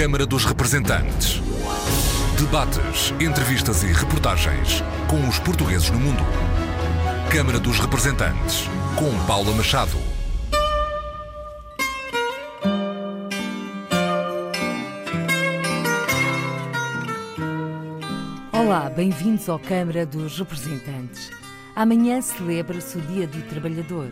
Câmara 0.00 0.24
dos 0.24 0.46
Representantes. 0.46 1.42
Debates, 2.38 3.12
entrevistas 3.20 3.82
e 3.82 3.88
reportagens 3.88 4.82
com 5.06 5.28
os 5.28 5.38
portugueses 5.38 5.90
no 5.90 6.00
mundo. 6.00 6.22
Câmara 7.30 7.60
dos 7.60 7.78
Representantes, 7.78 8.64
com 8.96 9.14
Paula 9.26 9.52
Machado. 9.52 9.98
Olá, 18.50 18.88
bem-vindos 18.88 19.50
ao 19.50 19.58
Câmara 19.58 20.06
dos 20.06 20.38
Representantes. 20.38 21.30
Amanhã 21.76 22.22
celebra-se 22.22 22.96
o 22.96 23.02
Dia 23.02 23.26
do 23.26 23.42
Trabalhador. 23.50 24.10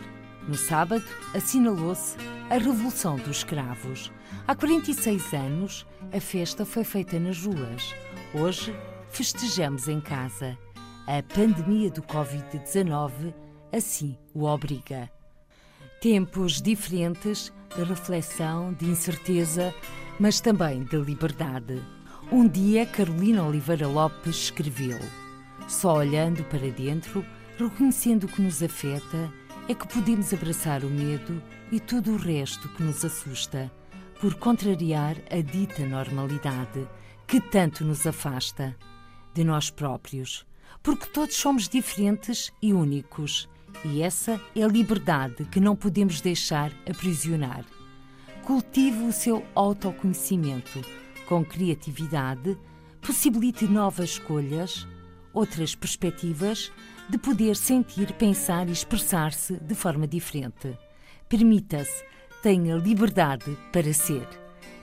No 0.49 0.57
sábado, 0.57 1.05
assinalou-se 1.35 2.17
a 2.49 2.55
Revolução 2.55 3.17
dos 3.17 3.37
Escravos. 3.37 4.11
Há 4.47 4.55
46 4.55 5.31
anos, 5.35 5.85
a 6.11 6.19
festa 6.19 6.65
foi 6.65 6.83
feita 6.83 7.19
nas 7.19 7.45
ruas. 7.45 7.93
Hoje, 8.33 8.75
festejamos 9.11 9.87
em 9.87 10.01
casa. 10.01 10.57
A 11.05 11.21
pandemia 11.21 11.91
do 11.91 12.01
Covid-19 12.01 13.31
assim 13.71 14.17
o 14.33 14.45
obriga. 14.45 15.07
Tempos 16.01 16.59
diferentes 16.59 17.53
de 17.75 17.83
reflexão, 17.83 18.73
de 18.73 18.85
incerteza, 18.85 19.71
mas 20.19 20.41
também 20.41 20.83
de 20.83 20.97
liberdade. 20.97 21.79
Um 22.31 22.47
dia, 22.47 22.87
Carolina 22.87 23.43
Oliveira 23.43 23.87
Lopes 23.87 24.35
escreveu: 24.45 24.97
Só 25.67 25.97
olhando 25.97 26.43
para 26.45 26.71
dentro, 26.71 27.23
reconhecendo 27.59 28.23
o 28.23 28.27
que 28.27 28.41
nos 28.41 28.63
afeta, 28.63 29.31
é 29.69 29.75
que 29.75 29.87
podemos 29.87 30.33
abraçar 30.33 30.83
o 30.83 30.89
medo 30.89 31.39
e 31.71 31.79
tudo 31.79 32.13
o 32.13 32.17
resto 32.17 32.67
que 32.69 32.81
nos 32.81 33.05
assusta, 33.05 33.71
por 34.19 34.33
contrariar 34.33 35.15
a 35.29 35.41
dita 35.41 35.85
normalidade 35.85 36.87
que 37.27 37.39
tanto 37.39 37.85
nos 37.85 38.07
afasta 38.07 38.75
de 39.31 39.43
nós 39.43 39.69
próprios, 39.69 40.43
porque 40.81 41.05
todos 41.05 41.35
somos 41.35 41.69
diferentes 41.69 42.51
e 42.59 42.73
únicos, 42.73 43.47
e 43.85 44.01
essa 44.01 44.41
é 44.55 44.63
a 44.63 44.67
liberdade 44.67 45.45
que 45.45 45.59
não 45.59 45.75
podemos 45.75 46.19
deixar 46.19 46.71
aprisionar. 46.89 47.63
Cultive 48.43 49.03
o 49.03 49.13
seu 49.13 49.45
autoconhecimento 49.53 50.83
com 51.27 51.45
criatividade, 51.45 52.57
possibilite 52.99 53.67
novas 53.67 54.13
escolhas, 54.13 54.87
outras 55.33 55.75
perspectivas 55.75 56.71
de 57.09 57.17
poder 57.17 57.55
sentir, 57.55 58.13
pensar 58.13 58.67
e 58.69 58.71
expressar-se 58.71 59.55
de 59.55 59.75
forma 59.75 60.07
diferente. 60.07 60.77
Permita-se, 61.27 62.03
tenha 62.41 62.75
liberdade 62.75 63.57
para 63.71 63.93
ser. 63.93 64.27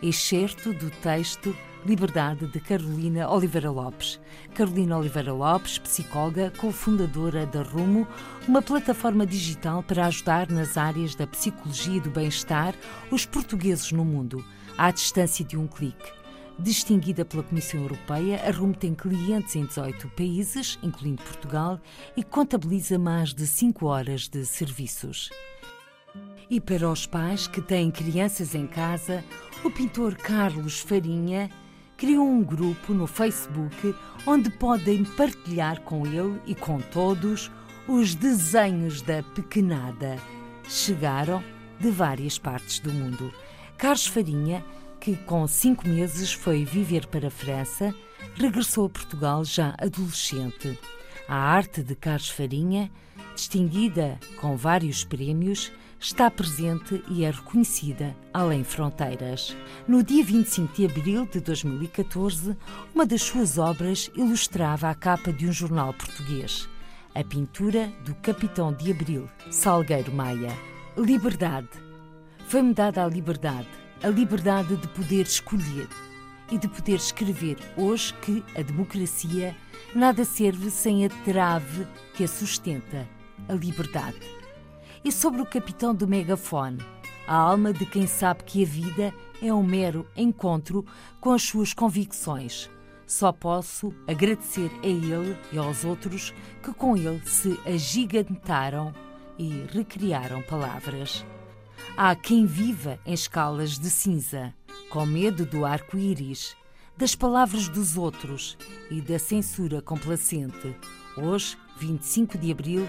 Excerto 0.03 0.73
do 0.73 0.91
texto 0.91 1.57
Liberdade 1.87 2.49
de 2.49 2.59
Carolina 2.59 3.31
Oliveira 3.31 3.71
Lopes. 3.71 4.21
Carolina 4.55 4.99
Oliveira 4.99 5.33
Lopes, 5.33 5.79
psicóloga, 5.79 6.53
cofundadora 6.59 7.47
da 7.47 7.63
Rumo, 7.63 8.09
uma 8.49 8.61
plataforma 8.61 9.25
digital 9.25 9.85
para 9.85 10.07
ajudar 10.07 10.51
nas 10.51 10.77
áreas 10.77 11.15
da 11.15 11.29
psicologia 11.29 11.99
e 11.99 12.01
do 12.01 12.11
bem-estar 12.11 12.75
os 13.09 13.25
portugueses 13.25 13.93
no 13.93 14.05
mundo, 14.05 14.45
à 14.77 14.91
distância 14.91 15.45
de 15.45 15.57
um 15.57 15.69
clique. 15.69 16.16
Distinguida 16.59 17.23
pela 17.23 17.43
Comissão 17.43 17.81
Europeia, 17.81 18.41
a 18.47 18.51
RUM 18.51 18.73
tem 18.73 18.95
clientes 18.95 19.55
em 19.55 19.67
18 19.67 20.09
países, 20.09 20.79
incluindo 20.83 21.23
Portugal, 21.23 21.79
e 22.17 22.23
contabiliza 22.23 22.99
mais 22.99 23.35
de 23.35 23.47
5 23.47 23.85
horas 23.85 24.27
de 24.27 24.47
serviços. 24.47 25.29
E 26.49 26.59
para 26.59 26.89
os 26.89 27.07
pais 27.07 27.47
que 27.47 27.61
têm 27.61 27.91
crianças 27.91 28.55
em 28.55 28.67
casa, 28.67 29.23
o 29.63 29.71
pintor 29.71 30.15
Carlos 30.15 30.81
Farinha 30.81 31.51
criou 31.95 32.27
um 32.27 32.43
grupo 32.43 32.95
no 32.95 33.07
Facebook 33.07 33.95
onde 34.27 34.49
podem 34.51 35.05
partilhar 35.05 35.83
com 35.83 36.07
ele 36.07 36.41
e 36.47 36.55
com 36.55 36.81
todos 36.81 37.51
os 37.87 38.15
desenhos 38.15 39.03
da 39.03 39.23
pequenada. 39.23 40.17
Chegaram 40.67 41.45
de 41.79 41.91
várias 41.91 42.39
partes 42.39 42.81
do 42.81 42.93
mundo. 42.93 43.31
Carlos 43.77 44.07
Farinha 44.07 44.65
que 45.01 45.17
com 45.17 45.47
cinco 45.47 45.87
meses 45.89 46.33
foi 46.33 46.65
viver 46.65 47.07
para 47.07 47.29
a 47.29 47.31
França, 47.31 47.95
regressou 48.35 48.87
a 48.87 48.91
Portugal 48.91 49.45
já 49.45 49.75
adolescente. 49.79 50.79
A 51.29 51.37
arte 51.37 51.83
de 51.83 51.95
Carlos 51.95 52.31
Farinha, 52.31 52.91
distinguida 53.35 54.19
com 54.41 54.57
vários 54.57 55.05
prémios, 55.05 55.73
está 55.99 56.31
presente 56.31 57.03
e 57.09 57.25
é 57.25 57.31
reconhecida 57.31 58.15
além 58.33 58.63
fronteiras. 58.63 59.57
No 59.89 60.03
dia 60.03 60.25
25 60.25 60.75
de 60.75 60.87
abril 60.87 61.27
de 61.27 61.41
2014, 61.41 62.57
uma 62.95 63.07
das 63.07 63.23
suas 63.23 63.59
obras 63.59 64.11
ilustrava 64.15 64.91
a 64.91 64.95
capa 64.95 65.33
de 65.33 65.49
um 65.49 65.53
jornal 65.53 65.93
português, 65.95 66.69
a 67.15 67.25
pintura 67.25 67.93
do 68.05 68.15
Capitão 68.17 68.73
de 68.73 68.91
Abril, 68.91 69.29
Salgueiro 69.51 70.13
Maia. 70.13 70.53
Liberdade. 70.97 71.69
Foi-me 72.47 72.73
dada 72.73 73.05
a 73.05 73.09
liberdade 73.09 73.86
a 74.03 74.09
liberdade 74.09 74.77
de 74.77 74.89
poder 74.89 75.23
escolher 75.23 75.89
e 76.51 76.59
de 76.59 76.69
poder 76.69 76.97
escrever 76.97 77.57
hoje 77.77 78.15
que 78.15 78.45
a 78.57 78.63
democracia 78.63 79.57
nada 79.95 80.25
serve 80.25 80.71
sem 80.71 81.05
a 81.05 81.09
trave 81.25 81.87
que 82.15 82.25
a 82.25 82.29
sustenta, 82.29 83.09
a 83.49 83.53
liberdade. 83.53 84.21
E 85.05 85.11
sobre 85.11 85.41
o 85.41 85.47
capitão 85.47 85.95
do 85.95 86.07
megafone, 86.07 86.79
a 87.27 87.35
alma 87.35 87.73
de 87.73 87.87
quem 87.87 88.07
sabe 88.07 88.45
que 88.45 88.63
a 88.63 88.67
vida 88.67 89.15
é 89.43 89.53
um 89.53 89.63
mero 89.63 90.07
encontro 90.17 90.85
com 91.21 91.33
as 91.33 91.43
suas 91.43 91.73
convicções. 91.73 92.71
Só 93.07 93.33
posso 93.33 93.95
agradecer 94.07 94.71
a 94.83 94.87
ele 94.87 95.37
e 95.53 95.59
aos 95.59 95.85
outros 95.85 96.35
que 96.63 96.73
com 96.73 96.97
ele 96.97 97.21
se 97.25 97.59
agigantaram 97.65 98.93
e 99.39 99.65
recriaram 99.73 100.43
palavras. 100.43 101.25
Há 101.95 102.15
quem 102.15 102.47
viva 102.47 102.99
em 103.05 103.13
escalas 103.13 103.79
de 103.79 103.91
cinza, 103.91 104.55
com 104.91 105.05
medo 105.05 105.45
do 105.45 105.65
arco-íris, 105.65 106.57
das 106.97 107.15
palavras 107.15 107.69
dos 107.69 107.97
outros 107.97 108.57
e 108.91 109.01
da 109.01 109.19
censura 109.19 109.83
complacente. 109.83 110.75
Hoje, 111.17 111.57
25 111.79 112.39
de 112.39 112.51
abril, 112.51 112.89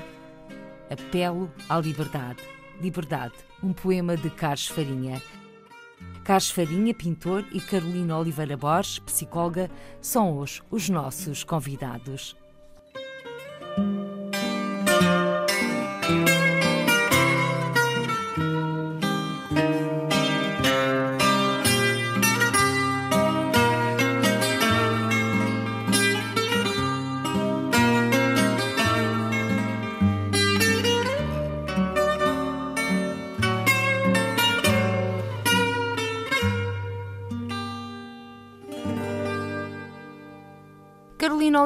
apelo 0.89 1.51
à 1.67 1.79
liberdade. 1.79 2.41
Liberdade, 2.79 3.33
um 3.61 3.73
poema 3.73 4.15
de 4.15 4.29
Carlos 4.29 4.67
Farinha. 4.67 5.21
Carlos 6.23 6.51
Farinha, 6.51 6.93
pintor, 6.93 7.45
e 7.51 7.59
Carolina 7.59 8.17
Oliveira 8.17 8.55
Borges, 8.55 8.99
psicóloga, 8.99 9.69
são 10.01 10.37
hoje 10.37 10.61
os 10.69 10.89
nossos 10.89 11.43
convidados. 11.43 12.35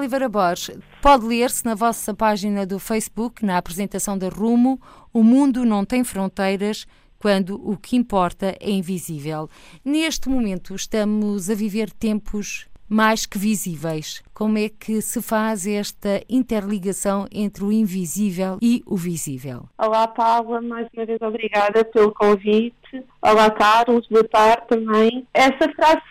Oliveira 0.02 0.28
Borges, 0.28 0.80
pode 1.00 1.28
ler-se 1.28 1.64
na 1.64 1.76
vossa 1.76 2.12
página 2.12 2.66
do 2.66 2.80
Facebook, 2.80 3.46
na 3.46 3.60
apresentação 3.60 4.18
da 4.18 4.30
Rumo, 4.30 4.82
O 5.14 5.24
Mundo 5.24 5.64
Não 5.64 5.86
Tem 5.86 6.04
Fronteiras, 6.04 6.88
quando 7.20 7.54
o 7.64 7.78
que 7.78 7.96
importa 7.96 8.58
é 8.60 8.72
invisível. 8.72 9.48
Neste 9.86 10.28
momento 10.28 10.74
estamos 10.74 11.52
a 11.52 11.54
viver 11.54 11.92
tempos 11.92 12.66
mais 12.90 13.28
que 13.28 13.38
visíveis. 13.38 14.24
Como 14.34 14.58
é 14.58 14.70
que 14.70 15.04
se 15.04 15.22
faz 15.22 15.68
esta 15.68 16.24
interligação 16.28 17.28
entre 17.32 17.64
o 17.64 17.72
invisível 17.72 18.58
e 18.60 18.82
o 18.88 18.98
visível? 18.98 19.70
Olá, 19.78 20.08
Paula, 20.08 20.62
mais 20.62 20.88
uma 20.96 21.06
vez 21.06 21.22
obrigada 21.22 21.86
pelo 21.86 22.12
convite. 22.12 23.06
Olá, 23.22 23.52
Carlos, 23.52 24.08
boa 24.10 24.28
tarde 24.28 24.68
também. 24.68 25.28
Essa 25.32 25.72
frase 25.76 26.02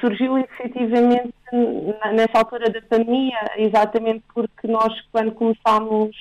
surgiu 0.00 0.38
efetivamente 0.38 1.34
nessa 2.12 2.38
altura 2.38 2.70
da 2.70 2.80
pandemia, 2.82 3.38
exatamente 3.56 4.22
porque 4.32 4.68
nós, 4.68 4.92
quando 5.10 5.32
começámos 5.32 6.16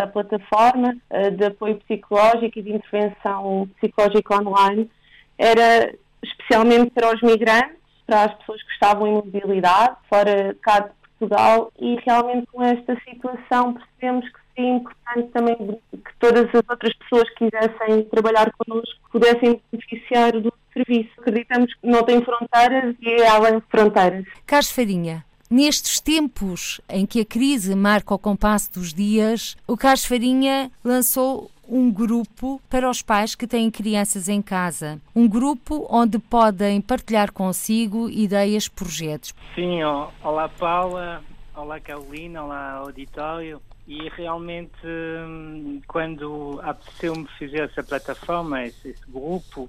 a 0.00 0.06
plataforma 0.06 0.96
eh, 1.10 1.30
de 1.30 1.44
apoio 1.44 1.76
psicológico 1.76 2.58
e 2.58 2.62
de 2.62 2.72
intervenção 2.72 3.68
psicológica 3.76 4.42
online, 4.42 4.90
era 5.38 5.94
especialmente 6.22 6.90
para 6.90 7.14
os 7.14 7.22
migrantes, 7.22 7.76
para 8.06 8.24
as 8.24 8.34
pessoas 8.34 8.62
que 8.62 8.72
estavam 8.72 9.06
em 9.06 9.12
mobilidade, 9.12 9.96
fora 10.08 10.56
cá 10.60 10.80
de 10.80 10.90
Portugal, 11.18 11.72
e 11.78 11.96
realmente 12.04 12.46
com 12.52 12.62
esta 12.62 12.96
situação 13.08 13.74
percebemos 13.74 14.28
que 14.28 14.40
seria 14.54 14.74
importante 14.74 15.28
também 15.32 15.56
que 15.56 16.12
todas 16.18 16.48
as 16.48 16.54
outras 16.68 16.94
pessoas 16.94 17.28
que 17.30 17.48
quisessem 17.48 18.04
trabalhar 18.04 18.50
connosco 18.52 18.98
pudessem 19.12 19.60
beneficiar 19.70 20.32
do 20.32 20.52
serviço. 20.84 21.10
Acreditamos 21.18 21.72
que 21.74 21.86
não 21.86 22.02
tem 22.02 22.22
fronteiras 22.22 22.96
e 23.00 23.08
é 23.08 23.28
além 23.28 23.58
de 23.58 23.64
fronteiras. 23.70 24.24
Carlos 24.46 24.70
Farinha, 24.70 25.24
Nestes 25.50 25.98
tempos 25.98 26.80
em 26.88 27.04
que 27.04 27.22
a 27.22 27.24
crise 27.24 27.74
marca 27.74 28.14
o 28.14 28.18
compasso 28.18 28.72
dos 28.72 28.94
dias, 28.94 29.56
o 29.66 29.76
Carlos 29.76 30.04
Farinha 30.04 30.70
lançou 30.84 31.50
um 31.68 31.90
grupo 31.90 32.62
para 32.70 32.88
os 32.88 33.02
pais 33.02 33.34
que 33.34 33.48
têm 33.48 33.68
crianças 33.68 34.28
em 34.28 34.40
casa. 34.40 35.00
Um 35.14 35.28
grupo 35.28 35.88
onde 35.90 36.20
podem 36.20 36.80
partilhar 36.80 37.32
consigo 37.32 38.08
ideias, 38.08 38.68
projetos. 38.68 39.34
Sim, 39.56 39.82
olá 40.22 40.48
Paula, 40.48 41.20
olá 41.56 41.80
Carolina, 41.80 42.44
olá 42.44 42.72
auditório. 42.74 43.60
E 43.88 44.08
realmente, 44.10 44.86
hum, 44.86 45.80
quando 45.88 46.60
apeteceu-me 46.62 47.26
fazer 47.36 47.62
essa 47.62 47.82
plataforma, 47.82 48.64
esse, 48.64 48.90
esse 48.90 49.10
grupo, 49.10 49.68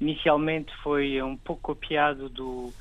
inicialmente 0.00 0.72
foi 0.82 1.22
um 1.22 1.36
pouco 1.36 1.74
copiado 1.74 2.28
do 2.28 2.72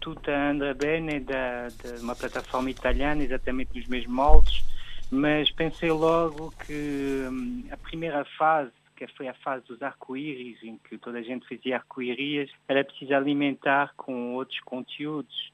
Tuta 0.00 0.30
anda 0.30 0.74
bene 0.74 1.20
da, 1.20 1.68
de 1.68 2.02
uma 2.02 2.14
plataforma 2.14 2.70
italiana, 2.70 3.22
exatamente 3.22 3.74
nos 3.74 3.86
mesmos 3.86 4.14
moldes, 4.14 4.64
mas 5.10 5.50
pensei 5.50 5.90
logo 5.90 6.52
que 6.66 7.26
hum, 7.30 7.64
a 7.70 7.76
primeira 7.76 8.24
fase, 8.36 8.70
que 8.94 9.06
foi 9.08 9.28
a 9.28 9.34
fase 9.34 9.66
dos 9.66 9.82
arco-íris, 9.82 10.62
em 10.62 10.78
que 10.78 10.98
toda 10.98 11.18
a 11.18 11.22
gente 11.22 11.48
fazia 11.48 11.76
arco-íris, 11.76 12.50
era 12.68 12.84
preciso 12.84 13.14
alimentar 13.14 13.94
com 13.96 14.34
outros 14.34 14.60
conteúdos. 14.60 15.52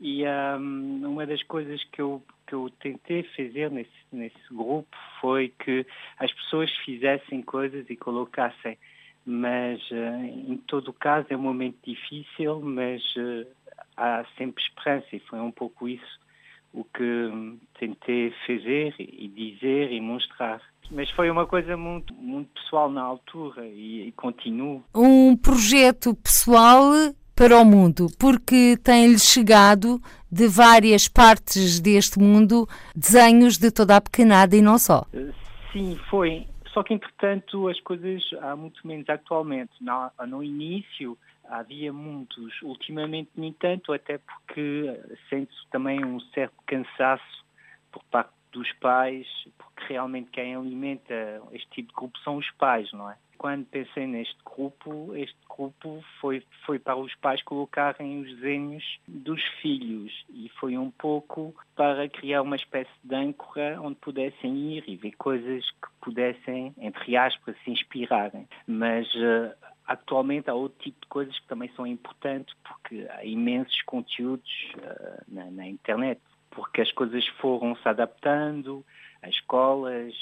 E 0.00 0.24
um, 0.26 1.08
uma 1.08 1.26
das 1.26 1.42
coisas 1.44 1.82
que 1.84 2.02
eu, 2.02 2.22
que 2.46 2.54
eu 2.54 2.70
tentei 2.80 3.22
fazer 3.36 3.70
nesse, 3.70 3.90
nesse 4.12 4.48
grupo 4.50 4.94
foi 5.20 5.48
que 5.48 5.86
as 6.18 6.30
pessoas 6.32 6.70
fizessem 6.84 7.40
coisas 7.40 7.88
e 7.88 7.96
colocassem 7.96 8.76
mas 9.26 9.80
uh, 9.90 10.24
em 10.24 10.56
todo 10.66 10.88
o 10.88 10.92
caso 10.92 11.26
é 11.30 11.36
um 11.36 11.40
momento 11.40 11.76
difícil, 11.84 12.60
mas 12.60 13.02
uh, 13.16 13.46
há 13.96 14.24
sempre 14.36 14.62
esperança 14.62 15.06
e 15.12 15.20
foi 15.20 15.40
um 15.40 15.50
pouco 15.50 15.88
isso 15.88 16.24
o 16.74 16.84
que 16.84 17.30
tentei 17.78 18.34
fazer 18.46 18.94
e 18.98 19.28
dizer 19.28 19.92
e 19.92 20.00
mostrar. 20.00 20.60
Mas 20.90 21.08
foi 21.10 21.30
uma 21.30 21.46
coisa 21.46 21.76
muito, 21.76 22.12
muito 22.14 22.50
pessoal 22.60 22.90
na 22.90 23.00
altura 23.00 23.64
e, 23.66 24.08
e 24.08 24.12
continuo. 24.12 24.82
Um 24.94 25.36
projeto 25.36 26.14
pessoal 26.16 26.92
para 27.34 27.58
o 27.58 27.64
mundo, 27.64 28.08
porque 28.18 28.76
tem-lhe 28.82 29.18
chegado 29.18 30.00
de 30.30 30.46
várias 30.46 31.08
partes 31.08 31.80
deste 31.80 32.18
mundo 32.18 32.68
desenhos 32.94 33.56
de 33.56 33.70
toda 33.70 33.96
a 33.96 34.00
pequenada 34.00 34.56
e 34.56 34.60
não 34.60 34.78
só. 34.78 35.04
Sim, 35.72 35.98
foi. 36.10 36.46
Só 36.74 36.82
que, 36.82 36.92
entretanto, 36.92 37.68
as 37.68 37.80
coisas 37.80 38.20
há 38.42 38.56
muito 38.56 38.84
menos 38.84 39.08
atualmente. 39.08 39.72
No, 39.80 40.10
no 40.26 40.42
início 40.42 41.16
havia 41.44 41.92
muitos, 41.92 42.60
ultimamente 42.62 43.30
nem 43.36 43.52
tanto, 43.52 43.92
até 43.92 44.18
porque 44.18 45.00
sente-se 45.30 45.68
também 45.70 46.04
um 46.04 46.18
certo 46.18 46.56
cansaço 46.66 47.44
por 47.92 48.02
parte 48.06 48.32
dos 48.50 48.70
pais, 48.74 49.26
porque 49.56 49.92
realmente 49.92 50.30
quem 50.32 50.56
alimenta 50.56 51.40
este 51.52 51.68
tipo 51.70 51.88
de 51.90 51.94
grupo 51.94 52.18
são 52.20 52.36
os 52.38 52.50
pais, 52.52 52.90
não 52.92 53.08
é? 53.08 53.16
Quando 53.38 53.66
pensei 53.66 54.06
neste 54.06 54.36
grupo, 54.44 55.14
este 55.14 55.38
grupo 55.48 56.02
foi, 56.20 56.42
foi 56.64 56.78
para 56.78 56.96
os 56.96 57.14
pais 57.16 57.42
colocarem 57.42 58.20
os 58.20 58.28
desenhos 58.36 58.84
dos 59.06 59.42
filhos 59.60 60.12
e 60.30 60.48
foi 60.60 60.76
um 60.78 60.90
pouco 60.90 61.54
para 61.74 62.08
criar 62.08 62.42
uma 62.42 62.56
espécie 62.56 62.90
de 63.02 63.14
âncora 63.14 63.80
onde 63.80 63.96
pudessem 63.96 64.72
ir 64.72 64.84
e 64.86 64.96
ver 64.96 65.12
coisas 65.12 65.64
que 65.70 65.88
pudessem, 66.00 66.74
entre 66.78 67.16
aspas, 67.16 67.56
se 67.64 67.70
inspirarem. 67.70 68.48
Mas 68.66 69.06
uh, 69.14 69.54
atualmente 69.86 70.48
há 70.48 70.54
outro 70.54 70.78
tipo 70.78 71.00
de 71.00 71.08
coisas 71.08 71.38
que 71.38 71.46
também 71.46 71.70
são 71.76 71.86
importantes 71.86 72.54
porque 72.62 73.06
há 73.10 73.24
imensos 73.24 73.80
conteúdos 73.82 74.72
uh, 74.76 75.24
na, 75.28 75.50
na 75.50 75.68
internet 75.68 76.20
porque 76.54 76.80
as 76.80 76.92
coisas 76.92 77.26
foram 77.40 77.74
se 77.76 77.88
adaptando, 77.88 78.84
escolas, 79.28 80.14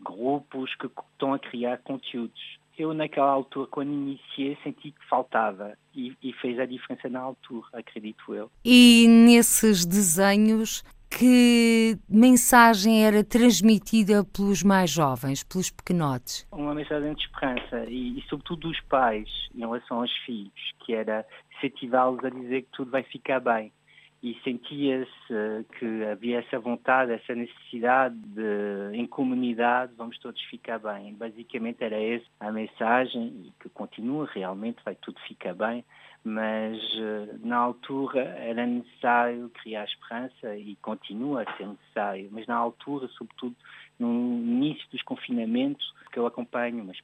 grupos 0.00 0.74
que 0.76 0.86
estão 0.86 1.34
a 1.34 1.38
criar 1.38 1.78
conteúdos. 1.78 2.58
Eu, 2.78 2.94
naquela 2.94 3.30
altura, 3.30 3.66
quando 3.66 3.90
iniciei, 3.90 4.56
senti 4.62 4.92
que 4.92 5.08
faltava 5.08 5.76
e, 5.94 6.16
e 6.22 6.32
fez 6.34 6.60
a 6.60 6.64
diferença 6.66 7.08
na 7.08 7.20
altura, 7.20 7.66
acredito 7.72 8.32
eu. 8.32 8.48
E 8.64 9.06
nesses 9.08 9.84
desenhos, 9.84 10.84
que 11.10 11.98
mensagem 12.08 13.04
era 13.04 13.24
transmitida 13.24 14.24
pelos 14.24 14.62
mais 14.62 14.90
jovens, 14.90 15.42
pelos 15.42 15.70
pequenotes? 15.70 16.46
Uma 16.52 16.74
mensagem 16.74 17.14
de 17.14 17.22
esperança 17.22 17.84
e, 17.88 18.18
e 18.18 18.22
sobretudo 18.28 18.68
dos 18.68 18.80
pais 18.82 19.28
em 19.54 19.60
relação 19.60 20.00
aos 20.00 20.12
filhos, 20.24 20.52
que 20.84 20.92
era 20.92 21.26
incentivá-los 21.56 22.24
a 22.24 22.30
dizer 22.30 22.62
que 22.62 22.68
tudo 22.72 22.90
vai 22.90 23.02
ficar 23.02 23.40
bem 23.40 23.72
e 24.22 24.34
sentia-se 24.42 25.32
eh, 25.32 25.64
que 25.78 26.04
havia 26.04 26.40
essa 26.40 26.58
vontade, 26.58 27.12
essa 27.12 27.34
necessidade 27.34 28.16
de, 28.16 28.90
em 28.96 29.06
comunidade, 29.06 29.92
vamos 29.96 30.18
todos 30.18 30.40
ficar 30.44 30.78
bem. 30.80 31.14
Basicamente 31.14 31.84
era 31.84 32.00
essa 32.00 32.26
a 32.40 32.50
mensagem 32.50 33.26
e 33.46 33.52
que 33.60 33.68
continua 33.68 34.28
realmente, 34.32 34.82
vai 34.84 34.96
tudo 34.96 35.20
ficar 35.20 35.54
bem, 35.54 35.84
mas 36.24 36.76
eh, 36.96 37.36
na 37.44 37.58
altura 37.58 38.20
era 38.20 38.66
necessário 38.66 39.48
criar 39.50 39.84
esperança 39.84 40.56
e 40.56 40.74
continua 40.76 41.42
a 41.42 41.56
ser 41.56 41.68
necessário, 41.68 42.28
mas 42.32 42.46
na 42.46 42.56
altura, 42.56 43.06
sobretudo 43.08 43.54
no 44.00 44.08
início 44.10 44.84
dos 44.90 45.02
confinamentos, 45.02 45.94
que 46.12 46.18
eu 46.18 46.26
acompanho 46.26 46.82
umas 46.82 47.00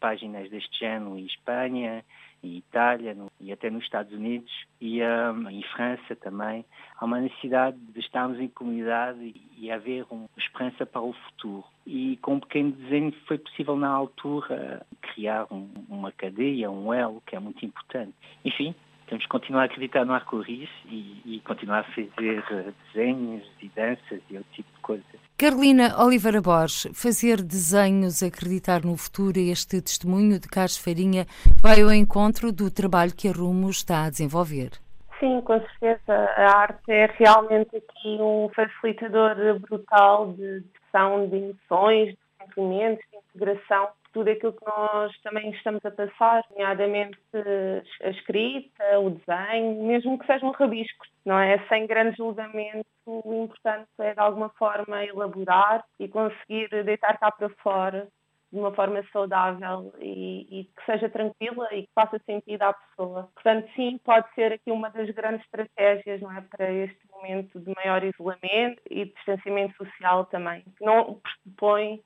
páginas 0.00 0.50
deste 0.50 0.78
género 0.78 1.18
em 1.18 1.24
Espanha, 1.24 2.04
em 2.42 2.56
Itália 2.56 3.14
no, 3.14 3.30
e 3.40 3.52
até 3.52 3.70
nos 3.70 3.84
Estados 3.84 4.12
Unidos 4.12 4.50
e 4.80 5.02
um, 5.02 5.50
em 5.50 5.62
França 5.74 6.16
também. 6.16 6.64
Há 6.96 7.04
uma 7.04 7.20
necessidade 7.20 7.76
de 7.76 8.00
estarmos 8.00 8.38
em 8.40 8.48
comunidade 8.48 9.18
e, 9.20 9.66
e 9.66 9.70
haver 9.70 10.04
uma 10.10 10.28
esperança 10.36 10.86
para 10.86 11.02
o 11.02 11.12
futuro. 11.12 11.64
E 11.86 12.16
com 12.18 12.34
um 12.34 12.40
pequeno 12.40 12.72
desenho 12.72 13.12
foi 13.26 13.38
possível 13.38 13.76
na 13.76 13.88
altura 13.88 14.86
criar 15.00 15.46
um, 15.50 15.68
uma 15.88 16.12
cadeia, 16.12 16.70
um 16.70 16.92
elo, 16.92 17.22
que 17.26 17.34
é 17.34 17.40
muito 17.40 17.64
importante. 17.64 18.14
Enfim, 18.44 18.74
temos 19.08 19.24
que 19.24 19.30
continuar 19.30 19.62
a 19.62 19.64
acreditar 19.64 20.04
no 20.04 20.12
arco-íris 20.12 20.70
e, 20.86 21.22
e, 21.24 21.40
continuar 21.40 21.80
a 21.80 21.84
fazer 21.84 22.44
eh, 22.50 22.72
desenhos 22.86 23.44
e 23.60 23.68
danças 23.68 24.20
e 24.28 24.36
outro 24.36 24.52
tipo 24.52 24.70
de 24.70 24.80
coisas. 24.80 25.27
Carolina 25.40 25.94
Oliveira 26.04 26.42
Borges, 26.42 26.90
fazer 26.92 27.40
desenhos, 27.40 28.24
acreditar 28.24 28.84
no 28.84 28.96
futuro, 28.96 29.38
este 29.38 29.80
testemunho 29.80 30.40
de 30.40 30.48
Carlos 30.48 30.76
Farinha 30.76 31.26
vai 31.62 31.80
ao 31.80 31.92
encontro 31.92 32.50
do 32.50 32.68
trabalho 32.68 33.14
que 33.14 33.28
a 33.28 33.32
Rumo 33.32 33.70
está 33.70 34.06
a 34.06 34.10
desenvolver. 34.10 34.72
Sim, 35.20 35.40
com 35.42 35.60
certeza. 35.60 36.12
A 36.12 36.58
arte 36.58 36.90
é 36.90 37.06
realmente 37.16 37.76
aqui 37.76 38.18
um 38.20 38.50
facilitador 38.52 39.60
brutal 39.60 40.32
de 40.32 40.58
expressão 40.58 41.28
de 41.28 41.36
emoções, 41.36 42.08
de 42.08 42.18
sentimentos, 42.42 43.04
de 43.08 43.18
integração 43.18 43.88
tudo 44.12 44.30
aquilo 44.30 44.52
que 44.52 44.66
nós 44.66 45.16
também 45.22 45.50
estamos 45.50 45.84
a 45.84 45.90
passar, 45.90 46.44
nomeadamente 46.50 47.18
a 48.02 48.08
escrita, 48.10 48.98
o 48.98 49.10
desenho, 49.10 49.82
mesmo 49.84 50.18
que 50.18 50.26
sejam 50.26 50.50
rabiscos, 50.50 51.08
não 51.24 51.38
é? 51.38 51.58
Sem 51.68 51.86
grande 51.86 52.16
julgamento, 52.16 52.86
o 53.06 53.44
importante 53.44 53.88
é 53.98 54.14
de 54.14 54.20
alguma 54.20 54.48
forma 54.50 55.04
elaborar 55.04 55.84
e 55.98 56.08
conseguir 56.08 56.68
deitar 56.84 57.18
cá 57.18 57.30
para 57.30 57.48
fora 57.62 58.08
de 58.50 58.58
uma 58.58 58.72
forma 58.72 59.04
saudável 59.12 59.92
e, 60.00 60.60
e, 60.60 60.64
que 60.64 60.84
seja 60.86 61.08
tranquila 61.10 61.68
e 61.72 61.82
que 61.82 61.92
faça 61.94 62.18
sentido 62.24 62.62
à 62.62 62.72
pessoa. 62.72 63.30
Portanto, 63.34 63.68
sim, 63.74 63.98
pode 64.02 64.26
ser 64.34 64.54
aqui 64.54 64.70
uma 64.70 64.90
das 64.90 65.10
grandes 65.10 65.44
estratégias 65.44 66.20
não 66.20 66.32
é, 66.32 66.40
para 66.40 66.72
este 66.72 66.98
momento 67.10 67.60
de 67.60 67.72
maior 67.76 68.02
isolamento 68.02 68.82
e 68.90 69.04
distanciamento 69.04 69.76
social 69.76 70.24
também. 70.26 70.64
Não 70.80 71.20
pressupõe 71.20 72.02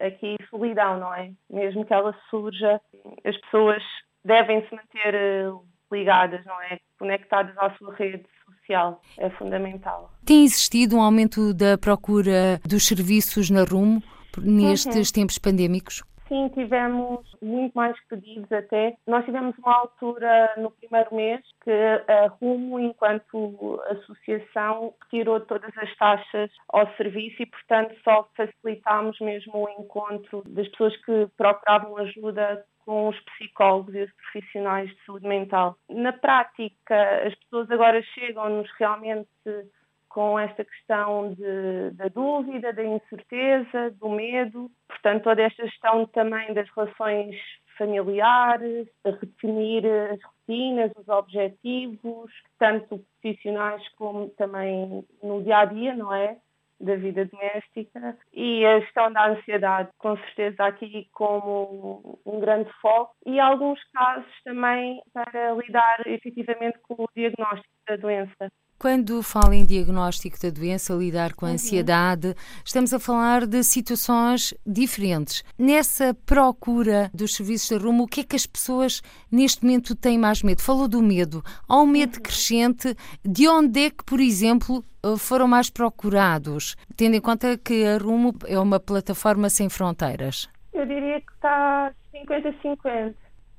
aqui 0.00 0.36
solidão, 0.50 0.98
não 0.98 1.14
é? 1.14 1.30
Mesmo 1.50 1.84
que 1.84 1.92
ela 1.92 2.14
surja, 2.30 2.80
as 3.24 3.36
pessoas 3.42 3.82
devem 4.24 4.66
se 4.66 4.74
manter 4.74 5.14
eh, 5.14 5.52
ligadas, 5.92 6.44
não 6.44 6.60
é? 6.62 6.78
Conectadas 6.98 7.56
à 7.58 7.70
sua 7.76 7.94
rede 7.94 8.24
social, 8.46 9.00
é 9.18 9.30
fundamental. 9.30 10.10
Tem 10.24 10.44
existido 10.44 10.96
um 10.96 11.02
aumento 11.02 11.52
da 11.52 11.76
procura 11.78 12.60
dos 12.66 12.86
serviços 12.86 13.50
na 13.50 13.64
Rumo 13.64 14.02
nestes 14.38 15.08
uhum. 15.08 15.14
tempos 15.14 15.38
pandêmicos? 15.38 16.02
Sim, 16.28 16.48
tivemos 16.48 17.20
muito 17.42 17.74
mais 17.74 17.94
pedidos 18.08 18.50
até. 18.50 18.96
Nós 19.06 19.24
tivemos 19.26 19.56
uma 19.58 19.74
altura 19.74 20.54
no 20.56 20.70
primeiro 20.70 21.14
mês 21.14 21.42
que 21.62 21.70
a 21.70 22.28
Rumo, 22.28 22.80
enquanto 22.80 23.80
associação, 23.90 24.94
retirou 25.02 25.40
todas 25.40 25.76
as 25.76 25.94
taxas 25.96 26.50
ao 26.70 26.90
serviço 26.96 27.42
e, 27.42 27.46
portanto, 27.46 27.94
só 28.02 28.26
facilitámos 28.34 29.18
mesmo 29.20 29.64
o 29.64 29.82
encontro 29.82 30.42
das 30.46 30.66
pessoas 30.68 30.96
que 31.04 31.28
procuravam 31.36 31.98
ajuda 31.98 32.64
com 32.86 33.08
os 33.08 33.20
psicólogos 33.20 33.94
e 33.94 34.02
os 34.02 34.12
profissionais 34.12 34.88
de 34.90 35.04
saúde 35.04 35.26
mental. 35.26 35.76
Na 35.88 36.12
prática, 36.12 37.26
as 37.26 37.34
pessoas 37.34 37.70
agora 37.70 38.02
chegam-nos 38.14 38.70
realmente 38.78 39.28
com 40.14 40.38
esta 40.38 40.64
questão 40.64 41.34
de, 41.34 41.90
da 41.94 42.06
dúvida, 42.06 42.72
da 42.72 42.84
incerteza, 42.84 43.90
do 43.98 44.08
medo. 44.08 44.70
Portanto, 44.86 45.24
toda 45.24 45.42
esta 45.42 45.66
gestão 45.66 46.06
também 46.06 46.54
das 46.54 46.70
relações 46.70 47.34
familiares, 47.76 48.86
a 49.04 49.10
redefinir 49.10 49.84
as 49.84 50.20
rotinas, 50.22 50.92
os 50.96 51.08
objetivos, 51.08 52.30
tanto 52.60 53.04
profissionais 53.20 53.82
como 53.96 54.28
também 54.30 55.04
no 55.20 55.42
dia 55.42 55.58
a 55.58 55.64
dia, 55.64 55.96
não 55.96 56.14
é? 56.14 56.38
Da 56.78 56.94
vida 56.94 57.24
doméstica 57.24 58.16
e 58.32 58.64
a 58.64 58.78
gestão 58.80 59.12
da 59.12 59.30
ansiedade, 59.30 59.88
com 59.98 60.16
certeza, 60.16 60.64
aqui 60.64 61.08
como 61.12 62.20
um 62.24 62.38
grande 62.38 62.70
foco, 62.80 63.16
e 63.26 63.40
alguns 63.40 63.82
casos 63.92 64.30
também 64.44 65.02
para 65.12 65.54
lidar 65.54 66.06
efetivamente 66.06 66.78
com 66.82 67.02
o 67.02 67.08
diagnóstico 67.16 67.74
da 67.88 67.96
doença. 67.96 68.52
Quando 68.84 69.22
fala 69.22 69.56
em 69.56 69.64
diagnóstico 69.64 70.38
da 70.38 70.50
doença, 70.50 70.92
lidar 70.92 71.32
com 71.32 71.46
a 71.46 71.48
uhum. 71.48 71.54
ansiedade, 71.54 72.36
estamos 72.62 72.92
a 72.92 73.00
falar 73.00 73.46
de 73.46 73.64
situações 73.64 74.52
diferentes. 74.66 75.42
Nessa 75.58 76.12
procura 76.26 77.10
dos 77.14 77.34
serviços 77.34 77.66
de 77.66 77.82
rumo, 77.82 78.02
o 78.02 78.06
que 78.06 78.20
é 78.20 78.24
que 78.24 78.36
as 78.36 78.44
pessoas 78.44 79.00
neste 79.32 79.64
momento 79.64 79.96
têm 79.96 80.18
mais 80.18 80.42
medo? 80.42 80.60
Falou 80.60 80.86
do 80.86 81.00
medo. 81.00 81.42
Há 81.66 81.80
um 81.80 81.86
medo 81.86 82.16
uhum. 82.16 82.22
crescente. 82.24 82.94
De 83.24 83.48
onde 83.48 83.86
é 83.86 83.88
que, 83.88 84.04
por 84.04 84.20
exemplo, 84.20 84.84
eh, 85.02 85.16
foram 85.16 85.48
mais 85.48 85.70
procurados, 85.70 86.76
tendo 86.94 87.16
em 87.16 87.22
conta 87.22 87.56
que 87.56 87.86
a 87.86 87.96
Rumo 87.96 88.34
é 88.46 88.58
uma 88.58 88.78
plataforma 88.78 89.48
sem 89.48 89.70
fronteiras? 89.70 90.46
Eu 90.74 90.84
diria 90.84 91.22
que 91.22 91.32
está 91.32 91.90
50-50 92.12 93.14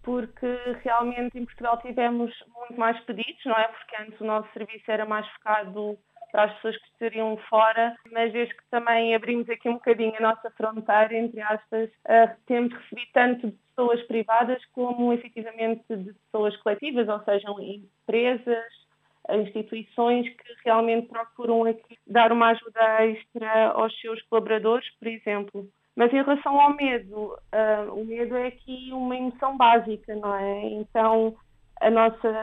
porque 0.05 0.47
realmente 0.83 1.37
em 1.37 1.45
Portugal 1.45 1.81
tivemos 1.81 2.31
muito 2.55 2.79
mais 2.79 2.97
pedidos, 3.01 3.43
não 3.43 3.55
é? 3.55 3.67
Porque 3.67 3.95
antes 3.99 4.21
o 4.21 4.25
nosso 4.25 4.47
serviço 4.53 4.89
era 4.89 5.03
mais 5.03 5.27
focado 5.31 5.97
para 6.31 6.43
as 6.43 6.53
pessoas 6.55 6.77
que 6.77 6.87
estariam 6.89 7.35
fora, 7.49 7.95
mas 8.11 8.31
desde 8.31 8.53
que 8.53 8.69
também 8.69 9.15
abrimos 9.15 9.49
aqui 9.49 9.67
um 9.67 9.75
bocadinho 9.75 10.15
a 10.17 10.21
nossa 10.21 10.51
fronteira, 10.51 11.17
entre 11.17 11.41
aspas, 11.41 11.89
uh, 11.89 12.35
temos 12.45 12.71
recebido 12.73 13.07
tanto 13.13 13.47
de 13.47 13.57
pessoas 13.69 14.01
privadas 14.03 14.63
como 14.73 15.11
efetivamente 15.11 15.83
de 15.89 16.13
pessoas 16.13 16.55
coletivas, 16.57 17.07
ou 17.09 17.19
seja, 17.23 17.47
empresas, 17.59 18.85
instituições 19.29 20.29
que 20.29 20.55
realmente 20.63 21.07
procuram 21.07 21.63
aqui 21.63 21.97
dar 22.05 22.31
uma 22.31 22.49
ajuda 22.49 23.05
extra 23.07 23.69
aos 23.69 23.99
seus 23.99 24.21
colaboradores, 24.23 24.87
por 24.99 25.07
exemplo. 25.07 25.67
Mas 25.95 26.11
em 26.11 26.17
relação 26.17 26.59
ao 26.59 26.75
medo, 26.75 27.33
uh, 27.33 27.93
o 27.93 28.05
medo 28.05 28.35
é 28.35 28.47
aqui 28.47 28.89
uma 28.91 29.15
emoção 29.15 29.55
básica, 29.55 30.13
não 30.15 30.35
é? 30.35 30.65
Então, 30.65 31.35
a 31.79 31.89
nossa 31.89 32.33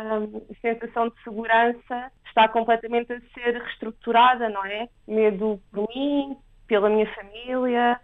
sensação 0.61 1.09
de 1.09 1.23
segurança 1.23 2.11
está 2.27 2.49
completamente 2.49 3.13
a 3.13 3.21
ser 3.35 3.61
reestruturada, 3.61 4.49
não 4.49 4.65
é? 4.65 4.89
Medo 5.07 5.61
por 5.71 5.87
mim, 5.95 6.37
pela 6.67 6.89
minha 6.89 7.07
família, 7.15 8.01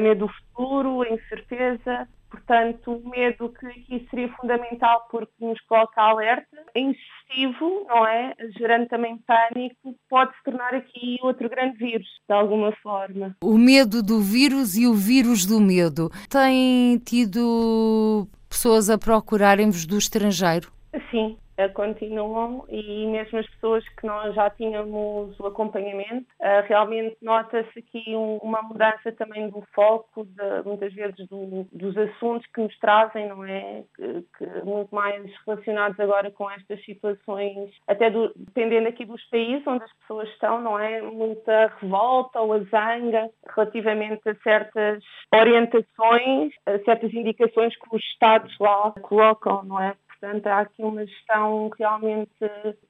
medo 0.00 0.26
do 0.26 0.32
futuro, 0.32 1.02
a 1.02 1.08
incerteza. 1.08 2.08
Portanto, 2.32 2.92
o 2.92 3.10
medo 3.10 3.50
que 3.50 3.66
aqui 3.66 4.06
seria 4.08 4.34
fundamental 4.40 5.06
porque 5.10 5.32
nos 5.38 5.60
coloca 5.66 6.00
alerta, 6.00 6.64
é 6.74 6.80
excessivo, 6.80 7.84
não 7.86 8.06
é? 8.06 8.34
Gerando 8.56 8.88
também 8.88 9.18
pânico, 9.18 9.94
pode 10.08 10.34
se 10.36 10.42
tornar 10.42 10.74
aqui 10.74 11.18
outro 11.22 11.50
grande 11.50 11.76
vírus, 11.76 12.08
de 12.26 12.34
alguma 12.34 12.72
forma. 12.82 13.36
O 13.44 13.58
medo 13.58 14.02
do 14.02 14.18
vírus 14.20 14.78
e 14.78 14.86
o 14.86 14.94
vírus 14.94 15.44
do 15.44 15.60
medo. 15.60 16.10
Tem 16.30 16.96
tido 17.04 18.26
pessoas 18.48 18.88
a 18.88 18.96
procurarem-vos 18.96 19.84
do 19.84 19.98
estrangeiro? 19.98 20.72
Sim, 21.10 21.36
continuam 21.74 22.64
e 22.68 23.06
mesmo 23.06 23.38
as 23.38 23.46
pessoas 23.50 23.86
que 23.90 24.06
nós 24.06 24.34
já 24.34 24.50
tínhamos 24.50 25.38
o 25.38 25.46
acompanhamento, 25.46 26.26
uh, 26.40 26.66
realmente 26.66 27.16
nota-se 27.22 27.78
aqui 27.78 28.14
um, 28.14 28.38
uma 28.38 28.62
mudança 28.62 29.12
também 29.12 29.48
do 29.48 29.62
foco, 29.74 30.24
de, 30.24 30.62
muitas 30.64 30.92
vezes 30.92 31.26
do, 31.28 31.66
dos 31.72 31.96
assuntos 31.96 32.46
que 32.52 32.60
nos 32.60 32.78
trazem, 32.78 33.28
não 33.28 33.44
é? 33.44 33.84
Que, 33.94 34.24
que, 34.38 34.64
muito 34.64 34.94
mais 34.94 35.24
relacionados 35.46 35.98
agora 36.00 36.30
com 36.30 36.50
estas 36.50 36.82
situações, 36.84 37.70
até 37.86 38.10
do, 38.10 38.32
dependendo 38.36 38.88
aqui 38.88 39.04
dos 39.04 39.22
países 39.28 39.66
onde 39.66 39.84
as 39.84 39.92
pessoas 40.00 40.28
estão, 40.30 40.60
não 40.60 40.78
é? 40.78 41.02
Muita 41.02 41.72
revolta 41.80 42.40
ou 42.40 42.54
a 42.54 42.58
zanga 42.60 43.30
relativamente 43.54 44.28
a 44.28 44.34
certas 44.36 45.02
orientações, 45.34 46.52
a 46.66 46.78
certas 46.84 47.12
indicações 47.12 47.76
que 47.76 47.96
os 47.96 48.02
Estados 48.12 48.56
lá 48.58 48.92
colocam, 49.02 49.62
não 49.64 49.80
é? 49.80 49.94
Portanto, 50.22 50.46
há 50.46 50.60
aqui 50.60 50.80
uma 50.80 51.04
gestão 51.04 51.68
realmente 51.76 52.30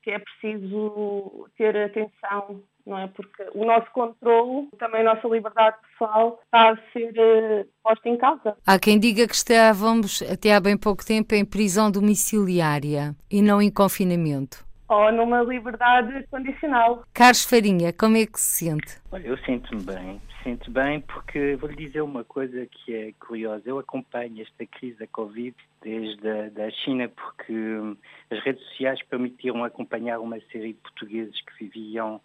que 0.03 0.11
é 0.11 0.19
preciso 0.19 1.49
ter 1.57 1.75
atenção, 1.75 2.61
não 2.85 2.99
é? 2.99 3.07
Porque 3.09 3.43
o 3.55 3.65
nosso 3.65 3.91
controle, 3.93 4.69
também 4.79 5.01
a 5.01 5.15
nossa 5.15 5.27
liberdade 5.29 5.79
pessoal, 5.91 6.39
está 6.45 6.73
a 6.73 6.77
ser 6.93 7.11
uh, 7.13 7.67
posta 7.83 8.07
em 8.07 8.19
causa. 8.19 8.55
Há 8.67 8.79
quem 8.79 8.99
diga 8.99 9.27
que 9.27 9.35
estávamos 9.35 10.21
até 10.31 10.55
há 10.55 10.61
bem 10.61 10.77
pouco 10.77 11.03
tempo 11.03 11.35
em 11.35 11.43
prisão 11.43 11.91
domiciliária 11.91 13.17
e 13.31 13.41
não 13.41 13.63
em 13.63 13.71
confinamento 13.71 14.63
ou 14.93 15.13
numa 15.13 15.43
liberdade 15.43 16.27
condicional. 16.31 17.05
Carlos 17.15 17.45
Farinha, 17.45 17.93
como 17.93 18.17
é 18.17 18.27
que 18.27 18.39
se 18.39 18.67
sente? 18.67 19.01
Olha, 19.11 19.27
eu 19.27 19.39
sinto-me 19.39 19.83
bem. 19.83 20.21
Sinto 20.43 20.71
bem 20.71 21.01
porque 21.01 21.57
vou-lhe 21.57 21.77
dizer 21.77 22.03
uma 22.03 22.25
coisa 22.25 22.67
que 22.67 22.95
é 22.95 23.13
curiosa. 23.13 23.63
Eu 23.65 23.79
acompanho 23.79 24.43
esta 24.43 24.67
crise 24.67 24.99
da 24.99 25.07
Covid 25.07 25.55
desde 25.83 26.29
a 26.29 26.49
da 26.51 26.71
China 26.71 27.09
porque 27.09 27.53
hum, 27.53 27.97
as 28.31 28.41
redes 28.41 28.63
sociais 28.69 29.01
permitiram 29.05 29.65
acompanhar 29.65 30.19
uma 30.19 30.39
série 30.53 30.73
de 30.73 30.81
portugueses 30.81 31.41
que 31.43 31.65
viviam 31.65 32.21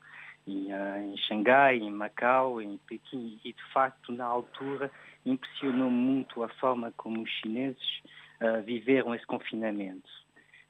em, 0.47 0.73
uh, 0.73 1.13
em 1.13 1.17
Xangai, 1.17 1.77
em 1.77 1.91
Macau, 1.91 2.61
em 2.61 2.77
Pequim 2.87 3.39
e 3.43 3.53
de 3.53 3.63
facto 3.73 4.11
na 4.11 4.25
altura 4.25 4.91
impressionou 5.25 5.91
muito 5.91 6.43
a 6.43 6.49
forma 6.49 6.91
como 6.97 7.21
os 7.21 7.29
chineses 7.29 8.01
uh, 8.41 8.61
viveram 8.63 9.13
esse 9.13 9.25
confinamento 9.25 10.09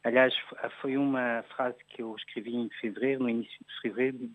Aliás, 0.08 0.34
foi 0.80 0.96
uma 0.96 1.44
frase 1.58 1.76
que 1.90 2.02
eu 2.02 2.16
escrevi 2.16 2.56
em 2.56 2.70
fevereiro, 2.80 3.24
no 3.24 3.30
início 3.30 3.60
de 3.60 3.82
fevereiro, 3.82 4.30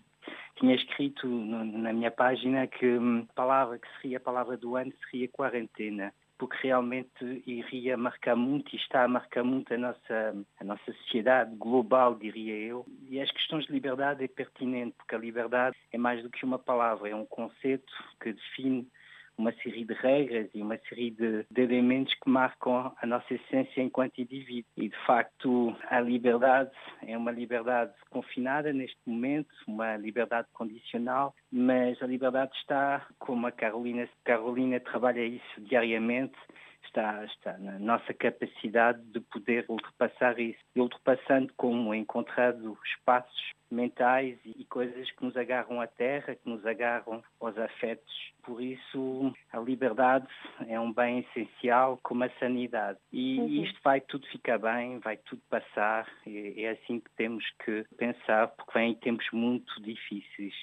tinha 0.56 0.74
escrito 0.74 1.26
na 1.26 1.94
minha 1.94 2.10
página 2.10 2.66
que 2.66 2.86
hum, 2.86 3.26
a 3.26 3.32
palavra 3.32 3.78
que 3.78 3.88
seria 4.02 4.18
a 4.18 4.20
palavra 4.20 4.54
do 4.54 4.76
ano 4.76 4.92
seria 5.10 5.28
quarentena, 5.28 6.12
porque 6.36 6.58
realmente 6.62 7.42
iria 7.46 7.96
marcar 7.96 8.36
muito 8.36 8.74
e 8.74 8.78
está 8.78 9.04
a 9.04 9.08
marcar 9.08 9.42
muito 9.42 9.72
a 9.72 9.78
nossa, 9.78 10.44
a 10.60 10.64
nossa 10.64 10.92
sociedade 10.92 11.56
global, 11.56 12.16
diria 12.16 12.54
eu. 12.54 12.84
E 13.08 13.18
as 13.18 13.30
questões 13.30 13.64
de 13.64 13.72
liberdade 13.72 14.22
é 14.22 14.28
pertinente, 14.28 14.94
porque 14.98 15.14
a 15.14 15.18
liberdade 15.18 15.74
é 15.90 15.96
mais 15.96 16.22
do 16.22 16.28
que 16.28 16.44
uma 16.44 16.58
palavra, 16.58 17.08
é 17.08 17.16
um 17.16 17.24
conceito 17.24 17.90
que 18.20 18.34
define 18.34 18.86
uma 19.36 19.52
série 19.54 19.84
de 19.84 19.94
regras 19.94 20.48
e 20.54 20.62
uma 20.62 20.78
série 20.88 21.10
de, 21.10 21.44
de 21.50 21.62
elementos 21.62 22.14
que 22.14 22.28
marcam 22.28 22.92
a 23.00 23.06
nossa 23.06 23.34
essência 23.34 23.82
enquanto 23.82 24.20
indivíduo. 24.20 24.70
E, 24.76 24.88
de 24.88 25.06
facto, 25.06 25.76
a 25.88 26.00
liberdade 26.00 26.70
é 27.06 27.16
uma 27.16 27.30
liberdade 27.30 27.92
confinada 28.10 28.72
neste 28.72 28.98
momento, 29.06 29.48
uma 29.66 29.96
liberdade 29.96 30.48
condicional, 30.52 31.34
mas 31.52 32.02
a 32.02 32.06
liberdade 32.06 32.52
está, 32.56 33.06
como 33.18 33.46
a 33.46 33.52
Carolina, 33.52 34.08
Carolina 34.24 34.80
trabalha 34.80 35.22
isso 35.22 35.60
diariamente, 35.60 36.38
está, 36.86 37.24
está 37.26 37.58
na 37.58 37.78
nossa 37.78 38.14
capacidade 38.14 39.02
de 39.02 39.20
poder 39.20 39.66
ultrapassar 39.68 40.38
isso. 40.38 40.58
E 40.74 40.80
ultrapassando 40.80 41.52
como 41.56 41.94
encontrado 41.94 42.78
espaços 42.84 43.52
mentais 43.70 44.38
e 44.44 44.64
coisas 44.66 45.10
que 45.10 45.24
nos 45.24 45.36
agarram 45.36 45.80
à 45.80 45.86
terra, 45.86 46.34
que 46.34 46.48
nos 46.48 46.64
agarram 46.66 47.22
aos 47.40 47.56
afetos. 47.56 48.32
Por 48.42 48.62
isso, 48.62 49.32
a 49.52 49.58
liberdade 49.58 50.26
é 50.68 50.78
um 50.78 50.92
bem 50.92 51.20
essencial 51.20 51.98
como 52.02 52.24
a 52.24 52.30
sanidade. 52.38 52.98
E 53.12 53.38
uhum. 53.38 53.64
isto 53.64 53.78
vai 53.82 54.00
tudo 54.00 54.26
ficar 54.28 54.58
bem, 54.58 54.98
vai 54.98 55.16
tudo 55.16 55.40
passar. 55.48 56.06
É, 56.26 56.62
é 56.62 56.70
assim 56.70 57.00
que 57.00 57.10
temos 57.16 57.44
que 57.64 57.84
pensar, 57.96 58.48
porque 58.48 58.78
vêm 58.78 58.94
tempos 58.94 59.26
muito 59.32 59.80
difíceis 59.82 60.54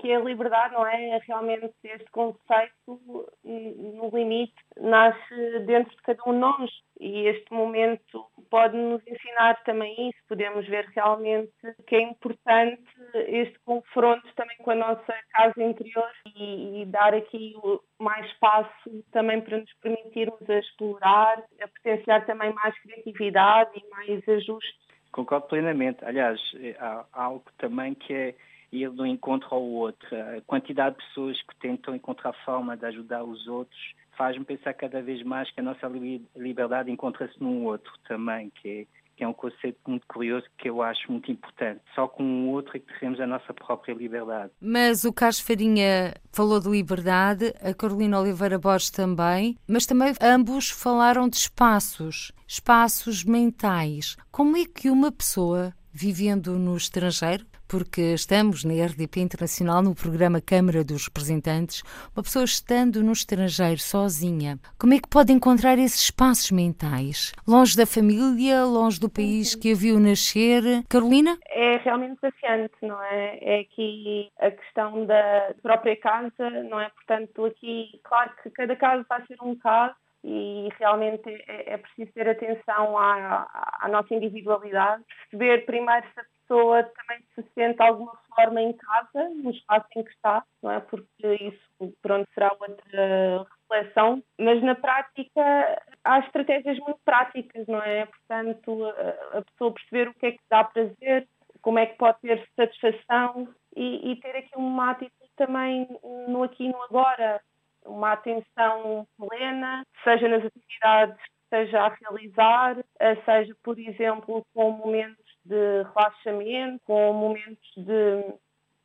que 0.00 0.12
a 0.12 0.20
liberdade 0.20 0.74
não 0.74 0.86
é, 0.86 1.10
é 1.10 1.18
realmente 1.26 1.74
este 1.84 2.10
conceito 2.10 3.26
no 3.44 4.10
limite 4.12 4.54
nasce 4.80 5.60
dentro 5.66 5.94
de 5.94 6.02
cada 6.02 6.22
um 6.26 6.32
de 6.32 6.38
nós. 6.38 6.70
E 7.00 7.26
este 7.26 7.52
momento 7.52 8.24
pode 8.48 8.76
nos 8.76 9.02
ensinar 9.06 9.60
também 9.64 10.08
isso. 10.08 10.18
Podemos 10.28 10.66
ver 10.68 10.86
realmente 10.94 11.52
que 11.86 11.96
é 11.96 12.02
importante 12.02 12.82
este 13.14 13.58
confronto 13.60 14.26
também 14.36 14.56
com 14.58 14.70
a 14.70 14.76
nossa 14.76 15.14
casa 15.32 15.62
interior 15.62 16.10
e, 16.36 16.82
e 16.82 16.86
dar 16.86 17.14
aqui 17.14 17.54
mais 17.98 18.24
espaço 18.26 19.04
também 19.10 19.40
para 19.40 19.58
nos 19.58 19.72
permitirmos 19.80 20.48
a 20.48 20.58
explorar 20.58 21.42
a 21.60 21.68
potenciar 21.68 22.24
também 22.24 22.52
mais 22.52 22.78
criatividade 22.82 23.70
e 23.74 23.88
mais 23.90 24.28
ajuste 24.28 24.92
Concordo 25.12 25.46
plenamente. 25.46 26.02
Aliás, 26.04 26.40
há 26.78 27.04
algo 27.12 27.44
também 27.58 27.94
que 27.94 28.14
é 28.14 28.34
ir 28.72 28.90
de 28.90 29.00
um 29.00 29.06
encontro 29.06 29.48
ao 29.50 29.62
outro. 29.62 30.08
A 30.16 30.40
quantidade 30.46 30.96
de 30.96 31.04
pessoas 31.04 31.40
que 31.42 31.56
tentam 31.60 31.94
encontrar 31.94 32.32
forma 32.44 32.76
de 32.76 32.86
ajudar 32.86 33.22
os 33.22 33.46
outros 33.46 33.78
faz-me 34.16 34.44
pensar 34.44 34.74
cada 34.74 35.02
vez 35.02 35.22
mais 35.22 35.50
que 35.50 35.60
a 35.60 35.62
nossa 35.62 35.90
liberdade 36.36 36.90
encontra-se 36.90 37.40
num 37.40 37.64
outro 37.64 37.92
também, 38.06 38.50
que 38.50 38.68
é, 38.68 38.86
que 39.16 39.24
é 39.24 39.28
um 39.28 39.32
conceito 39.32 39.78
muito 39.86 40.06
curioso 40.06 40.46
que 40.58 40.68
eu 40.68 40.82
acho 40.82 41.10
muito 41.10 41.30
importante. 41.30 41.80
Só 41.94 42.06
com 42.06 42.22
o 42.22 42.50
outro 42.50 42.76
é 42.76 42.80
que 42.80 42.86
teremos 42.98 43.20
a 43.20 43.26
nossa 43.26 43.52
própria 43.52 43.94
liberdade. 43.94 44.52
Mas 44.60 45.04
o 45.04 45.12
Carlos 45.12 45.40
Farinha 45.40 46.14
falou 46.32 46.60
de 46.60 46.68
liberdade, 46.68 47.52
a 47.62 47.74
Carolina 47.74 48.20
Oliveira 48.20 48.58
Borges 48.58 48.90
também, 48.90 49.56
mas 49.66 49.86
também 49.86 50.12
ambos 50.20 50.70
falaram 50.70 51.28
de 51.28 51.36
espaços, 51.36 52.32
espaços 52.46 53.24
mentais. 53.24 54.16
Como 54.30 54.56
é 54.56 54.64
que 54.64 54.90
uma 54.90 55.10
pessoa 55.10 55.74
vivendo 55.92 56.58
no 56.58 56.76
estrangeiro, 56.76 57.44
porque 57.68 58.14
estamos 58.14 58.64
na 58.64 58.72
RDP 58.72 59.20
Internacional 59.20 59.82
no 59.82 59.94
programa 59.94 60.40
Câmara 60.40 60.84
dos 60.84 61.06
Representantes, 61.06 61.82
uma 62.14 62.22
pessoa 62.22 62.44
estando 62.44 63.02
no 63.02 63.12
estrangeiro 63.12 63.80
sozinha, 63.80 64.58
como 64.78 64.94
é 64.94 64.98
que 64.98 65.08
pode 65.08 65.32
encontrar 65.32 65.78
esses 65.78 66.02
espaços 66.02 66.50
mentais? 66.50 67.32
Longe 67.46 67.76
da 67.76 67.86
família, 67.86 68.64
longe 68.64 68.98
do 68.98 69.08
país 69.08 69.54
que 69.54 69.72
a 69.72 69.74
viu 69.74 69.98
nascer? 70.00 70.62
Carolina? 70.88 71.38
É 71.48 71.76
realmente 71.78 72.18
desafiante, 72.20 72.74
não 72.82 73.02
é? 73.02 73.38
É 73.40 73.60
aqui 73.60 74.30
a 74.40 74.50
questão 74.50 75.06
da 75.06 75.54
própria 75.62 75.96
casa, 75.96 76.50
não 76.68 76.80
é? 76.80 76.90
Portanto, 76.90 77.44
aqui, 77.44 78.00
claro 78.04 78.30
que 78.42 78.50
cada 78.50 78.76
caso 78.76 79.04
vai 79.08 79.24
ser 79.26 79.36
um 79.42 79.56
caso, 79.56 79.94
e 80.24 80.68
realmente 80.78 81.28
é, 81.48 81.74
é 81.74 81.76
preciso 81.76 82.12
ter 82.12 82.28
atenção 82.28 82.96
à, 82.96 83.46
à, 83.80 83.88
nossa 83.88 84.14
individualidade, 84.14 85.02
perceber 85.30 85.64
primeiro 85.66 86.06
se 86.14 86.20
a 86.20 86.24
pessoa 86.40 86.82
também 86.82 87.24
se 87.34 87.42
sente 87.54 87.76
de 87.76 87.82
alguma 87.82 88.16
forma 88.34 88.60
em 88.60 88.72
casa, 88.72 89.28
no 89.30 89.50
espaço 89.50 89.86
em 89.96 90.04
que 90.04 90.10
está, 90.10 90.44
não 90.62 90.70
é? 90.70 90.80
Porque 90.80 91.06
isso, 91.34 91.94
pronto, 92.00 92.28
será 92.34 92.52
outra 92.52 93.46
reflexão, 93.70 94.22
mas 94.38 94.62
na 94.62 94.74
prática 94.74 95.82
há 96.04 96.18
estratégias 96.20 96.78
muito 96.78 97.00
práticas, 97.04 97.66
não 97.66 97.82
é? 97.82 98.06
Portanto, 98.06 98.84
a, 98.84 99.38
a 99.38 99.42
pessoa 99.42 99.72
perceber 99.72 100.08
o 100.08 100.14
que 100.14 100.26
é 100.26 100.32
que 100.32 100.40
dá 100.48 100.64
prazer, 100.64 101.26
como 101.62 101.78
é 101.78 101.86
que 101.86 101.96
pode 101.96 102.20
ter 102.20 102.46
satisfação 102.54 103.48
e, 103.76 104.12
e 104.12 104.16
ter 104.16 104.36
aqui 104.36 104.56
uma 104.56 104.90
atitude 104.90 105.30
também 105.36 105.88
no 106.28 106.42
aqui 106.42 106.64
e 106.64 106.68
no 106.68 106.82
agora, 106.82 107.40
uma 107.84 108.12
atenção 108.12 109.06
plena, 109.16 109.84
seja 110.04 110.28
nas 110.28 110.44
atividades 110.44 111.16
que 111.16 111.30
esteja 111.44 111.80
a 111.80 111.88
realizar, 111.88 112.78
eh, 113.00 113.16
seja, 113.24 113.54
por 113.62 113.78
exemplo, 113.78 114.44
com 114.54 114.70
momentos 114.70 115.24
de 115.44 115.82
relaxamento, 115.94 116.80
com 116.84 117.12
momentos 117.12 117.72
de, 117.76 118.22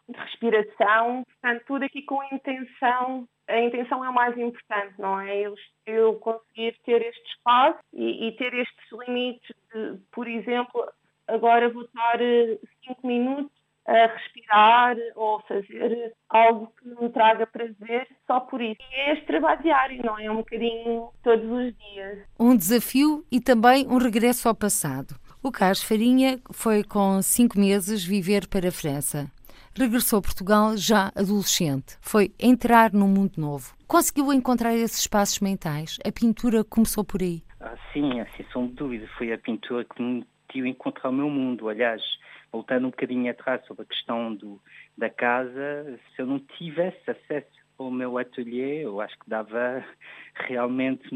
de 0.09 0.19
respiração, 0.19 1.23
portanto, 1.23 1.63
tudo 1.65 1.85
aqui 1.85 2.01
com 2.01 2.23
intenção 2.31 3.27
a 3.47 3.61
intenção 3.61 4.03
é 4.03 4.09
o 4.09 4.13
mais 4.13 4.37
importante, 4.37 4.93
não 4.99 5.19
é? 5.19 5.39
Eu, 5.39 5.55
eu 5.85 6.15
conseguir 6.15 6.77
ter 6.83 7.01
este 7.01 7.29
espaço 7.29 7.79
e, 7.93 8.27
e, 8.27 8.31
ter 8.33 8.53
estes 8.53 8.91
limites 8.91 9.55
de, 9.73 9.97
por 10.11 10.27
exemplo, 10.27 10.85
agora 11.27 11.69
vou 11.69 11.83
estar 11.83 12.21
eh, 12.21 12.59
cinco 12.83 13.07
minutos 13.07 13.56
a 13.87 14.07
respirar 14.07 14.97
ou 15.15 15.39
fazer 15.47 16.13
algo 16.29 16.71
que 16.77 16.89
me 17.01 17.09
traga 17.09 17.47
prazer 17.47 18.07
só 18.27 18.41
por 18.41 18.61
isso. 18.61 18.81
E 18.91 18.95
é 18.95 19.13
este 19.13 19.25
trabalho 19.25 19.61
diário, 19.63 20.03
não 20.03 20.19
é? 20.19 20.29
Um 20.29 20.37
bocadinho 20.37 21.09
todos 21.23 21.45
os 21.45 21.73
dias. 21.77 22.19
Um 22.37 22.55
desafio 22.55 23.25
e 23.31 23.39
também 23.39 23.87
um 23.87 23.97
regresso 23.97 24.47
ao 24.49 24.55
passado. 24.55 25.15
O 25.41 25.51
Carlos 25.51 25.81
Farinha 25.81 26.39
foi 26.51 26.83
com 26.83 27.21
cinco 27.21 27.57
meses 27.57 28.03
viver 28.03 28.47
para 28.47 28.67
a 28.67 28.71
França. 28.71 29.31
Regressou 29.73 30.19
a 30.19 30.21
Portugal 30.21 30.75
já 30.75 31.11
adolescente. 31.15 31.97
Foi 32.01 32.31
entrar 32.39 32.91
num 32.91 33.07
mundo 33.07 33.33
novo. 33.37 33.73
Conseguiu 33.87 34.33
encontrar 34.33 34.73
esses 34.73 34.99
espaços 34.99 35.39
mentais? 35.39 35.97
A 36.05 36.11
pintura 36.11 36.63
começou 36.63 37.05
por 37.05 37.21
aí? 37.21 37.43
Ah, 37.61 37.75
sim, 37.93 38.19
assim, 38.19 38.43
sem 38.51 38.67
dúvida. 38.69 39.07
Foi 39.17 39.31
a 39.31 39.37
pintura 39.37 39.85
que 39.85 40.01
me 40.01 40.25
permitiu 40.47 40.65
encontrar 40.65 41.09
o 41.09 41.13
meu 41.13 41.29
mundo. 41.29 41.69
Aliás, 41.69 42.01
voltando 42.51 42.87
um 42.87 42.91
bocadinho 42.91 43.29
atrás 43.29 43.65
sobre 43.65 43.83
a 43.83 43.85
questão 43.85 44.33
do, 44.33 44.61
da 44.97 45.09
casa, 45.09 45.99
se 46.15 46.21
eu 46.21 46.25
não 46.25 46.39
tivesse 46.39 47.09
acesso 47.09 47.47
ao 47.77 47.91
meu 47.91 48.17
ateliê, 48.17 48.83
eu 48.85 48.99
acho 48.99 49.17
que 49.19 49.29
dava 49.29 49.85
realmente 50.33 51.07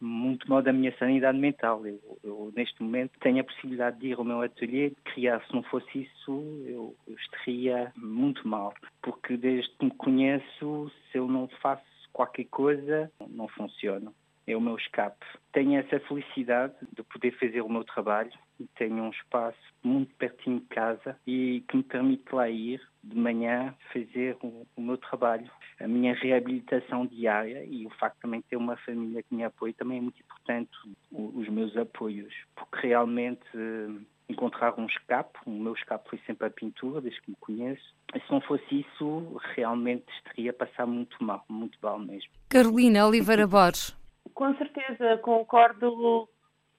muito 0.00 0.48
mal 0.48 0.62
da 0.62 0.72
minha 0.72 0.96
sanidade 0.96 1.38
mental. 1.38 1.86
Eu, 1.86 2.18
eu, 2.24 2.52
neste 2.56 2.82
momento, 2.82 3.12
tenho 3.20 3.40
a 3.40 3.44
possibilidade 3.44 3.98
de 3.98 4.08
ir 4.08 4.18
ao 4.18 4.24
meu 4.24 4.40
ateliê, 4.40 4.90
de 4.90 4.96
criar. 5.12 5.44
Se 5.46 5.52
não 5.52 5.62
fosse 5.64 6.02
isso, 6.02 6.64
eu, 6.66 6.96
eu 7.06 7.14
estaria 7.16 7.92
muito 7.96 8.48
mal. 8.48 8.72
Porque 9.02 9.36
desde 9.36 9.70
que 9.76 9.84
me 9.84 9.90
conheço, 9.90 10.90
se 11.10 11.18
eu 11.18 11.28
não 11.28 11.48
faço 11.60 11.84
qualquer 12.12 12.46
coisa, 12.46 13.12
não 13.28 13.46
funciona 13.48 14.10
é 14.46 14.56
o 14.56 14.60
meu 14.60 14.76
escape. 14.76 15.24
Tenho 15.52 15.78
essa 15.78 16.00
felicidade 16.00 16.74
de 16.92 17.02
poder 17.04 17.32
fazer 17.38 17.60
o 17.60 17.68
meu 17.68 17.84
trabalho 17.84 18.32
tenho 18.76 19.04
um 19.04 19.10
espaço 19.10 19.58
muito 19.82 20.14
pertinho 20.16 20.60
de 20.60 20.66
casa 20.66 21.16
e 21.26 21.64
que 21.68 21.76
me 21.76 21.82
permite 21.82 22.24
lá 22.32 22.48
ir 22.48 22.80
de 23.02 23.16
manhã 23.16 23.74
fazer 23.92 24.36
o, 24.42 24.66
o 24.76 24.80
meu 24.80 24.98
trabalho, 24.98 25.50
a 25.80 25.88
minha 25.88 26.14
reabilitação 26.14 27.06
diária 27.06 27.64
e 27.64 27.86
o 27.86 27.90
facto 27.90 28.16
de 28.16 28.22
também 28.22 28.42
ter 28.42 28.56
uma 28.56 28.76
família 28.78 29.22
que 29.22 29.34
me 29.34 29.44
apoia 29.44 29.72
também 29.72 29.98
é 29.98 30.00
muito 30.02 30.20
importante, 30.20 30.70
os 31.10 31.48
meus 31.48 31.76
apoios, 31.76 32.32
porque 32.54 32.88
realmente 32.88 33.40
eh, 33.54 34.02
encontrar 34.28 34.78
um 34.78 34.86
escape, 34.86 35.38
o 35.46 35.50
meu 35.50 35.72
escape 35.72 36.08
foi 36.10 36.20
sempre 36.26 36.46
a 36.46 36.50
pintura, 36.50 37.00
desde 37.00 37.20
que 37.22 37.30
me 37.30 37.36
conheço. 37.40 37.94
E 38.14 38.20
se 38.20 38.30
não 38.30 38.40
fosse 38.42 38.80
isso, 38.80 39.40
realmente 39.54 40.04
estaria 40.18 40.50
a 40.50 40.54
passar 40.54 40.86
muito 40.86 41.16
mal, 41.24 41.44
muito 41.48 41.78
mal 41.82 41.98
mesmo. 41.98 42.30
Carolina 42.48 43.06
Oliveira 43.06 43.46
Borges, 43.46 43.96
com 44.34 44.54
certeza, 44.56 45.18
concordo 45.18 46.28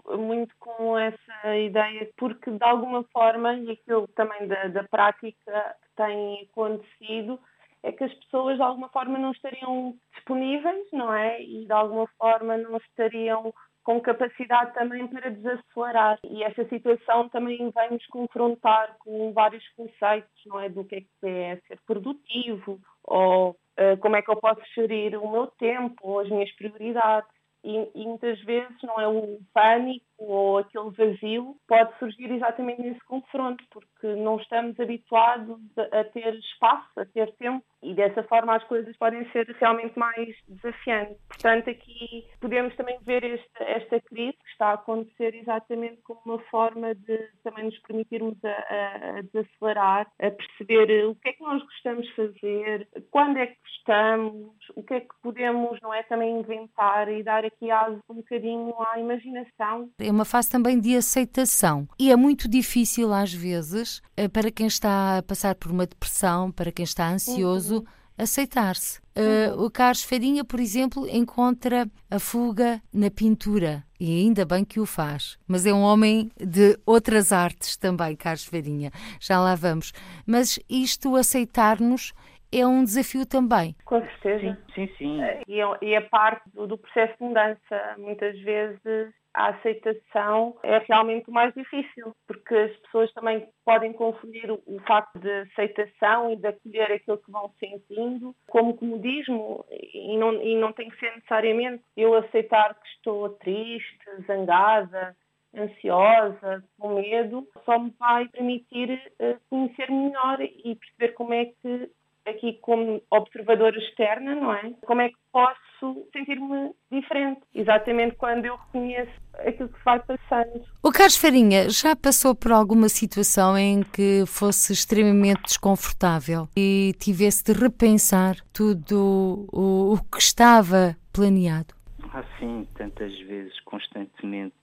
muito 0.10 0.54
com 0.60 0.98
essa 0.98 1.58
ideia, 1.58 2.10
porque 2.18 2.52
de 2.52 2.64
alguma 2.64 3.04
forma, 3.12 3.54
e 3.56 3.72
aquilo 3.72 4.08
também 4.10 4.48
da, 4.48 4.68
da 4.68 4.84
prática 4.84 5.76
que 5.82 5.96
tem 5.96 6.48
acontecido, 6.50 7.40
é 7.84 7.92
que 7.92 8.04
as 8.04 8.14
pessoas 8.14 8.58
de 8.58 8.64
alguma 8.64 8.90
forma 8.90 9.18
não 9.18 9.32
estariam 9.32 9.96
disponíveis, 10.14 10.88
não 10.94 11.14
é? 11.14 11.42
E 11.42 11.66
de 11.66 11.74
alguma 11.74 12.08
forma 12.18 12.58
não 12.58 12.78
estariam 12.78 13.54
com 13.84 14.00
capacidade 14.00 14.74
também 14.74 15.08
para 15.08 15.32
desacelerar. 15.32 16.20
E 16.24 16.44
essa 16.44 16.64
situação 16.66 17.30
também 17.30 17.58
vem 17.58 17.92
nos 17.92 18.06
confrontar 18.08 18.96
com 19.00 19.34
vários 19.34 19.68
conceitos, 19.70 20.30
não 20.46 20.60
é? 20.60 20.70
Do 20.70 20.86
que 20.86 20.96
é, 20.96 21.02
que 21.02 21.28
é 21.28 21.56
ser 21.68 21.80
produtivo, 21.88 22.80
ou 23.04 23.52
uh, 23.52 23.98
como 24.00 24.16
é 24.16 24.22
que 24.22 24.30
eu 24.30 24.36
posso 24.36 24.62
gerir 24.76 25.20
o 25.20 25.32
meu 25.32 25.48
tempo, 25.48 25.96
ou 26.04 26.20
as 26.20 26.30
minhas 26.30 26.52
prioridades. 26.56 27.41
E, 27.64 27.92
e, 27.94 28.06
muitas 28.08 28.40
vezes 28.42 28.76
não 28.84 29.00
é 29.00 29.08
o 29.08 29.40
pânico 29.54 30.06
ou 30.22 30.60
aquele 30.60 30.92
vazio 30.92 31.56
pode 31.68 31.98
surgir 31.98 32.32
exatamente 32.32 32.82
nesse 32.82 33.04
confronto, 33.06 33.64
porque 33.72 34.08
não 34.16 34.38
estamos 34.38 34.80
habituados 34.80 35.60
a, 35.78 36.00
a, 36.00 36.04
ter 36.06 36.36
espaço, 36.36 37.00
a 37.00 37.06
ter 37.06 37.32
tempo, 37.38 37.64
e 37.82 37.96
dessa 37.96 38.24
forma 38.24 38.56
as 38.56 38.64
coisas 38.66 38.96
podem 38.98 39.28
ser 39.32 39.48
realmente 39.60 39.98
mais 39.98 40.36
desafiantes. 40.48 41.18
Portanto, 41.28 41.70
aqui 41.70 42.26
podemos 42.40 42.76
também 42.76 43.00
ver 43.02 43.24
esta, 43.24 43.64
esta 43.64 44.00
crise 44.02 44.38
que 44.38 44.52
está 44.52 44.68
a 44.68 44.74
acontecer 44.74 45.34
exatamente 45.34 46.00
como 46.04 46.22
uma 46.26 46.40
forma 46.52 46.94
de 46.94 47.18
também 47.44 47.66
nos 47.66 47.80
permitirmos 47.80 48.38
a, 48.46 49.18
a 49.18 49.22
desacelerar, 49.22 50.08
a 50.20 50.32
perceber 50.32 51.08
o 51.08 51.16
que 51.16 51.30
é 51.30 51.34
que 51.34 51.42
nós 51.42 51.62
gostamos 51.64 52.06
de 52.06 52.16
fazer, 52.16 52.88
quando 53.10 53.38
é 53.38 53.48
que 53.48 53.58
gostamos, 53.62 54.56
o 54.76 54.84
que 54.84 54.94
é 54.94 55.00
que 55.00 55.22
podemos, 55.24 55.80
não 55.82 55.94
é, 55.94 56.04
também 56.04 56.40
inventar 56.40 57.10
e 57.10 57.24
dar 57.24 57.44
aqui 57.44 57.72
aso 57.72 58.00
um 58.10 58.16
bocadinho 58.16 58.76
à 58.80 59.00
imaginação. 59.00 59.90
É 60.00 60.11
uma 60.12 60.26
fase 60.26 60.50
também 60.50 60.80
de 60.80 60.96
aceitação 60.96 61.88
e 61.98 62.12
é 62.12 62.16
muito 62.16 62.48
difícil 62.48 63.14
às 63.14 63.34
vezes 63.34 64.02
eh, 64.16 64.28
para 64.28 64.52
quem 64.52 64.68
está 64.68 65.18
a 65.18 65.24
passar 65.24 65.56
por 65.56 65.72
uma 65.72 65.86
depressão, 65.86 66.52
para 66.52 66.72
quem 66.72 66.84
está 66.84 67.10
ansioso, 67.10 67.78
uhum. 67.78 67.86
aceitar-se. 68.18 69.00
Uh, 69.14 69.66
o 69.66 69.70
Carlos 69.70 70.04
Farinha, 70.04 70.46
por 70.46 70.60
exemplo, 70.60 71.06
encontra 71.10 71.90
a 72.10 72.18
fuga 72.18 72.82
na 72.94 73.12
pintura 73.12 73.84
e 74.00 74.22
ainda 74.22 74.46
bem 74.46 74.64
que 74.64 74.80
o 74.80 74.86
faz. 74.86 75.38
Mas 75.46 75.66
é 75.66 75.74
um 75.74 75.82
homem 75.82 76.32
de 76.40 76.80
outras 76.86 77.34
artes 77.34 77.76
também, 77.76 78.16
Carlos 78.16 78.46
Farinha. 78.46 78.90
Já 79.20 79.40
lá 79.40 79.54
vamos. 79.54 79.92
Mas 80.26 80.58
isto 80.70 81.16
aceitar-nos 81.18 82.14
é 82.52 82.66
um 82.66 82.84
desafio 82.84 83.26
também. 83.26 83.76
Com 83.86 84.02
certeza. 84.02 84.58
Sim, 84.74 84.88
sim. 84.88 84.94
sim. 84.98 85.20
E, 85.48 85.62
é, 85.62 85.78
e 85.82 86.02
parte 86.02 86.44
do, 86.54 86.68
do 86.68 86.78
processo 86.78 87.14
de 87.18 87.24
mudança. 87.24 87.96
Muitas 87.98 88.38
vezes 88.42 89.14
a 89.34 89.50
aceitação 89.50 90.58
é 90.62 90.80
realmente 90.80 91.30
o 91.30 91.34
mais 91.34 91.54
difícil, 91.54 92.14
porque 92.28 92.54
as 92.54 92.76
pessoas 92.78 93.12
também 93.14 93.48
podem 93.64 93.94
confundir 93.94 94.52
o, 94.52 94.80
facto 94.86 95.18
de 95.20 95.30
aceitação 95.30 96.32
e 96.32 96.36
de 96.36 96.48
acolher 96.48 96.92
aquilo 96.92 97.18
que 97.18 97.32
vão 97.32 97.50
sentindo 97.60 98.36
como 98.48 98.76
comodismo 98.76 99.66
e 99.70 100.18
não, 100.18 100.34
e 100.42 100.56
não 100.56 100.74
tem 100.74 100.90
que 100.90 101.00
ser 101.00 101.16
necessariamente 101.16 101.84
eu 101.96 102.14
aceitar 102.16 102.74
que 102.74 102.88
estou 102.90 103.30
triste, 103.30 104.00
zangada, 104.28 105.16
ansiosa, 105.56 106.64
com 106.78 106.96
medo, 106.96 107.48
só 107.66 107.78
me 107.78 107.94
vai 108.00 108.28
permitir 108.30 109.02
uh, 109.20 109.40
conhecer 109.50 109.90
melhor 109.92 110.42
e 110.42 110.76
perceber 110.76 111.14
como 111.14 111.34
é 111.34 111.46
que 111.46 111.90
aqui 112.28 112.60
como 112.62 113.02
observadora 113.10 113.78
externa, 113.78 114.36
não 114.36 114.54
é? 114.54 114.74
Como 114.86 115.02
é 115.02 115.10
que 115.10 115.16
posso 115.32 116.08
sentir-me 116.14 116.72
diferente? 116.92 117.42
Exatamente 117.54 118.16
quando 118.16 118.46
eu 118.46 118.56
reconheço 118.56 119.12
aquilo 119.40 119.70
que 119.70 119.84
vai 119.84 120.00
passando. 120.00 120.64
O 120.84 120.92
Carlos 120.92 121.18
Farinha 121.18 121.70
já 121.70 121.96
passou 121.96 122.36
por 122.36 122.52
alguma 122.52 122.90
situação 122.90 123.58
em 123.58 123.82
que 123.84 124.24
fosse 124.28 124.74
extremamente 124.74 125.44
desconfortável 125.44 126.48
e 126.56 126.94
tivesse 127.00 127.44
de 127.46 127.54
repensar 127.54 128.36
tudo 128.54 129.48
o, 129.52 129.94
o 129.94 129.98
que 130.12 130.20
estava 130.20 130.96
planeado? 131.12 131.74
Ah, 132.14 132.24
sim, 132.40 132.68
tantas 132.76 133.18
vezes, 133.22 133.58
constantemente 133.62 134.54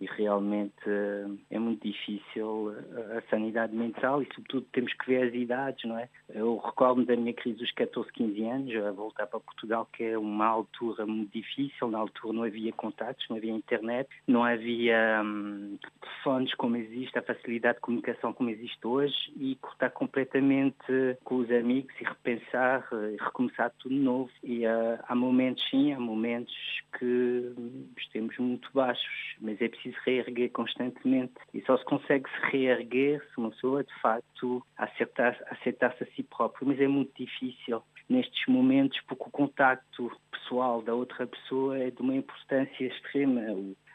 e 0.00 0.06
realmente 0.06 0.72
eh, 0.86 1.26
é 1.50 1.58
muito 1.58 1.86
difícil 1.86 2.74
eh, 2.74 3.18
a 3.18 3.30
sanidade 3.30 3.74
mental 3.74 4.22
e 4.22 4.28
sobretudo 4.34 4.66
temos 4.72 4.92
que 4.94 5.06
ver 5.06 5.28
as 5.28 5.34
idades, 5.34 5.84
não 5.84 5.98
é? 5.98 6.08
Eu 6.30 6.56
recordo-me 6.58 7.06
da 7.06 7.16
minha 7.16 7.34
crise 7.34 7.58
dos 7.58 7.70
14, 7.72 8.10
15 8.12 8.44
anos, 8.44 8.76
a 8.84 8.92
voltar 8.92 9.26
para 9.26 9.40
Portugal, 9.40 9.88
que 9.92 10.04
é 10.04 10.18
uma 10.18 10.46
altura 10.46 11.04
muito 11.06 11.32
difícil, 11.32 11.88
na 11.88 11.98
altura 11.98 12.32
não 12.32 12.44
havia 12.44 12.72
contatos, 12.72 13.26
não 13.28 13.36
havia 13.36 13.52
internet, 13.52 14.08
não 14.26 14.44
havia 14.44 15.22
hum, 15.24 15.76
telefones 16.00 16.54
como 16.54 16.76
existe, 16.76 17.18
a 17.18 17.22
facilidade 17.22 17.76
de 17.76 17.80
comunicação 17.82 18.32
como 18.32 18.50
existe 18.50 18.86
hoje 18.86 19.14
e 19.36 19.56
cortar 19.56 19.90
completamente 19.90 20.76
com 21.24 21.36
os 21.36 21.50
amigos 21.50 21.94
e 22.00 22.04
repensar 22.04 22.88
e 22.92 23.14
eh, 23.14 23.16
recomeçar 23.20 23.70
tudo 23.78 23.94
de 23.94 24.00
novo. 24.00 24.30
E 24.42 24.66
uh, 24.66 24.98
há 25.06 25.14
momentos 25.14 25.62
sim, 25.70 25.92
há 25.92 26.00
momentos 26.00 26.54
que 26.98 27.52
estamos 27.98 28.36
muito 28.38 28.70
baixos, 28.72 29.36
mas 29.40 29.60
é 29.60 29.68
preciso 29.68 29.89
se 29.92 29.98
reerguer 30.04 30.50
constantemente. 30.50 31.34
E 31.54 31.60
só 31.62 31.76
se 31.76 31.84
consegue 31.84 32.28
se 32.28 32.50
reerguer 32.50 33.22
se 33.28 33.38
uma 33.38 33.50
pessoa, 33.50 33.84
de 33.84 33.94
facto, 34.00 34.64
aceitar-se 34.76 35.42
aceitar 35.50 35.94
a 36.00 36.06
si 36.14 36.22
própria. 36.22 36.66
Mas 36.66 36.80
é 36.80 36.88
muito 36.88 37.12
difícil 37.16 37.82
nestes 38.08 38.46
momentos 38.46 39.00
porque 39.06 39.24
o 39.24 39.30
contacto 39.30 40.10
pessoal 40.30 40.82
da 40.82 40.94
outra 40.94 41.26
pessoa 41.26 41.78
é 41.78 41.90
de 41.90 42.00
uma 42.00 42.14
importância 42.14 42.84
extrema. 42.84 43.40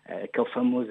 Aquele 0.06 0.50
famoso 0.52 0.90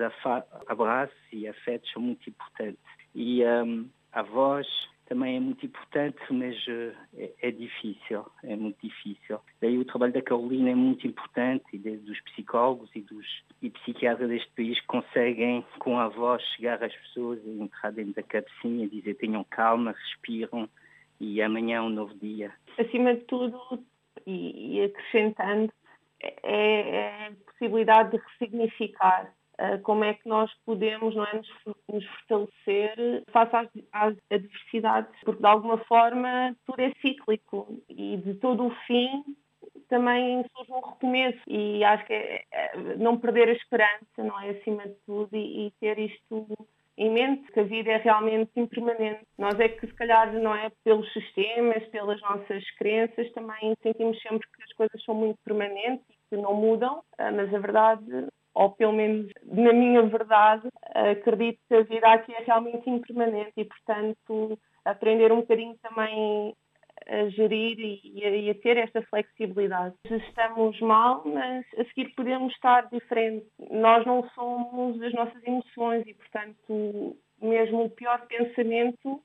abraço 0.66 1.14
e 1.32 1.46
afetos 1.46 1.90
são 1.92 2.02
muito 2.02 2.28
importantes. 2.28 2.80
E 3.14 3.44
um, 3.44 3.88
a 4.12 4.22
voz, 4.22 4.66
também 5.14 5.36
é 5.36 5.40
muito 5.40 5.64
importante, 5.64 6.18
mas 6.30 6.56
uh, 6.66 6.92
é, 7.16 7.30
é, 7.42 7.50
difícil, 7.52 8.26
é 8.42 8.56
muito 8.56 8.76
difícil. 8.82 9.38
Daí 9.60 9.78
o 9.78 9.84
trabalho 9.84 10.12
da 10.12 10.20
Carolina 10.20 10.70
é 10.70 10.74
muito 10.74 11.06
importante 11.06 11.64
e 11.72 11.78
dos 11.78 12.20
psicólogos 12.22 12.90
e 12.96 13.00
dos 13.00 13.24
e 13.62 13.70
psiquiatras 13.70 14.28
deste 14.28 14.50
país 14.56 14.80
que 14.80 14.86
conseguem 14.88 15.64
com 15.78 16.00
a 16.00 16.08
voz 16.08 16.42
chegar 16.56 16.82
às 16.82 16.92
pessoas 16.92 17.38
e 17.44 17.60
entrar 17.60 17.92
dentro 17.92 18.14
da 18.14 18.24
cabecinha 18.24 18.88
dizer 18.88 19.14
tenham 19.14 19.44
calma, 19.44 19.92
respiram 19.92 20.68
e 21.20 21.40
amanhã 21.40 21.76
é 21.76 21.82
um 21.82 21.90
novo 21.90 22.12
dia. 22.14 22.52
Acima 22.76 23.14
de 23.14 23.20
tudo, 23.22 23.60
e, 24.26 24.82
acrescentando, 24.82 25.72
é, 26.20 26.90
é 26.90 27.28
a 27.28 27.32
possibilidade 27.52 28.10
de 28.10 28.16
ressignificar 28.16 29.32
como 29.82 30.04
é 30.04 30.14
que 30.14 30.28
nós 30.28 30.50
podemos 30.64 31.14
não 31.14 31.24
é, 31.24 31.36
nos, 31.36 31.48
nos 31.90 32.04
fortalecer 32.06 33.22
face 33.32 33.56
às, 33.56 33.68
às, 33.92 34.16
adversidades, 34.30 35.20
porque 35.24 35.40
de 35.40 35.46
alguma 35.46 35.78
forma 35.84 36.54
tudo 36.66 36.80
é 36.80 36.92
cíclico 37.00 37.80
e 37.88 38.16
de 38.18 38.34
todo 38.34 38.66
o 38.66 38.74
fim 38.86 39.24
também 39.88 40.44
surge 40.56 40.72
um 40.72 40.80
recomeço 40.80 41.40
e 41.46 41.84
acho 41.84 42.04
que 42.06 42.12
é, 42.12 42.44
é, 42.52 42.96
não 42.96 43.18
perder 43.18 43.48
a 43.48 43.52
esperança, 43.52 44.18
não 44.18 44.40
é, 44.40 44.50
acima 44.50 44.86
de 44.86 44.94
tudo 45.06 45.36
e, 45.36 45.66
e 45.66 45.70
ter 45.80 45.98
isto 45.98 46.46
em 46.96 47.10
mente 47.10 47.50
que 47.52 47.60
a 47.60 47.64
vida 47.64 47.90
é 47.90 47.96
realmente 47.96 48.50
impermanente. 48.56 49.26
Nós 49.36 49.58
é 49.58 49.68
que 49.68 49.86
se 49.86 49.94
calhar 49.94 50.32
não 50.32 50.54
é 50.54 50.70
pelos 50.84 51.12
sistemas, 51.12 51.84
pelas 51.88 52.20
nossas 52.20 52.68
crenças, 52.76 53.30
também 53.32 53.74
sentimos 53.82 54.20
sempre 54.22 54.46
que 54.54 54.62
as 54.62 54.72
coisas 54.72 55.04
são 55.04 55.14
muito 55.14 55.38
permanentes 55.44 56.04
e 56.08 56.14
que 56.30 56.40
não 56.40 56.54
mudam, 56.54 57.02
ah, 57.18 57.32
mas 57.32 57.52
a 57.52 57.58
verdade 57.58 58.28
ou 58.54 58.70
pelo 58.70 58.92
menos 58.92 59.30
na 59.42 59.72
minha 59.72 60.02
verdade, 60.02 60.68
acredito 60.94 61.58
que 61.68 61.74
a 61.74 61.82
vida 61.82 62.06
aqui 62.08 62.32
é 62.32 62.42
realmente 62.44 62.88
impermanente 62.88 63.52
e, 63.56 63.64
portanto, 63.64 64.58
aprender 64.84 65.32
um 65.32 65.40
bocadinho 65.40 65.76
também 65.82 66.54
a 67.06 67.28
gerir 67.30 67.78
e 67.78 68.24
a, 68.24 68.30
e 68.30 68.50
a, 68.50 68.54
ter 68.54 68.76
esta 68.76 69.02
flexibilidade. 69.02 69.94
Estamos 70.04 70.80
mal, 70.80 71.22
mas 71.26 71.66
a 71.78 71.84
seguir 71.86 72.14
podemos 72.14 72.52
estar 72.54 72.88
diferente. 72.88 73.46
Nós 73.70 74.06
não 74.06 74.28
somos 74.30 75.02
as 75.02 75.12
nossas 75.12 75.42
emoções 75.44 76.06
e, 76.06 76.14
portanto, 76.14 77.16
mesmo 77.42 77.84
o 77.84 77.90
pior 77.90 78.26
pensamento 78.26 79.20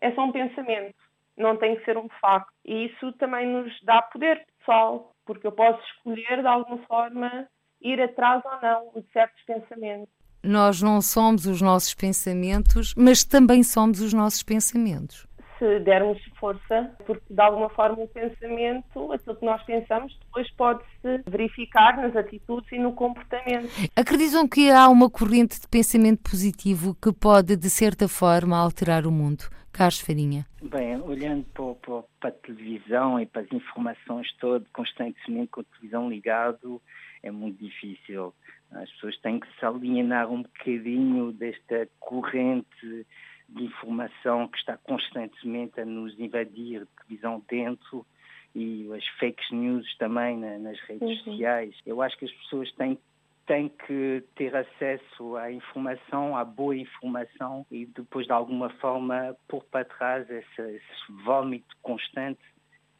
é 0.00 0.12
só 0.12 0.24
um 0.24 0.32
pensamento, 0.32 0.96
não 1.36 1.56
tem 1.56 1.76
que 1.76 1.84
ser 1.84 1.98
um 1.98 2.08
facto. 2.20 2.52
E 2.64 2.86
isso 2.86 3.12
também 3.14 3.46
nos 3.46 3.76
dá 3.82 4.00
poder 4.02 4.46
pessoal, 4.58 5.12
porque 5.26 5.46
eu 5.46 5.52
posso 5.52 5.82
escolher 5.94 6.40
de 6.40 6.46
alguma 6.46 6.78
forma 6.86 7.48
ir 7.80 8.00
atrás 8.00 8.42
ou 8.44 8.60
não 8.62 9.00
de 9.00 9.12
certos 9.12 9.42
pensamentos. 9.44 10.08
Nós 10.42 10.80
não 10.80 11.00
somos 11.00 11.46
os 11.46 11.60
nossos 11.60 11.94
pensamentos, 11.94 12.94
mas 12.96 13.24
também 13.24 13.62
somos 13.62 14.00
os 14.00 14.12
nossos 14.12 14.42
pensamentos. 14.42 15.26
Se 15.58 15.80
dermos 15.80 16.22
força, 16.38 16.94
porque 17.04 17.34
de 17.34 17.40
alguma 17.40 17.68
forma 17.70 18.04
o 18.04 18.08
pensamento, 18.08 19.12
aquilo 19.12 19.34
que 19.34 19.44
nós 19.44 19.60
pensamos, 19.64 20.16
depois 20.20 20.48
pode-se 20.52 21.22
verificar 21.26 21.96
nas 21.96 22.14
atitudes 22.14 22.70
e 22.70 22.78
no 22.78 22.92
comportamento. 22.92 23.68
Acreditam 23.96 24.46
que 24.48 24.70
há 24.70 24.88
uma 24.88 25.10
corrente 25.10 25.60
de 25.60 25.66
pensamento 25.66 26.22
positivo 26.22 26.96
que 27.02 27.12
pode, 27.12 27.56
de 27.56 27.68
certa 27.68 28.06
forma, 28.06 28.56
alterar 28.56 29.04
o 29.04 29.10
mundo? 29.10 29.44
Carlos 29.72 30.00
Farinha. 30.00 30.46
Bem, 30.62 31.00
olhando 31.02 31.44
para, 31.54 31.74
para, 31.74 32.02
para, 32.20 32.28
a 32.30 32.32
televisão 32.32 33.20
e 33.20 33.26
para 33.26 33.42
as 33.42 33.52
informações 33.52 34.26
todas, 34.40 34.66
constantemente 34.72 35.48
com 35.48 35.60
a 35.60 35.64
televisão 35.64 36.08
ligado, 36.08 36.80
é 37.22 37.30
muito 37.30 37.62
difícil. 37.62 38.34
As 38.70 38.90
pessoas 38.92 39.18
têm 39.18 39.40
que 39.40 39.48
se 39.58 39.64
alienar 39.64 40.30
um 40.30 40.42
bocadinho 40.42 41.32
desta 41.32 41.88
corrente 41.98 43.06
de 43.48 43.64
informação 43.64 44.46
que 44.48 44.58
está 44.58 44.76
constantemente 44.76 45.80
a 45.80 45.84
nos 45.84 46.18
invadir 46.18 46.80
de 46.80 47.16
visão 47.16 47.42
dentro 47.48 48.06
e 48.54 48.88
as 48.92 49.06
fake 49.18 49.54
news 49.54 49.96
também 49.96 50.36
nas 50.38 50.78
redes 50.80 51.02
uhum. 51.02 51.16
sociais. 51.24 51.74
Eu 51.86 52.02
acho 52.02 52.16
que 52.18 52.26
as 52.26 52.32
pessoas 52.32 52.70
têm 52.72 52.98
têm 53.46 53.70
que 53.86 54.22
ter 54.36 54.54
acesso 54.54 55.36
à 55.36 55.50
informação, 55.50 56.36
à 56.36 56.44
boa 56.44 56.76
informação 56.76 57.64
e 57.70 57.86
depois 57.86 58.26
de 58.26 58.32
alguma 58.32 58.68
forma 58.68 59.34
pôr 59.48 59.64
para 59.64 59.86
trás 59.86 60.28
esse, 60.28 60.60
esse 60.60 61.12
vómito 61.24 61.74
constante 61.80 62.42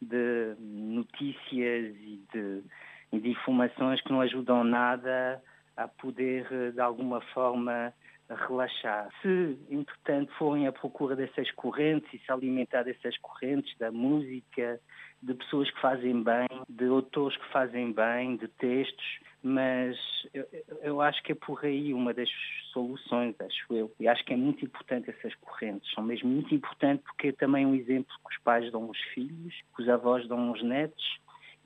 de 0.00 0.56
notícias 0.58 1.94
e 1.96 2.22
de 2.32 2.62
informações 3.12 4.00
que 4.02 4.10
não 4.10 4.20
ajudam 4.20 4.64
nada 4.64 5.42
a 5.76 5.88
poder, 5.88 6.46
eh, 6.50 6.70
de 6.72 6.80
alguma 6.80 7.20
forma, 7.32 7.92
relaxar. 8.28 9.08
Se, 9.22 9.58
entretanto, 9.70 10.32
forem 10.34 10.66
à 10.66 10.72
procura 10.72 11.16
dessas 11.16 11.50
correntes 11.52 12.12
e 12.12 12.18
se 12.18 12.30
alimentar 12.30 12.82
dessas 12.82 13.16
correntes, 13.18 13.76
da 13.78 13.90
música, 13.90 14.80
de 15.22 15.34
pessoas 15.34 15.70
que 15.70 15.80
fazem 15.80 16.22
bem, 16.22 16.46
de 16.68 16.86
autores 16.86 17.36
que 17.36 17.48
fazem 17.50 17.92
bem, 17.92 18.36
de 18.36 18.46
textos, 18.48 19.20
mas 19.42 19.96
eu, 20.32 20.46
eu, 20.82 21.00
acho 21.00 21.22
que 21.22 21.32
é 21.32 21.34
por 21.34 21.64
aí 21.64 21.92
uma 21.92 22.12
das 22.12 22.28
soluções, 22.72 23.34
acho 23.40 23.74
eu. 23.74 23.92
E 23.98 24.06
acho 24.06 24.24
que 24.24 24.32
é 24.32 24.36
muito 24.36 24.64
importante 24.64 25.10
essas 25.10 25.34
correntes, 25.36 25.90
são 25.92 26.04
mesmo 26.04 26.28
muito 26.28 26.54
importantes 26.54 27.04
porque 27.04 27.28
é 27.28 27.32
também 27.32 27.66
um 27.66 27.74
exemplo 27.74 28.14
que 28.26 28.36
os 28.36 28.42
pais 28.42 28.70
dão 28.70 28.84
aos 28.84 28.98
filhos, 29.14 29.54
que 29.74 29.82
os 29.82 29.88
avós 29.88 30.26
dão 30.28 30.48
aos 30.48 30.62
netos, 30.62 31.18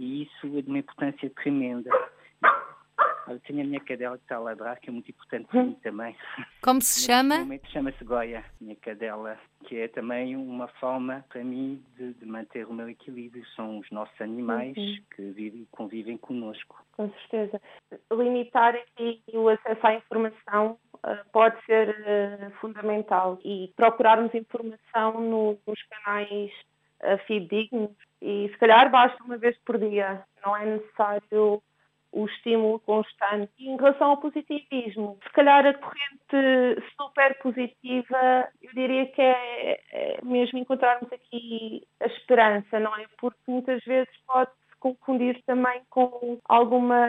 e 0.03 0.25
isso 0.25 0.59
é 0.59 0.63
de 0.63 0.69
uma 0.69 0.79
importância 0.79 1.31
tremenda. 1.31 1.89
Eu 3.29 3.39
tenho 3.41 3.61
a 3.61 3.65
minha 3.65 3.81
cadela 3.81 4.19
que 4.19 4.25
está 4.25 4.35
a 4.35 4.41
ladrar, 4.41 4.81
que 4.81 4.91
é 4.91 4.93
muito 4.93 5.09
importante 5.09 5.47
para 5.47 5.63
mim 5.63 5.75
também. 5.81 6.17
Como 6.61 6.83
se 6.83 7.07
chama? 7.07 7.37
Chama-se 7.67 8.05
Goya, 8.05 8.45
minha 8.61 8.75
cadela, 8.75 9.39
que 9.65 9.79
é 9.79 9.87
também 9.87 10.35
uma 10.37 10.67
forma 10.67 11.25
para 11.29 11.45
mim 11.45 11.81
de, 11.97 12.15
de, 12.15 12.27
manter 12.27 12.67
o 12.67 12.75
meu 12.75 12.91
equilíbrio. 12.91 13.47
São 13.55 13.79
os 13.79 13.89
nossos 13.93 14.21
animais 14.21 14.77
uhum. 14.77 14.99
que 15.15 15.23
vivem, 15.31 15.69
convivem 15.71 16.19
connosco. 16.19 16.85
Com 16.93 17.09
certeza. 17.13 17.61
Limitar 18.11 18.75
aqui 18.75 19.23
o 19.33 19.49
acesso 19.49 19.87
à 19.87 19.95
informação 19.95 20.79
uh, 20.97 21.31
pode 21.33 21.65
ser 21.65 21.91
uh, 21.91 22.51
fundamental 22.61 23.39
e 23.45 23.73
procurarmos 23.77 24.35
informação 24.35 25.21
no, 25.21 25.59
nos 25.65 25.81
canais 25.85 26.51
uh, 27.05 27.19
fidedignos 27.25 27.93
e 28.23 28.49
se 28.49 28.57
calhar 28.57 28.89
basta 28.89 29.23
uma 29.25 29.37
vez 29.37 29.59
por 29.65 29.77
dia, 29.79 30.23
não 30.47 30.57
é 30.57 30.65
necessário 30.65 31.61
o 32.13 32.27
estímulo 32.27 32.79
constante. 32.81 33.51
E 33.59 33.69
em 33.69 33.77
relação 33.77 34.11
ao 34.11 34.19
positivismo, 34.19 35.19
se 35.25 35.33
calhar 35.33 35.67
a 35.67 35.75
corrente 35.75 36.83
super 36.97 37.37
positiva, 37.39 38.49
eu 38.63 38.71
diria 38.75 39.07
que 39.07 39.21
é, 39.21 39.81
é 39.91 40.21
mesmo 40.23 40.59
encontrarmos 40.59 41.13
aqui 41.13 41.83
a 42.01 42.07
esperança, 42.07 42.79
não 42.79 42.95
é? 42.97 43.07
Porque 43.19 43.41
muitas 43.49 43.83
vezes 43.85 44.15
pode-se 44.25 44.77
confundir 44.79 45.43
também 45.45 45.83
com 45.91 46.39
alguma 46.45 47.09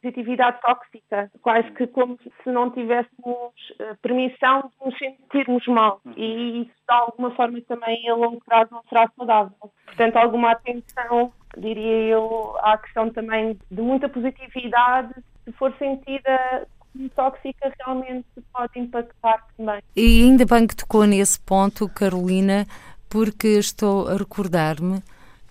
positividade 0.00 0.60
tóxica, 0.60 1.30
quase 1.42 1.70
que 1.72 1.86
como 1.86 2.18
se 2.42 2.50
não 2.50 2.70
tivéssemos 2.70 3.52
uh, 3.80 3.96
permissão 4.02 4.62
de 4.62 4.86
nos 4.86 4.98
sentirmos 4.98 5.66
mal. 5.66 6.00
Uhum. 6.04 6.14
E 6.16 6.62
isso, 6.62 6.70
de 6.88 6.94
alguma 6.94 7.30
forma, 7.32 7.60
também 7.62 8.08
a 8.08 8.14
longo 8.14 8.40
prazo 8.44 8.70
não 8.72 8.82
será 8.88 9.08
saudável. 9.16 9.70
Portanto, 9.86 10.16
alguma 10.16 10.52
atenção, 10.52 11.32
diria 11.56 12.08
eu, 12.08 12.56
à 12.60 12.78
questão 12.78 13.10
também 13.10 13.58
de 13.70 13.82
muita 13.82 14.08
positividade, 14.08 15.14
se 15.44 15.52
for 15.52 15.74
sentida 15.78 16.66
tóxica 17.14 17.72
realmente 17.78 18.26
pode 18.52 18.78
impactar 18.78 19.46
também. 19.56 19.80
E 19.94 20.22
ainda 20.24 20.44
bem 20.44 20.66
que 20.66 20.74
tocou 20.74 21.06
nesse 21.06 21.40
ponto, 21.40 21.88
Carolina, 21.88 22.66
porque 23.08 23.48
estou 23.58 24.08
a 24.08 24.16
recordar-me 24.16 25.02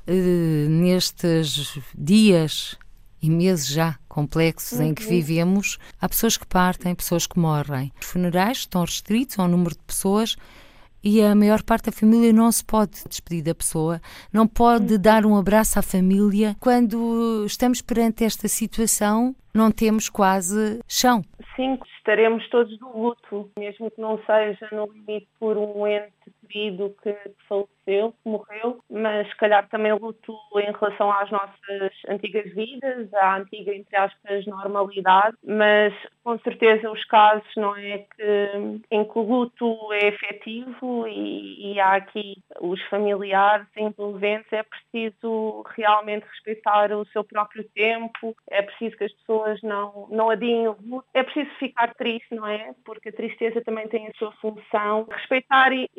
eh, 0.07 0.67
nestes 0.67 1.79
dias 1.95 2.77
e 3.21 3.29
meses 3.29 3.67
já 3.67 3.97
complexos 4.07 4.79
em 4.79 4.93
que 4.93 5.03
uhum. 5.03 5.09
vivemos, 5.09 5.77
há 6.01 6.07
pessoas 6.09 6.37
que 6.37 6.47
partem, 6.47 6.95
pessoas 6.95 7.27
que 7.27 7.39
morrem. 7.39 7.91
Os 7.99 8.07
funerais 8.07 8.59
estão 8.59 8.81
restritos 8.81 9.37
ao 9.39 9.47
número 9.47 9.71
de 9.71 9.83
pessoas 9.83 10.35
e 11.03 11.21
a 11.21 11.33
maior 11.33 11.63
parte 11.63 11.85
da 11.85 11.91
família 11.91 12.33
não 12.33 12.51
se 12.51 12.63
pode 12.63 12.91
despedir 13.07 13.43
da 13.43 13.55
pessoa, 13.55 14.01
não 14.33 14.47
pode 14.47 14.95
uhum. 14.95 15.01
dar 15.01 15.25
um 15.25 15.37
abraço 15.37 15.79
à 15.79 15.81
família. 15.81 16.55
Quando 16.59 17.45
estamos 17.45 17.81
perante 17.81 18.23
esta 18.23 18.47
situação, 18.47 19.35
não 19.53 19.71
temos 19.71 20.09
quase 20.09 20.79
chão. 20.87 21.23
Sim, 21.55 21.77
estaremos 21.97 22.47
todos 22.49 22.79
no 22.79 23.03
luto, 23.03 23.49
mesmo 23.57 23.91
que 23.91 24.01
não 24.01 24.19
seja 24.25 24.67
no 24.71 24.91
limite 24.91 25.27
por 25.39 25.57
um 25.57 25.87
ente 25.87 26.13
querido 26.49 26.95
que 27.01 27.15
faleceu, 27.47 28.11
que 28.11 28.29
morreu, 28.29 28.83
mas 28.89 29.27
se 29.27 29.35
calhar 29.37 29.67
também 29.69 29.93
luto 29.93 30.35
em 30.55 30.71
relação 30.71 31.11
às 31.11 31.29
nossas 31.31 31.91
antigas 32.07 32.51
vidas, 32.53 33.13
à 33.13 33.37
antiga, 33.37 33.73
entre 33.73 33.95
aspas, 33.95 34.45
normalidade, 34.45 35.37
mas 35.43 35.93
com 36.23 36.37
certeza 36.39 36.91
os 36.91 37.03
casos, 37.05 37.47
não 37.55 37.75
é, 37.75 37.99
que, 37.99 38.81
em 38.91 39.03
que 39.03 39.17
o 39.17 39.21
luto 39.21 39.93
é 39.93 40.07
efetivo 40.07 41.07
e, 41.07 41.73
e 41.73 41.79
há 41.79 41.95
aqui 41.95 42.35
os 42.59 42.81
familiares 42.87 43.67
envolventes, 43.77 44.51
é 44.51 44.63
preciso 44.63 45.63
realmente 45.75 46.25
respeitar 46.25 46.91
o 46.91 47.05
seu 47.07 47.23
próprio 47.23 47.63
tempo, 47.75 48.35
é 48.49 48.61
preciso 48.61 48.97
que 48.97 49.05
as 49.05 49.13
pessoas 49.13 49.61
não, 49.61 50.07
não 50.09 50.29
adiem 50.29 50.67
o 50.67 50.77
luto, 50.81 51.07
é 51.13 51.23
preciso 51.23 51.49
ficar 51.57 51.93
triste, 51.95 52.33
não 52.35 52.45
é? 52.47 52.73
Porque 52.85 53.09
a 53.09 53.13
tristeza 53.13 53.61
também 53.61 53.87
tem 53.87 54.07
a 54.07 54.13
sua 54.13 54.31
função. 54.33 55.07
Respeitar 55.09 55.71
e, 55.73 55.89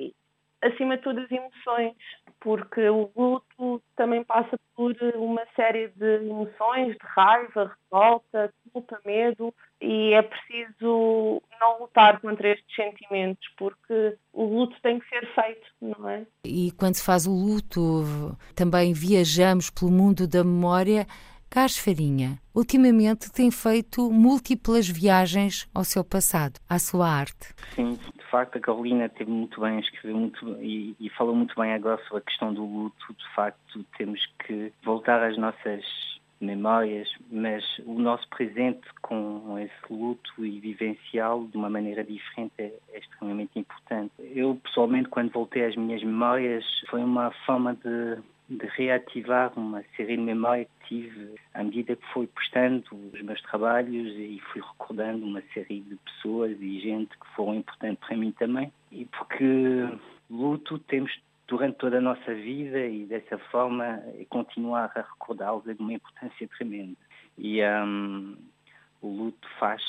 acima 0.63 0.97
de 0.97 1.03
tudo, 1.03 1.21
as 1.21 1.31
emoções, 1.31 1.95
porque 2.41 2.89
o 2.89 3.11
luto 3.17 3.83
também 3.97 4.25
passa 4.25 4.59
por 4.75 4.95
uma 5.17 5.43
série 5.55 5.89
de 5.89 6.25
emoções, 6.25 6.93
de 6.93 6.99
raiva, 7.03 7.75
revolta, 7.91 8.53
culpa, 8.73 9.01
medo, 9.05 9.53
e 9.81 10.13
é 10.13 10.23
preciso 10.23 11.43
não 11.61 11.81
lutar 11.81 12.21
contra 12.21 12.49
estes 12.49 12.75
sentimentos, 12.75 13.47
porque 13.59 14.17
o 14.33 14.45
luto 14.45 14.77
tem 14.83 14.99
que 14.99 15.09
ser 15.09 15.27
feito, 15.35 15.67
não 15.81 16.09
é? 16.09 16.27
E 16.45 16.71
quando 16.73 16.95
se 16.95 17.05
faz 17.05 17.27
o 17.27 17.33
luto, 17.33 18.37
também 18.55 18.93
viajamos 18.93 19.71
pelo 19.71 19.91
mundo 19.91 20.27
da 20.27 20.45
memória. 20.45 21.07
Carlos 21.51 21.77
Farinha, 21.77 22.39
ultimamente 22.55 23.31
tem 23.33 23.51
feito 23.51 24.11
múltiplas 24.11 24.89
viagens 24.89 25.69
ao 25.75 25.83
seu 25.83 26.05
passado, 26.05 26.61
à 26.69 26.79
sua 26.79 27.09
arte. 27.09 27.53
Sim, 27.75 27.99
facto, 28.31 28.57
a 28.57 28.61
Carolina 28.61 29.09
teve 29.09 29.31
muito 29.31 29.61
bem 29.61 29.77
a 29.77 29.81
escrever 29.81 30.15
muito, 30.15 30.47
e, 30.61 30.95
e 30.99 31.11
falou 31.11 31.35
muito 31.35 31.55
bem 31.61 31.73
agora 31.73 32.01
sobre 32.05 32.19
a 32.19 32.27
questão 32.27 32.55
do 32.55 32.65
luto. 32.65 33.13
De 33.13 33.35
facto, 33.35 33.85
temos 33.99 34.25
que 34.47 34.73
voltar 34.85 35.23
às 35.23 35.37
nossas 35.37 35.85
memórias, 36.41 37.09
mas 37.31 37.63
o 37.85 37.99
nosso 37.99 38.27
presente 38.29 38.89
com 39.03 39.59
esse 39.59 39.93
luto 39.93 40.45
e 40.45 40.59
vivenciá-lo 40.59 41.49
de 41.49 41.57
uma 41.57 41.69
maneira 41.69 42.03
diferente 42.03 42.53
é, 42.57 42.73
é, 42.93 42.99
extremamente 42.99 43.59
importante. 43.59 44.13
Eu, 44.19 44.59
pessoalmente, 44.63 45.11
quando 45.11 45.33
voltei 45.33 45.67
às 45.67 45.77
minhas 45.77 46.03
memórias, 46.03 46.65
foi 46.89 47.03
uma 47.03 47.31
forma 47.45 47.75
de 47.75 48.23
de 48.51 48.67
reativar 48.67 49.53
uma 49.57 49.85
série 49.97 50.17
de 50.17 50.23
memórias 50.23 50.67
que 50.81 50.89
tive 50.89 51.37
à 51.55 51.63
medida 51.63 51.95
que 51.95 52.07
fui 52.13 52.27
postando 52.27 52.85
os 52.91 53.23
meus 53.23 53.41
trabalhos 53.43 54.09
e 54.17 54.43
fui 54.53 54.61
recordando 54.61 55.25
uma 55.25 55.41
série 55.55 55.81
de 55.81 55.97
pessoas 55.97 56.61
e 56.61 56.81
gente 56.81 57.11
que 57.11 57.27
foram 57.37 57.55
importantes 57.55 58.05
para 58.05 58.17
mim 58.17 58.33
também. 58.33 58.73
E 58.91 59.05
porque 59.05 59.89
luto 60.29 60.81
temos 60.81 61.17
durante 61.47 61.79
toda 61.79 61.99
a 61.99 62.01
nossa 62.01 62.35
vida 62.35 62.87
e 62.87 63.07
dessa 63.07 63.39
forma 63.39 64.03
continuar 64.29 64.91
a 64.97 65.03
recordá-los 65.03 65.67
é 65.69 65.75
de 65.75 65.81
uma 65.81 65.93
importância 65.93 66.49
tremenda. 66.49 66.97
E 67.39 67.63
um, 67.63 68.37
o 69.01 69.09
luto 69.09 69.49
faz 69.61 69.83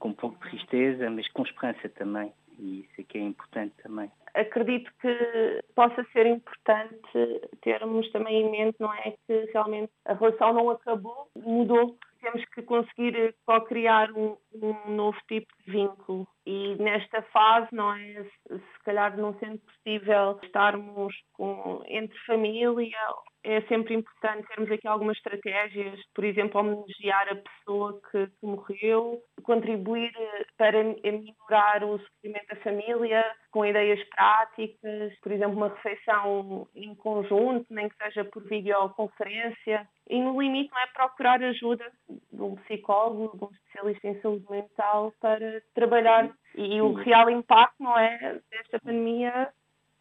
com 0.00 0.08
um 0.08 0.14
pouco 0.14 0.36
de 0.44 0.50
tristeza, 0.50 1.08
mas 1.08 1.28
com 1.28 1.42
esperança 1.42 1.88
também. 1.90 2.32
E 2.60 2.80
isso 2.80 3.00
é 3.00 3.02
que 3.02 3.18
é 3.18 3.22
importante 3.22 3.74
também 3.82 4.10
acredito 4.34 4.90
que 5.00 5.64
possa 5.74 6.04
ser 6.12 6.26
importante 6.26 7.50
termos 7.62 8.10
também 8.12 8.42
em 8.42 8.50
mente, 8.50 8.76
não 8.78 8.92
é, 8.92 9.14
que 9.26 9.50
realmente 9.52 9.92
a 10.04 10.14
relação 10.14 10.52
não 10.52 10.70
acabou, 10.70 11.28
mudou. 11.36 11.96
Temos 12.20 12.44
que 12.46 12.62
conseguir 12.62 13.34
co-criar 13.46 14.12
um, 14.12 14.36
um, 14.54 14.90
novo 14.90 15.18
tipo 15.28 15.52
de 15.64 15.72
vínculo. 15.72 16.26
E 16.46 16.74
nesta 16.76 17.22
fase, 17.22 17.68
não 17.72 17.92
é, 17.94 18.24
se, 18.24 18.84
calhar 18.84 19.16
não 19.16 19.38
sendo 19.38 19.58
possível 19.58 20.38
estarmos 20.42 21.14
com, 21.32 21.82
entre 21.86 22.18
família 22.26 22.96
é 23.42 23.62
sempre 23.62 23.94
importante 23.94 24.46
termos 24.48 24.70
aqui 24.70 24.86
algumas 24.86 25.16
estratégias, 25.16 25.98
por 26.14 26.24
exemplo, 26.24 26.60
homenagear 26.60 27.28
a 27.30 27.36
pessoa 27.36 28.00
que, 28.10 28.26
que 28.26 28.46
morreu, 28.46 29.22
contribuir 29.42 30.12
para 30.58 30.82
minorar 30.84 31.82
o 31.84 31.98
sofrimento 31.98 32.46
da 32.48 32.56
família 32.56 33.24
com 33.50 33.64
ideias 33.64 34.02
práticas, 34.10 35.18
por 35.22 35.32
exemplo, 35.32 35.56
uma 35.56 35.68
refeição 35.68 36.68
em 36.74 36.94
conjunto, 36.94 37.66
nem 37.70 37.88
que 37.88 37.96
seja 37.96 38.24
por 38.26 38.44
videoconferência. 38.44 39.88
E 40.08 40.20
no 40.20 40.40
limite 40.40 40.70
não 40.70 40.80
é 40.80 40.86
procurar 40.88 41.42
ajuda 41.42 41.90
de 42.08 42.42
um 42.42 42.56
psicólogo, 42.56 43.38
de 43.38 43.44
um 43.44 43.50
especialista 43.50 44.08
em 44.08 44.20
saúde 44.20 44.39
mental 44.48 45.12
para 45.20 45.62
trabalhar. 45.74 46.30
E 46.54 46.80
o 46.80 46.92
real 46.92 47.30
impacto, 47.30 47.82
não 47.82 47.96
é, 47.98 48.40
desta 48.50 48.80
pandemia, 48.80 49.48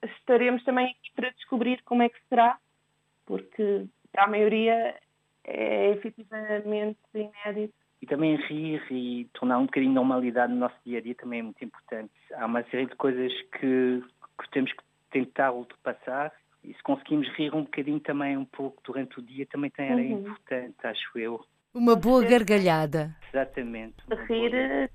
estaremos 0.04 0.64
também 0.64 0.88
aqui 0.88 1.12
para 1.16 1.30
descobrir 1.32 1.82
como 1.84 2.04
é 2.04 2.10
que 2.10 2.20
será 2.28 2.58
porque 3.30 3.86
para 4.12 4.24
a 4.24 4.28
maioria 4.28 4.96
é 5.44 5.92
efetivamente 5.92 6.98
inédito. 7.14 7.76
E 8.02 8.08
também 8.08 8.36
rir 8.36 8.82
e 8.90 9.30
tornar 9.34 9.60
um 9.60 9.66
bocadinho 9.66 9.92
de 9.92 9.96
normalidade 9.96 10.52
no 10.52 10.60
nosso 10.60 10.76
dia 10.84 10.98
a 10.98 11.02
dia 11.02 11.14
também 11.14 11.42
é 11.42 11.44
muito 11.44 11.64
importante. 11.64 12.12
Há 12.34 12.48
uma 12.48 12.64
série 12.64 12.88
de 12.88 12.96
coisas 12.96 13.32
que, 13.60 14.04
que 14.42 14.50
temos 14.50 14.74
que 14.74 14.84
tentar 15.12 15.52
ultrapassar 15.52 16.34
e 16.64 16.74
se 16.74 16.82
conseguimos 16.82 17.28
rir 17.36 17.54
um 17.54 17.64
bocadinho 17.64 18.00
também 18.00 18.36
um 18.36 18.46
pouco 18.46 18.82
durante 18.84 19.20
o 19.20 19.22
dia 19.22 19.46
também 19.46 19.72
era 19.78 19.96
uhum. 19.96 20.22
importante, 20.22 20.76
acho 20.84 21.20
eu. 21.20 21.46
Uma 21.74 21.96
boa 21.96 22.24
gargalhada. 22.24 23.16
Exatamente. 23.32 23.96
Rir 24.28 24.90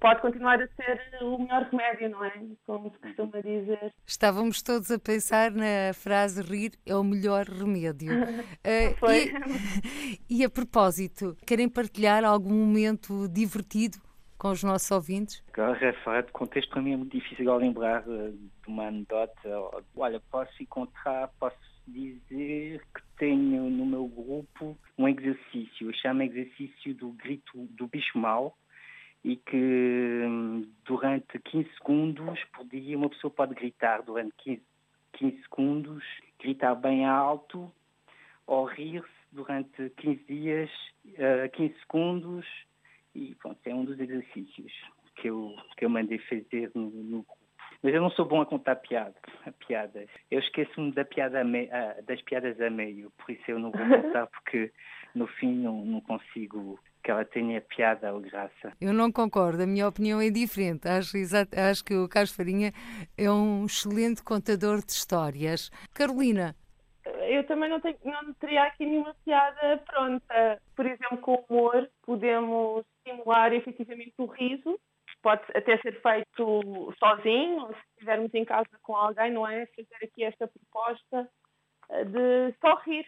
pode 0.00 0.20
continuar 0.20 0.60
a 0.62 0.68
ser 0.68 1.00
o 1.20 1.38
melhor 1.38 1.68
remédio, 1.70 2.10
não 2.10 2.24
é? 2.24 2.32
Como 2.66 2.90
se 2.90 2.98
costuma 2.98 3.40
dizer. 3.40 3.92
Estávamos 4.06 4.62
todos 4.62 4.90
a 4.90 4.98
pensar 4.98 5.50
na 5.50 5.92
frase 5.92 6.40
rir 6.42 6.72
é 6.86 6.94
o 6.94 7.02
melhor 7.02 7.46
remédio. 7.46 8.12
uh, 8.22 8.96
Foi. 8.98 9.32
E, 10.28 10.38
e 10.40 10.44
a 10.44 10.50
propósito, 10.50 11.36
querem 11.46 11.68
partilhar 11.68 12.24
algum 12.24 12.54
momento 12.54 13.28
divertido 13.28 13.98
com 14.38 14.50
os 14.50 14.62
nossos 14.62 14.90
ouvintes? 14.90 15.42
Agora, 15.52 15.92
fora 16.04 16.22
de 16.22 16.30
contexto, 16.32 16.70
para 16.70 16.82
mim 16.82 16.92
é 16.92 16.96
muito 16.96 17.16
difícil 17.16 17.56
lembrar 17.56 18.06
uh, 18.06 18.32
de 18.32 18.68
uma 18.68 18.86
anedota. 18.86 19.48
Olha, 19.96 20.20
posso 20.30 20.62
encontrar, 20.62 21.28
posso 21.40 21.56
dizer 21.86 22.80
que 22.94 23.02
tenho 23.18 23.70
no 23.70 23.86
meu 23.86 24.06
grupo 24.06 24.76
um 24.96 25.08
exercício, 25.08 25.92
chama 25.94 26.24
exercício 26.24 26.94
do 26.94 27.10
grito 27.10 27.66
do 27.70 27.86
bicho 27.86 28.18
mau, 28.18 28.56
e 29.24 29.36
que 29.36 30.22
hum, 30.26 30.70
durante 30.84 31.38
15 31.38 31.68
segundos 31.78 32.38
por 32.52 32.66
dia 32.66 32.96
uma 32.96 33.08
pessoa 33.08 33.30
pode 33.30 33.54
gritar 33.54 34.02
durante 34.02 34.34
15, 34.36 34.62
15 35.14 35.42
segundos, 35.42 36.04
gritar 36.38 36.74
bem 36.74 37.06
alto 37.06 37.72
ou 38.46 38.66
rir-se 38.66 39.08
durante 39.32 39.90
15 39.96 40.24
dias, 40.24 40.70
uh, 41.06 41.44
eh, 41.44 41.48
15 41.48 41.74
segundos 41.80 42.46
e 43.14 43.34
pronto, 43.36 43.58
é 43.64 43.74
um 43.74 43.84
dos 43.84 43.98
exercícios 43.98 44.72
que 45.16 45.28
eu, 45.28 45.56
que 45.76 45.84
eu 45.84 45.88
mandei 45.88 46.18
fazer 46.18 46.70
no, 46.74 46.90
no 46.90 47.22
grupo. 47.22 47.43
Mas 47.84 47.92
eu 47.92 48.00
não 48.00 48.10
sou 48.10 48.24
bom 48.24 48.40
a 48.40 48.46
contar 48.46 48.76
piadas. 48.76 49.14
piadas. 49.66 50.08
Eu 50.30 50.40
esqueço-me 50.40 50.90
da 50.92 51.04
piada 51.04 51.44
me, 51.44 51.68
das 52.06 52.20
piadas 52.22 52.58
a 52.58 52.70
meio, 52.70 53.12
por 53.18 53.30
isso 53.30 53.42
eu 53.46 53.58
não 53.58 53.70
vou 53.70 53.86
contar 53.86 54.26
porque 54.32 54.72
no 55.14 55.26
fim 55.26 55.54
não, 55.54 55.84
não 55.84 56.00
consigo 56.00 56.80
que 57.02 57.10
ela 57.10 57.26
tenha 57.26 57.60
piada 57.60 58.14
ou 58.14 58.22
graça. 58.22 58.72
Eu 58.80 58.94
não 58.94 59.12
concordo, 59.12 59.62
a 59.62 59.66
minha 59.66 59.86
opinião 59.86 60.18
é 60.18 60.30
diferente. 60.30 60.88
Acho, 60.88 61.18
exato, 61.18 61.60
acho 61.60 61.84
que 61.84 61.94
o 61.94 62.08
Carlos 62.08 62.34
Farinha 62.34 62.72
é 63.18 63.30
um 63.30 63.66
excelente 63.66 64.24
contador 64.24 64.78
de 64.78 64.90
histórias. 64.90 65.70
Carolina. 65.92 66.56
Eu 67.04 67.34
eu 67.44 67.46
também 67.46 67.68
não, 67.68 67.80
tenho, 67.80 67.96
não 68.02 68.32
teria 68.34 68.62
aqui 68.62 68.86
nenhuma 68.86 69.14
piada 69.24 69.76
pronta. 69.86 70.60
Por 70.74 70.86
exemplo, 70.86 71.18
com 71.18 71.34
o 71.34 71.44
humor, 71.48 71.88
podemos 72.02 72.84
estimular 72.98 73.52
efetivamente 73.52 74.14
o 74.18 74.26
riso. 74.26 74.80
Pode 75.24 75.42
até 75.54 75.78
ser 75.78 75.98
feito 76.02 76.92
sozinho, 76.98 77.62
ou 77.62 77.68
se 77.68 77.80
estivermos 77.92 78.34
em 78.34 78.44
casa 78.44 78.68
com 78.82 78.94
alguém, 78.94 79.32
não 79.32 79.48
é? 79.48 79.64
Fazer 79.68 80.04
aqui 80.04 80.22
esta 80.22 80.46
proposta 80.46 81.26
eh, 81.88 82.04
de 82.04 82.54
só 82.60 82.74
rir. 82.84 83.06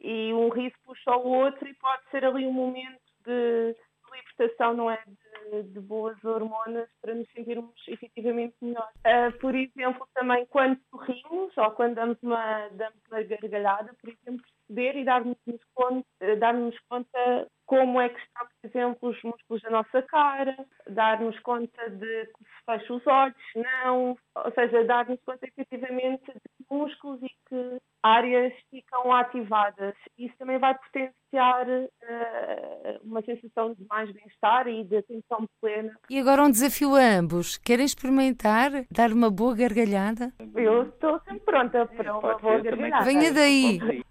E 0.00 0.32
um 0.32 0.48
riso 0.48 0.76
puxa 0.84 1.10
o 1.16 1.26
outro 1.26 1.66
e 1.66 1.74
pode 1.74 2.08
ser 2.12 2.24
ali 2.24 2.46
um 2.46 2.52
momento 2.52 3.00
de 3.26 3.74
libertação, 4.14 4.74
não 4.74 4.88
é? 4.88 5.02
De, 5.50 5.62
de 5.64 5.80
boas 5.80 6.22
hormonas 6.24 6.88
para 7.02 7.14
nos 7.14 7.28
sentirmos 7.32 7.74
efetivamente 7.88 8.54
melhores. 8.62 8.94
Uh, 8.98 9.36
por 9.40 9.56
exemplo, 9.56 10.06
também 10.14 10.46
quando 10.46 10.78
sorrimos 10.88 11.56
ou 11.56 11.70
quando 11.72 11.94
damos 11.94 12.22
uma, 12.22 12.68
damos 12.68 13.00
uma 13.10 13.22
gargalhada, 13.22 13.92
por 14.00 14.08
exemplo, 14.08 14.46
perceber 14.68 15.00
e 15.00 15.04
darmos 15.04 15.36
conta, 15.74 16.06
uh, 16.22 16.36
darmos 16.38 16.78
conta 16.88 17.48
como 17.66 18.00
é 18.00 18.08
que 18.08 18.20
está, 18.20 18.44
por 18.44 18.68
exemplo, 18.68 19.08
os 19.08 19.22
músculos 19.22 19.62
da 19.62 19.70
nossa 19.70 20.02
cara, 20.02 20.56
dar-nos 20.88 21.38
conta 21.40 21.90
de 21.90 22.26
que 22.26 22.44
se 22.44 22.64
fecha 22.66 22.94
os 22.94 23.06
olhos, 23.06 23.36
não, 23.56 24.16
ou 24.34 24.52
seja, 24.52 24.84
dar-nos 24.84 25.20
conta 25.24 25.46
efetivamente 25.46 26.24
de 26.26 26.66
músculos 26.70 27.22
e 27.22 27.28
que 27.48 27.78
áreas 28.02 28.52
ficam 28.70 29.12
ativadas. 29.12 29.94
Isso 30.18 30.34
também 30.38 30.58
vai 30.58 30.74
potenciar 30.74 31.66
uh, 31.66 33.00
uma 33.02 33.22
sensação 33.22 33.72
de 33.72 33.86
mais 33.88 34.10
bem-estar 34.12 34.68
e 34.68 34.84
de 34.84 34.98
atenção 34.98 35.46
plena. 35.60 35.96
E 36.10 36.18
agora 36.18 36.42
um 36.42 36.50
desafio 36.50 36.94
a 36.94 37.18
ambos. 37.18 37.56
Querem 37.56 37.86
experimentar 37.86 38.70
dar 38.90 39.10
uma 39.10 39.30
boa 39.30 39.56
gargalhada? 39.56 40.32
Eu 40.54 40.82
estou 40.82 41.18
sempre 41.20 41.40
pronta 41.40 41.86
para 41.86 42.18
uma 42.18 42.38
boa 42.38 42.60
gargalhada. 42.60 43.04
Venha 43.04 43.32
daí. 43.32 44.04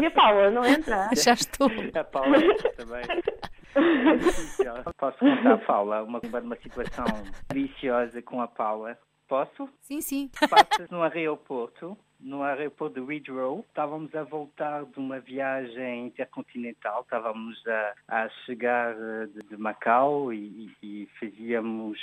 E 0.00 0.06
a 0.06 0.10
Paula, 0.10 0.50
não 0.50 0.64
entra? 0.64 1.08
Já 1.14 1.34
estou. 1.34 1.68
A 1.94 2.04
Paula 2.04 2.38
também. 2.76 2.95
Posso 4.98 5.18
contar 5.18 5.52
a 5.52 5.58
Paula 5.58 6.02
uma, 6.02 6.20
uma 6.20 6.56
situação 6.56 7.04
deliciosa 7.48 8.22
com 8.22 8.40
a 8.40 8.48
Paula? 8.48 8.98
Posso? 9.28 9.68
Sim, 9.80 10.00
sim. 10.00 10.30
Passa 10.48 10.86
no 10.90 11.02
aeroporto, 11.02 11.98
no 12.20 12.42
aeroporto 12.42 13.04
de 13.04 13.14
Heathrow. 13.14 13.64
Estávamos 13.68 14.14
a 14.14 14.22
voltar 14.22 14.84
de 14.84 14.98
uma 14.98 15.18
viagem 15.18 16.06
intercontinental. 16.06 17.02
Estávamos 17.02 17.60
a, 17.66 17.94
a 18.08 18.28
chegar 18.44 18.94
eh, 18.94 19.26
de, 19.26 19.42
de 19.48 19.56
Macau 19.56 20.32
e, 20.32 20.70
e, 20.82 21.08
fazíamos 21.18 21.98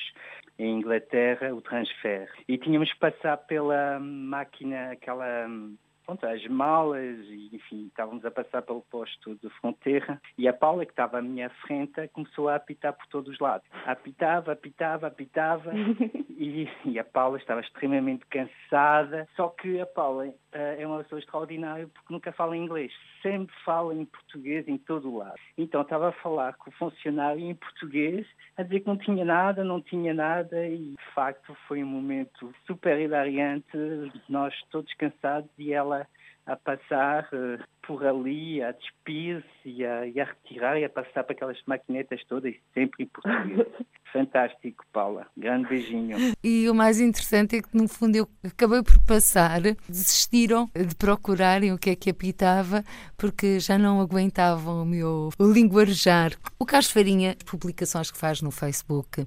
em 0.60 0.80
Inglaterra 0.80 1.54
o 1.54 1.62
transfer. 1.62 2.30
E 2.48 2.58
tínhamos 2.58 2.92
que 2.92 3.00
passar 3.00 3.38
pela 3.38 4.00
máquina, 4.00 4.92
aquela 4.92 5.48
pronto, 6.06 6.26
as 6.26 6.46
malas, 6.48 7.18
e, 7.28 7.50
enfim, 7.54 7.88
estávamos 7.88 8.26
a 8.26 8.32
passar 8.32 8.62
pelo 8.62 8.82
posto 8.82 9.36
de 9.36 9.50
fronteira 9.62 10.22
e 10.38 10.48
a 10.48 10.54
Paula, 10.54 10.86
que 10.86 10.92
estava 10.92 11.20
à 11.20 11.22
minha 11.22 11.50
frente, 11.66 12.08
começou 12.10 12.50
a 12.50 12.56
apitar 12.56 12.94
por 12.94 13.08
todos 13.08 13.34
os 13.34 13.40
lados. 13.40 13.68
Apitava, 13.86 14.52
apitava, 14.52 15.08
apitava 15.08 15.72
e, 16.30 16.68
e, 16.86 17.00
a 17.00 17.04
Paula 17.04 17.38
estava 17.38 17.62
extremamente 17.62 18.26
cansada, 18.28 19.28
só 19.36 19.50
que 19.50 19.80
a 19.80 19.86
Paula 19.86 20.34
é 20.54 20.86
uma 20.86 21.04
pessoa 21.04 21.20
extraordinária 21.20 21.88
porque 21.88 22.14
nunca 22.14 22.32
fala 22.32 22.56
inglês, 22.56 22.92
sempre 23.22 23.54
fala 23.66 23.94
em 23.94 24.06
português 24.06 24.68
em 24.68 24.78
todo 24.78 25.10
o 25.10 25.18
lado. 25.18 25.40
Então 25.58 25.82
estava 25.82 26.10
a 26.10 26.14
falar 26.14 26.54
com 26.54 26.70
o 26.70 26.74
funcionário 26.74 27.42
em 27.42 27.56
português, 27.56 28.28
a 28.58 28.64
dizer 28.64 28.82
que 28.82 28.88
não 28.88 28.98
tinha 28.98 29.26
nada, 29.26 29.64
não 29.64 29.82
tinha 29.82 30.14
nada 30.14 30.68
e 30.68 30.92
de 30.92 31.14
facto 31.14 31.56
foi 31.68 31.84
um 31.84 31.88
momento 31.88 32.54
super 32.66 33.00
hilariante, 33.00 33.78
nós 34.30 34.54
todos 34.70 34.94
cansados 34.94 35.50
e 35.58 35.74
ela 35.74 36.08
a 36.46 36.56
passar 36.56 37.28
uh, 37.34 37.64
por 37.86 38.06
ali, 38.06 38.62
a 38.62 38.72
despir-se 38.72 39.48
e 39.66 39.86
a, 39.86 40.06
e 40.08 40.20
a, 40.20 40.26
retirar 40.26 40.78
e 40.78 40.86
a 40.86 40.90
passar 40.90 41.24
para 41.24 41.34
aquelas 41.34 41.62
maquinetas 41.66 42.22
todas, 42.28 42.54
sempre 42.74 43.04
em 43.04 43.08
português. 43.08 43.68
Fantástico, 44.12 44.86
Paula. 44.94 45.26
Grande 45.36 45.68
beijinho. 45.68 46.18
E 46.44 46.70
o 46.70 46.76
mais 46.76 47.00
interessante 47.00 47.58
é 47.58 47.62
que, 47.64 47.76
no 47.76 47.88
fundo, 47.88 48.16
eu 48.16 48.28
acabei 48.44 48.84
por 48.84 49.00
passar, 49.06 49.60
desistiram 49.90 50.70
de 50.76 50.96
procurarem 50.96 51.74
o 51.74 51.80
que 51.80 51.90
é 51.90 51.96
que 51.96 52.12
apitava, 52.12 52.84
porque 53.18 53.60
já 53.60 53.76
não 53.76 54.00
aguentavam 54.00 54.84
o 54.84 54.86
meu 54.86 55.30
linguajar. 55.40 56.32
O 56.60 56.66
Carlos 56.66 56.92
Farinha, 56.92 57.36
publicações 57.44 58.12
que 58.12 58.18
faz 58.18 58.40
no 58.42 58.52
Facebook, 58.52 59.26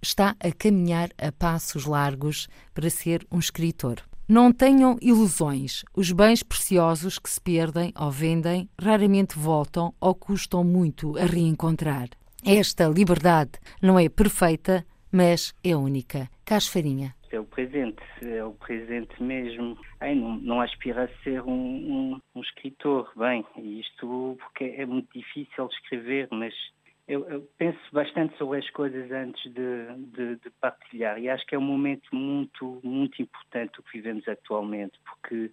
está 0.00 0.36
a 0.38 0.52
caminhar 0.56 1.08
a 1.18 1.32
passos 1.32 1.84
largos 1.84 2.46
para 2.72 2.88
ser 2.88 3.26
um 3.32 3.40
escritor. 3.40 3.96
Não 4.30 4.52
tenham 4.52 4.98
ilusões. 5.00 5.86
Os 5.96 6.12
bens 6.12 6.42
preciosos 6.42 7.18
que 7.18 7.30
se 7.30 7.40
perdem 7.40 7.94
ou 7.98 8.10
vendem 8.10 8.68
raramente 8.78 9.38
voltam 9.38 9.94
ou 9.98 10.14
custam 10.14 10.62
muito 10.62 11.16
a 11.16 11.24
reencontrar. 11.24 12.10
Esta 12.44 12.86
liberdade 12.88 13.52
não 13.80 13.98
é 13.98 14.06
perfeita, 14.10 14.84
mas 15.10 15.54
é 15.64 15.74
única. 15.74 16.28
Cas 16.44 16.66
Farinha. 16.66 17.14
É 17.30 17.40
o 17.40 17.44
presente, 17.44 18.02
é 18.20 18.44
o 18.44 18.52
presente 18.52 19.22
mesmo. 19.22 19.78
Ai, 19.98 20.14
não, 20.14 20.36
não 20.36 20.60
aspira 20.60 21.04
a 21.04 21.24
ser 21.24 21.40
um, 21.42 21.50
um, 21.50 22.20
um 22.34 22.40
escritor, 22.42 23.10
bem, 23.16 23.46
isto 23.56 24.36
porque 24.38 24.74
é 24.76 24.84
muito 24.84 25.08
difícil 25.10 25.68
escrever, 25.72 26.28
mas 26.30 26.52
eu, 27.08 27.26
eu, 27.30 27.48
penso 27.56 27.78
bastante 27.90 28.36
sobre 28.36 28.58
as 28.58 28.70
coisas 28.70 29.10
antes 29.10 29.42
de, 29.52 29.94
de, 30.14 30.36
de, 30.36 30.50
partilhar 30.60 31.18
e 31.18 31.28
acho 31.28 31.46
que 31.46 31.54
é 31.54 31.58
um 31.58 31.62
momento 31.62 32.14
muito, 32.14 32.80
muito 32.84 33.22
importante 33.22 33.80
o 33.80 33.82
que 33.82 33.96
vivemos 33.96 34.28
atualmente, 34.28 35.00
porque 35.04 35.50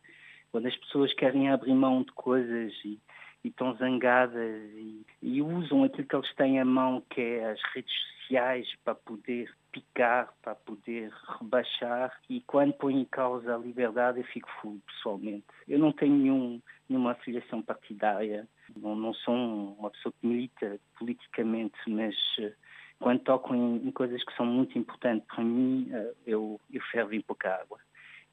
quando 0.51 0.67
as 0.67 0.75
pessoas 0.75 1.13
querem 1.13 1.49
abrir 1.49 1.73
mão 1.73 2.03
de 2.03 2.11
coisas 2.11 2.73
e, 2.83 2.99
e 3.41 3.47
estão 3.47 3.73
zangadas 3.77 4.69
e, 4.75 5.05
e, 5.21 5.41
usam 5.41 5.85
aquilo 5.85 6.07
que 6.07 6.15
eles 6.15 6.35
têm 6.35 6.59
à 6.59 6.65
mão, 6.65 7.01
que 7.09 7.21
é 7.21 7.51
as 7.51 7.61
redes 7.73 7.93
sociais, 8.19 8.67
para 8.83 8.95
poder 8.95 9.49
picar, 9.75 10.33
para 10.41 10.55
poder 10.55 11.11
rebaixar, 11.37 12.17
e 12.29 12.39
quando 12.41 12.71
põem 12.73 13.01
em 13.01 13.05
causa 13.05 13.53
a 13.53 13.57
liberdade, 13.57 14.19
eu 14.19 14.23
fico 14.23 14.49
fulo, 14.61 14.79
pessoalmente. 14.87 15.43
Eu 15.67 15.77
não 15.77 15.91
tenho 15.91 16.15
nenhum, 16.15 16.61
nenhuma 16.87 17.11
afiliação 17.11 17.61
partidária, 17.61 18.47
não, 18.77 18.95
não 18.95 19.13
sou 19.13 19.35
uma 19.35 19.91
pessoa 19.91 20.13
que 20.13 20.25
milita 20.25 20.79
politicamente, 20.97 21.77
mas 21.87 22.15
uh, 22.39 22.53
quando 22.99 23.19
toco 23.19 23.53
em, 23.53 23.85
em, 23.85 23.91
coisas 23.91 24.23
que 24.23 24.33
são 24.37 24.45
muito 24.45 24.79
importantes 24.79 25.27
para 25.27 25.43
mim, 25.43 25.89
uh, 25.91 26.15
eu, 26.25 26.61
eu 26.71 26.81
fervo 26.83 27.13
em 27.13 27.21
pouca 27.21 27.53
água. 27.53 27.77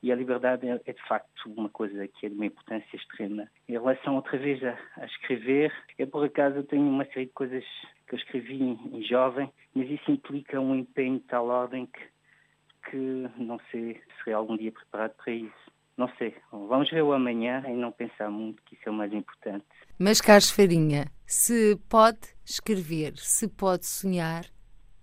E 0.01 0.13
a 0.13 0.17
liberdade 0.17 0.69
é, 0.69 0.81
é, 0.85 0.93
de 0.93 1.03
facto 1.09 1.53
uma 1.57 1.69
coisa 1.69 2.07
que 2.07 2.27
é 2.27 2.29
de 2.29 2.37
uma 2.37 2.47
importância 2.47 2.97
extrema. 2.97 3.49
Em 3.69 3.73
relação 3.73 4.15
outra 4.15 4.39
vez 4.39 4.63
a, 4.63 4.79
a 4.97 5.07
escrever, 5.07 5.73
eu 5.99 6.07
por 6.07 6.25
acaso 6.25 6.63
tenho 6.65 6.89
uma 6.89 7.05
série 7.07 7.27
de 7.27 7.33
coisas 7.33 7.65
que 8.13 8.15
eu 8.15 8.19
escrevi 8.19 8.63
em, 8.63 8.79
em 8.93 9.03
jovem, 9.03 9.51
mas 9.75 9.89
isso 9.89 10.11
implica 10.11 10.61
um 10.61 10.75
empenho 10.75 11.19
de 11.19 11.25
tal 11.25 11.47
ordem 11.47 11.87
que, 11.87 12.91
que 12.91 12.97
não 13.39 13.59
sei 13.71 13.95
se 13.95 14.03
serei 14.19 14.35
algum 14.35 14.57
dia 14.57 14.71
preparado 14.71 15.15
para 15.17 15.33
isso. 15.33 15.73
Não 15.97 16.09
sei. 16.17 16.35
Vamos 16.51 16.91
ver 16.91 17.03
o 17.03 17.13
amanhã 17.13 17.63
e 17.67 17.73
não 17.73 17.93
pensar 17.93 18.31
muito 18.31 18.63
que 18.65 18.75
isso 18.75 18.89
é 18.89 18.91
o 18.91 18.95
mais 18.95 19.13
importante. 19.13 19.65
Mas, 19.99 20.21
Carlos 20.21 20.51
Farinha, 20.51 21.07
se 21.27 21.79
pode 21.89 22.35
escrever, 22.45 23.17
se 23.17 23.47
pode 23.47 23.87
sonhar, 23.87 24.45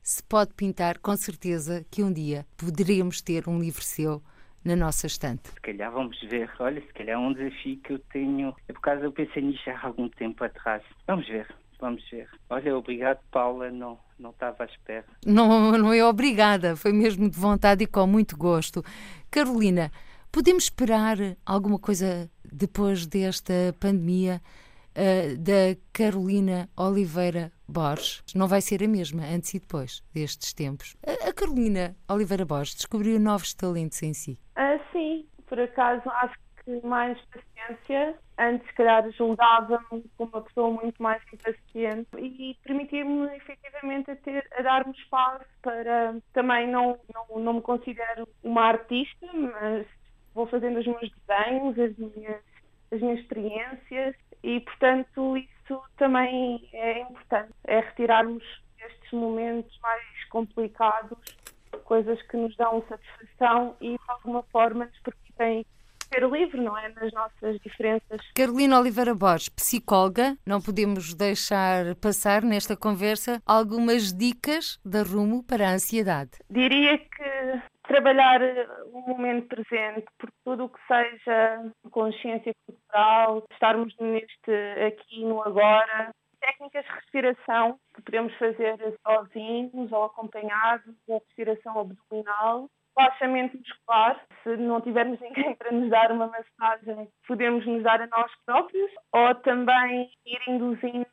se 0.02 0.24
pode 0.24 0.54
pintar, 0.56 0.98
com 0.98 1.15
certeza 1.15 1.86
que 1.91 2.04
um 2.04 2.12
dia 2.12 2.45
poderíamos 2.58 3.22
ter 3.22 3.48
um 3.48 3.60
livro 3.60 3.84
seu 3.84 4.22
na 4.65 4.76
nossa 4.76 5.08
estante. 5.08 5.50
Se 5.50 5.62
calhar 5.62 5.91
vamos 5.91 6.19
ver. 6.24 6.52
Olha, 6.60 6.82
se 6.82 6.93
calhar 6.93 7.15
é 7.15 7.17
um 7.17 7.34
desafio 7.34 7.78
que 7.78 7.93
eu 7.93 8.00
tenho. 8.12 8.54
É 8.67 8.74
por 8.74 8.82
causa 8.82 9.06
eu 9.06 9.12
pensei 9.12 9.43
nisso 9.43 9.69
há 9.69 9.86
algum 9.86 10.10
tempo 10.10 10.43
atrás. 10.43 10.84
Vamos 11.08 11.28
ver. 11.28 11.48
Vamos 11.80 12.08
ver. 12.10 12.30
Olha, 12.50 12.78
obrigado, 12.78 13.20
Paula. 13.32 13.72
Não, 13.72 13.98
não 14.20 14.32
estava 14.32 14.63
à 14.63 14.65
espera. 14.65 15.06
Não, 15.26 15.72
não 15.78 15.94
é 15.94 16.04
obrigada. 16.04 16.76
Foi 16.76 16.92
mesmo 16.92 17.30
de 17.30 17.39
vontade 17.39 17.84
e 17.84 17.88
com 17.88 18.06
muito 18.06 18.38
gosto. 18.38 18.84
Carolina, 19.32 19.92
Podemos 20.32 20.65
esperar 20.65 21.18
alguma 21.44 21.80
coisa 21.80 22.30
depois 22.46 23.08
desta 23.08 23.76
pandemia 23.80 24.39
uh, 24.92 25.38
da 25.38 25.76
Carolina 25.92 26.70
Oliveira 26.78 27.52
Borges? 27.68 28.24
Não 28.36 28.48
vai 28.48 28.62
ser 28.62 28.84
a 28.84 28.88
mesma 28.88 29.24
antes 29.24 29.56
e 29.56 29.60
depois 29.60 30.04
destes 30.13 30.54
tempos. 30.54 30.96
A, 31.06 31.30
a 31.30 31.34
Carolina 31.34 31.96
Oliveira 32.08 32.46
Borges 32.46 32.76
descobriu 32.76 33.20
novos 33.20 33.56
talentos 33.56 34.04
em 34.04 34.13
si. 34.13 34.39
Uh, 34.56 34.80
sim, 34.92 35.26
por 35.48 35.60
acaso 35.60 36.08
acho 36.08 36.36
que 36.36 36.49
mais 36.84 37.19
paciência. 37.25 38.15
Antes, 38.38 38.67
se 38.67 38.73
calhar, 38.73 39.10
julgava-me 39.12 40.03
como 40.17 40.32
uma 40.32 40.41
pessoa 40.41 40.71
muito 40.71 41.01
mais 41.01 41.21
impaciente 41.34 42.08
e 42.17 42.55
permitia-me 42.63 43.36
efetivamente 43.36 44.12
a, 44.12 44.15
ter, 44.15 44.47
a 44.58 44.62
dar-me 44.62 44.93
espaço 44.93 45.45
para. 45.62 46.15
Também 46.34 46.67
não, 46.67 46.97
não, 47.13 47.39
não 47.39 47.53
me 47.53 47.62
considero 47.62 48.27
uma 48.43 48.63
artista, 48.67 49.27
mas 49.34 49.86
vou 50.34 50.47
fazendo 50.47 50.79
os 50.79 50.88
meus 50.88 51.12
desenhos, 51.27 51.79
as 51.79 51.97
minhas, 51.97 52.41
as 52.91 53.01
minhas 53.01 53.19
experiências 53.19 54.15
e, 54.43 54.60
portanto, 54.62 55.38
isso 55.38 55.82
também 55.97 56.67
é 56.74 57.01
importante, 57.01 57.53
é 57.65 57.80
retirarmos 57.82 58.43
estes 58.80 59.11
momentos 59.11 59.78
mais 59.82 60.03
complicados, 60.30 61.17
coisas 61.84 62.22
que 62.24 62.38
nos 62.38 62.55
dão 62.55 62.84
satisfação 62.88 63.76
e, 63.82 63.97
de 63.97 64.03
alguma 64.07 64.43
forma, 64.43 64.86
nos 64.86 64.99
permitem 64.99 65.65
ser 66.14 66.28
livre, 66.30 66.62
não 66.62 66.78
é? 66.78 66.89
Nas 66.89 67.12
nossas 67.14 67.60
diferenças. 67.60 68.22
Carolina 68.36 68.80
Oliveira 68.80 69.16
Borges, 69.16 69.49
psicóloga, 69.49 70.36
não 70.45 70.62
podemos 70.62 71.14
deixar 71.14 71.95
passar 71.95 72.41
nesta 72.41 72.76
conversa 72.76 73.41
algumas 73.45 74.14
dicas 74.14 74.80
da 74.84 75.03
rumo 75.03 75.43
para 75.43 75.70
a 75.70 75.74
ansiedade. 75.74 76.32
Diria 76.49 76.97
que 76.97 77.62
trabalhar 77.88 78.39
o 78.93 79.01
momento 79.01 79.47
presente, 79.47 80.05
porque 80.18 80.36
tudo 80.45 80.66
o 80.66 80.70
que 80.70 80.80
seja 80.88 81.72
consciência 81.89 82.53
cultural, 82.66 83.43
estarmos 83.51 83.95
neste 83.99 84.51
aqui 84.86 85.26
no 85.26 85.41
agora, 85.41 86.12
técnicas 86.39 86.86
de 86.86 86.91
respiração 86.91 87.80
que 87.95 88.01
podemos 88.01 88.34
fazer 88.36 88.78
sozinhos 89.05 89.91
ou 89.91 90.03
acompanhados, 90.03 90.95
a 91.10 91.14
respiração 91.14 91.80
abdominal, 91.80 92.70
relaxamento 93.00 93.58
muscular, 93.58 94.20
se 94.43 94.58
não 94.58 94.82
tivermos 94.82 95.20
ninguém 95.20 95.56
para 95.56 95.72
nos 95.72 95.89
dar 95.89 96.12
uma 96.12 96.28
massagem, 96.28 97.08
podemos 97.28 97.66
nos 97.66 97.84
dar 97.84 98.02
a 98.02 98.08
nós 98.08 98.32
próprios, 98.45 98.91
ou 99.14 99.36
também 99.36 100.10
ir 100.26 100.39
induzindo, 100.47 101.08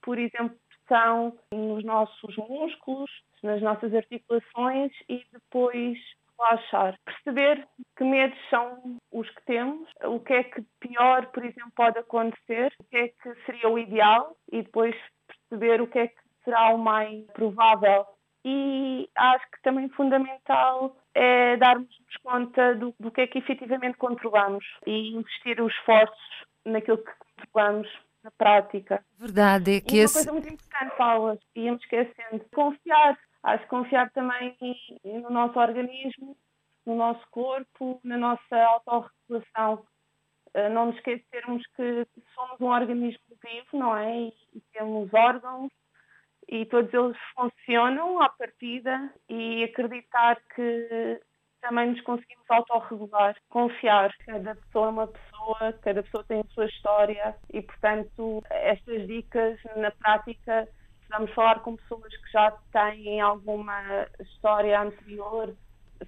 por 0.00 0.18
exemplo, 0.18 0.56
pressão 0.68 1.36
nos 1.52 1.84
nossos 1.84 2.36
músculos, 2.36 3.10
nas 3.42 3.60
nossas 3.60 3.94
articulações 3.94 4.92
e 5.08 5.24
depois 5.32 5.98
relaxar. 6.38 6.98
Perceber 7.04 7.66
que 7.96 8.04
medos 8.04 8.38
são 8.50 8.98
os 9.12 9.28
que 9.30 9.42
temos, 9.44 9.88
o 10.04 10.20
que 10.20 10.32
é 10.32 10.44
que 10.44 10.62
pior, 10.80 11.26
por 11.26 11.44
exemplo, 11.44 11.72
pode 11.74 11.98
acontecer, 11.98 12.72
o 12.78 12.84
que 12.84 12.96
é 12.96 13.08
que 13.08 13.34
seria 13.46 13.68
o 13.68 13.78
ideal 13.78 14.36
e 14.50 14.62
depois 14.62 14.94
perceber 15.26 15.80
o 15.80 15.86
que 15.86 15.98
é 15.98 16.08
que 16.08 16.22
será 16.44 16.70
o 16.70 16.78
mais 16.78 17.24
provável. 17.32 18.06
E 18.44 19.08
acho 19.14 19.50
que 19.52 19.62
também 19.62 19.88
fundamental 19.90 20.96
é 21.14 21.56
darmos 21.56 21.88
conta 22.22 22.74
do, 22.74 22.94
do 22.98 23.10
que 23.10 23.22
é 23.22 23.26
que 23.26 23.38
efetivamente 23.38 23.98
controlamos 23.98 24.64
e 24.86 25.14
investir 25.14 25.60
os 25.60 25.72
esforços 25.74 26.46
naquilo 26.64 26.98
que 26.98 27.12
controlamos 27.36 27.88
na 28.22 28.30
prática. 28.30 29.04
Verdade, 29.18 29.76
é 29.76 29.80
que 29.80 29.96
e 29.96 30.00
esse... 30.00 30.18
uma 30.18 30.24
coisa 30.24 30.32
muito 30.32 30.54
importante, 30.54 30.96
Paula, 30.96 31.38
íamos 31.56 31.82
esquecendo, 31.82 32.44
confiar. 32.54 33.18
Acho 33.42 33.64
que 33.64 33.70
confiar 33.70 34.10
também 34.10 34.56
no 35.04 35.30
nosso 35.30 35.58
organismo, 35.58 36.36
no 36.86 36.94
nosso 36.94 37.26
corpo, 37.30 38.00
na 38.04 38.16
nossa 38.16 38.56
autorregulação. 38.56 39.84
Eh, 40.54 40.68
não 40.68 40.86
nos 40.86 40.96
esquecermos 40.96 41.66
que 41.74 42.06
somos 42.34 42.60
um 42.60 42.66
organismo 42.66 43.20
vivo, 43.42 43.66
não 43.72 43.96
é? 43.96 44.28
E 44.54 44.62
temos 44.72 45.12
órgãos 45.12 45.72
e 46.52 46.66
todos 46.66 46.92
eles 46.92 47.16
funcionam 47.34 48.20
à 48.20 48.28
partida 48.28 49.10
e 49.26 49.64
acreditar 49.64 50.36
que 50.54 51.18
também 51.62 51.92
nos 51.92 52.00
conseguimos 52.02 52.44
autorregular, 52.50 53.34
confiar. 53.48 54.14
Cada 54.26 54.54
pessoa 54.56 54.86
é 54.86 54.90
uma 54.90 55.06
pessoa, 55.06 55.72
cada 55.80 56.02
pessoa 56.02 56.24
tem 56.24 56.40
a 56.40 56.52
sua 56.52 56.66
história 56.66 57.34
e, 57.50 57.62
portanto, 57.62 58.44
estas 58.50 59.06
dicas 59.06 59.58
na 59.76 59.90
prática, 59.92 60.68
vamos 61.08 61.32
falar 61.32 61.60
com 61.60 61.74
pessoas 61.74 62.14
que 62.14 62.30
já 62.30 62.50
têm 62.70 63.22
alguma 63.22 64.06
história 64.20 64.78
anterior, 64.78 65.56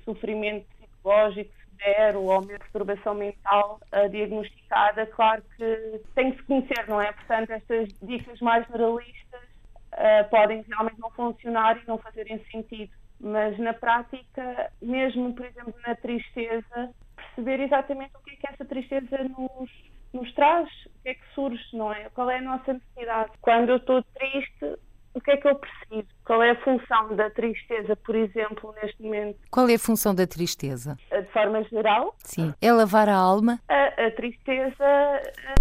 sofrimento 0.05 0.67
psicológico 0.77 1.55
severo 1.71 2.21
ou 2.21 2.33
uma 2.33 2.59
perturbação 2.59 3.15
mental 3.15 3.81
uh, 3.95 4.11
diagnosticada, 4.11 5.07
claro 5.07 5.43
que 5.57 6.03
tem 6.15 6.33
que 6.33 6.37
se 6.37 6.43
conhecer, 6.45 6.87
não 6.87 7.01
é? 7.01 7.13
Portanto, 7.13 7.51
estas 7.51 7.89
dicas 8.03 8.39
mais 8.41 8.67
generalistas 8.67 9.54
uh, 9.95 10.29
podem 10.29 10.63
realmente 10.63 11.01
não 11.01 11.11
funcionar 11.11 11.77
e 11.77 11.87
não 11.87 11.99
fazerem 11.99 12.39
sentido. 12.51 12.93
Mas 13.21 13.59
na 13.59 13.73
prática, 13.73 14.71
mesmo, 14.83 15.35
por 15.35 15.47
exemplo, 15.47 15.75
na 15.87 15.95
tristeza, 15.95 16.91
perceber 17.17 17.61
exatamente 17.61 18.13
o 18.17 18.21
que 18.21 18.33
é 18.33 18.37
que 18.37 18.53
essa 18.53 18.65
tristeza 18.65 19.25
nos, 19.25 19.71
nos 20.13 20.33
traz, 20.35 20.69
o 20.87 21.03
que 21.03 21.09
é 21.09 21.15
que 21.15 21.35
surge, 21.35 21.65
não 21.73 21.93
é? 21.93 22.11
Qual 22.11 22.31
é 22.31 22.39
a 22.39 22.43
nossa 22.43 22.75
necessidade. 22.75 23.33
Quando 23.41 23.71
eu 23.71 23.77
estou 23.77 24.03
triste, 24.03 24.77
o 25.15 25.21
que 25.21 25.31
é 25.31 25.37
que 25.37 25.49
eu 25.49 25.55
preciso? 25.55 26.09
Qual 26.25 26.43
é 26.43 26.51
a 26.51 26.63
função 26.63 27.15
da 27.15 27.31
tristeza, 27.31 27.97
por 27.97 28.15
exemplo, 28.15 28.75
neste 28.83 29.01
momento? 29.03 29.39
Qual 29.51 29.69
é 29.69 29.75
a 29.75 29.79
função 29.79 30.15
da 30.15 30.27
tristeza? 30.27 30.97
De 31.11 31.27
forma 31.33 31.63
geral? 31.65 32.15
Sim. 32.19 32.53
É 32.61 32.73
lavar 32.73 33.09
a 33.09 33.15
alma? 33.15 33.61
A, 33.69 34.07
a 34.07 34.11
tristeza 34.11 34.85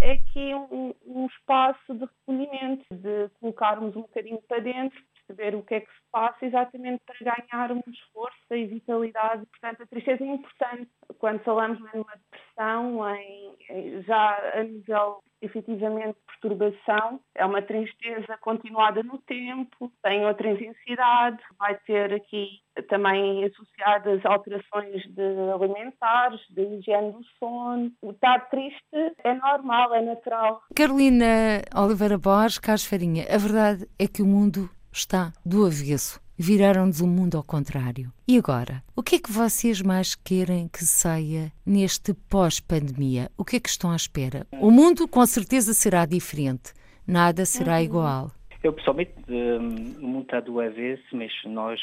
é 0.01 0.13
aqui 0.13 0.53
um, 0.55 0.93
um 1.05 1.25
espaço 1.27 1.93
de 1.93 2.05
recolhimento, 2.05 2.85
de 2.91 3.29
colocarmos 3.39 3.95
um 3.95 4.01
bocadinho 4.01 4.39
para 4.47 4.59
dentro, 4.59 4.99
perceber 5.27 5.55
o 5.55 5.63
que 5.63 5.75
é 5.75 5.79
que 5.81 5.87
se 5.87 6.03
passa 6.11 6.45
exatamente 6.45 7.01
para 7.05 7.35
ganharmos 7.35 7.99
força 8.13 8.55
e 8.55 8.65
vitalidade. 8.65 9.45
Portanto, 9.47 9.83
a 9.83 9.87
tristeza 9.87 10.23
é 10.23 10.27
importante 10.27 10.89
quando 11.17 11.39
falamos 11.43 11.79
numa 11.79 12.13
depressão, 12.15 13.15
em, 13.15 14.03
já 14.03 14.51
a 14.53 14.63
nível 14.63 15.23
efetivamente 15.41 16.17
perturbação, 16.27 17.19
é 17.35 17.45
uma 17.45 17.61
tristeza 17.61 18.37
continuada 18.39 19.03
no 19.03 19.17
tempo, 19.19 19.91
tem 20.01 20.25
outra 20.25 20.49
intensidade, 20.49 21.37
vai 21.59 21.77
ter 21.85 22.13
aqui 22.13 22.61
também 22.87 23.43
associadas 23.43 24.25
alterações 24.25 25.03
de 25.13 25.21
alimentares, 25.53 26.39
de 26.49 26.61
higiene 26.61 27.11
do 27.11 27.23
sono. 27.37 27.91
O 28.01 28.11
estar 28.11 28.49
triste 28.49 29.15
é 29.23 29.33
normal, 29.33 29.93
é 29.93 30.01
natural. 30.01 30.61
Carolina 30.75 31.61
Oliveira 31.75 32.17
Borges, 32.17 32.59
Carlos 32.59 32.85
Farinha, 32.85 33.25
a 33.29 33.37
verdade 33.37 33.85
é 33.99 34.07
que 34.07 34.21
o 34.21 34.25
mundo 34.25 34.69
está 34.93 35.33
do 35.45 35.65
avesso. 35.65 36.21
Viraram-nos 36.37 36.99
o 37.01 37.07
mundo 37.07 37.37
ao 37.37 37.43
contrário. 37.43 38.11
E 38.27 38.37
agora? 38.37 38.83
O 38.95 39.03
que 39.03 39.15
é 39.15 39.19
que 39.19 39.31
vocês 39.31 39.81
mais 39.81 40.15
querem 40.15 40.67
que 40.67 40.83
saia 40.83 41.51
neste 41.65 42.13
pós-pandemia? 42.13 43.29
O 43.37 43.45
que 43.45 43.57
é 43.57 43.59
que 43.59 43.69
estão 43.69 43.91
à 43.91 43.95
espera? 43.95 44.47
O 44.51 44.71
mundo 44.71 45.07
com 45.07 45.25
certeza 45.25 45.73
será 45.73 46.05
diferente. 46.05 46.73
Nada 47.07 47.45
será 47.45 47.75
uhum. 47.75 47.83
igual. 47.83 48.31
Eu 48.63 48.73
pessoalmente, 48.73 49.13
hum, 49.27 49.95
o 50.01 50.07
mundo 50.07 50.23
está 50.23 50.39
do 50.39 50.59
avesso, 50.59 51.03
mas 51.11 51.31
nós, 51.45 51.79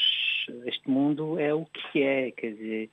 este 0.65 0.89
mundo 0.89 1.39
é 1.39 1.53
o 1.53 1.65
que 1.65 2.01
é, 2.01 2.31
quer 2.31 2.53
dizer, 2.53 2.89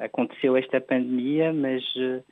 aconteceu 0.00 0.56
esta 0.56 0.80
pandemia, 0.80 1.52
mas 1.52 1.82
eh, 1.96 2.22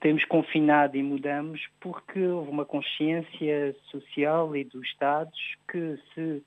temos 0.00 0.24
confinado 0.24 0.96
e 0.96 1.02
mudamos 1.02 1.60
porque 1.80 2.20
houve 2.20 2.50
uma 2.50 2.64
consciência 2.64 3.74
social 3.90 4.54
e 4.56 4.64
dos 4.64 4.86
Estados 4.86 5.38
que 5.70 5.98
se 6.14 6.42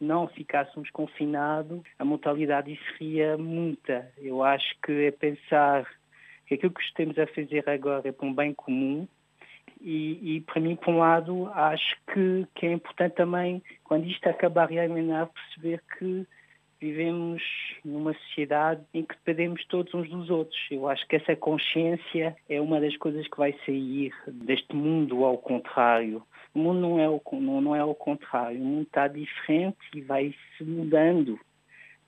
não 0.00 0.28
ficássemos 0.28 0.90
confinados, 0.90 1.82
a 1.98 2.04
mortalidade 2.04 2.78
seria 2.98 3.36
muita. 3.38 4.10
Eu 4.18 4.42
acho 4.42 4.74
que 4.84 4.92
é 5.06 5.10
pensar 5.10 5.86
que 6.46 6.54
aquilo 6.54 6.72
que 6.72 6.82
estamos 6.82 7.18
a 7.18 7.26
fazer 7.26 7.68
agora 7.68 8.08
é 8.08 8.12
para 8.12 8.26
um 8.26 8.34
bem 8.34 8.52
comum 8.52 9.08
e, 9.80 10.36
e 10.36 10.40
para 10.40 10.60
mim, 10.60 10.76
por 10.76 10.92
um 10.92 10.98
lado, 10.98 11.50
acho 11.52 11.96
que, 12.12 12.46
que 12.54 12.66
é 12.66 12.72
importante 12.72 13.14
também, 13.14 13.62
quando 13.84 14.06
isto 14.06 14.26
acabar 14.28 14.68
realmente, 14.68 15.30
perceber 15.32 15.82
que 15.98 16.26
vivemos 16.80 17.42
numa 17.84 18.12
sociedade 18.14 18.82
em 18.92 19.04
que 19.04 19.14
dependemos 19.14 19.64
todos 19.66 19.92
uns 19.94 20.08
dos 20.08 20.30
outros. 20.30 20.58
Eu 20.70 20.88
acho 20.88 21.06
que 21.08 21.16
essa 21.16 21.34
consciência 21.34 22.36
é 22.48 22.60
uma 22.60 22.80
das 22.80 22.96
coisas 22.96 23.26
que 23.28 23.36
vai 23.36 23.54
sair 23.64 24.12
deste 24.26 24.74
mundo 24.74 25.24
ao 25.24 25.38
contrário. 25.38 26.22
O 26.54 26.58
mundo 26.58 26.80
não 26.80 27.00
é 27.00 27.08
o, 27.08 27.20
não, 27.32 27.60
não 27.60 27.76
é 27.76 27.84
o 27.84 27.94
contrário. 27.94 28.60
O 28.60 28.64
mundo 28.64 28.82
está 28.82 29.08
diferente 29.08 29.78
e 29.94 30.00
vai 30.00 30.34
se 30.56 30.64
mudando. 30.64 31.38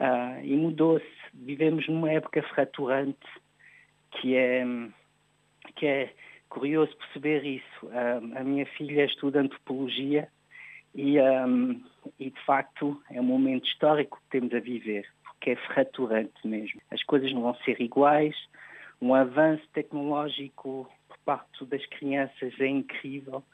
Uh, 0.01 0.45
e 0.45 0.57
mudou-se. 0.57 1.07
Vivemos 1.35 1.89
numa 1.89 2.11
época 2.11 2.43
fraturante 2.43 3.27
que 4.13 4.37
é, 4.37 4.65
que 5.77 5.87
é 5.87 6.13
curioso 6.49 6.97
perceber 6.97 7.45
isso. 7.45 7.87
Uh, 7.87 8.39
a 8.39 8.45
minha 8.45 8.67
filha 8.67 9.05
estuda 9.05 9.41
antropologia 9.41 10.29
e, 10.99 11.21
um, 11.21 11.81
e, 12.19 12.29
de 12.29 12.45
facto, 12.45 13.01
é 13.09 13.21
um 13.21 13.25
momento 13.25 13.69
histórico 13.69 14.19
que 14.19 14.31
temos 14.31 14.53
a 14.53 14.59
viver, 14.59 15.07
porque 15.23 15.51
é 15.51 15.57
fraturante 15.57 16.45
mesmo. 16.45 16.81
As 16.91 17.05
coisas 17.05 17.33
não 17.33 17.43
vão 17.43 17.55
ser 17.65 17.81
iguais, 17.81 18.35
um 19.01 19.15
avanço 19.15 19.63
tecnológico 19.73 20.91
por 21.07 21.19
parte 21.25 21.65
das 21.67 21.87
crianças 21.87 22.53
é 22.59 22.67
incrível 22.67 23.45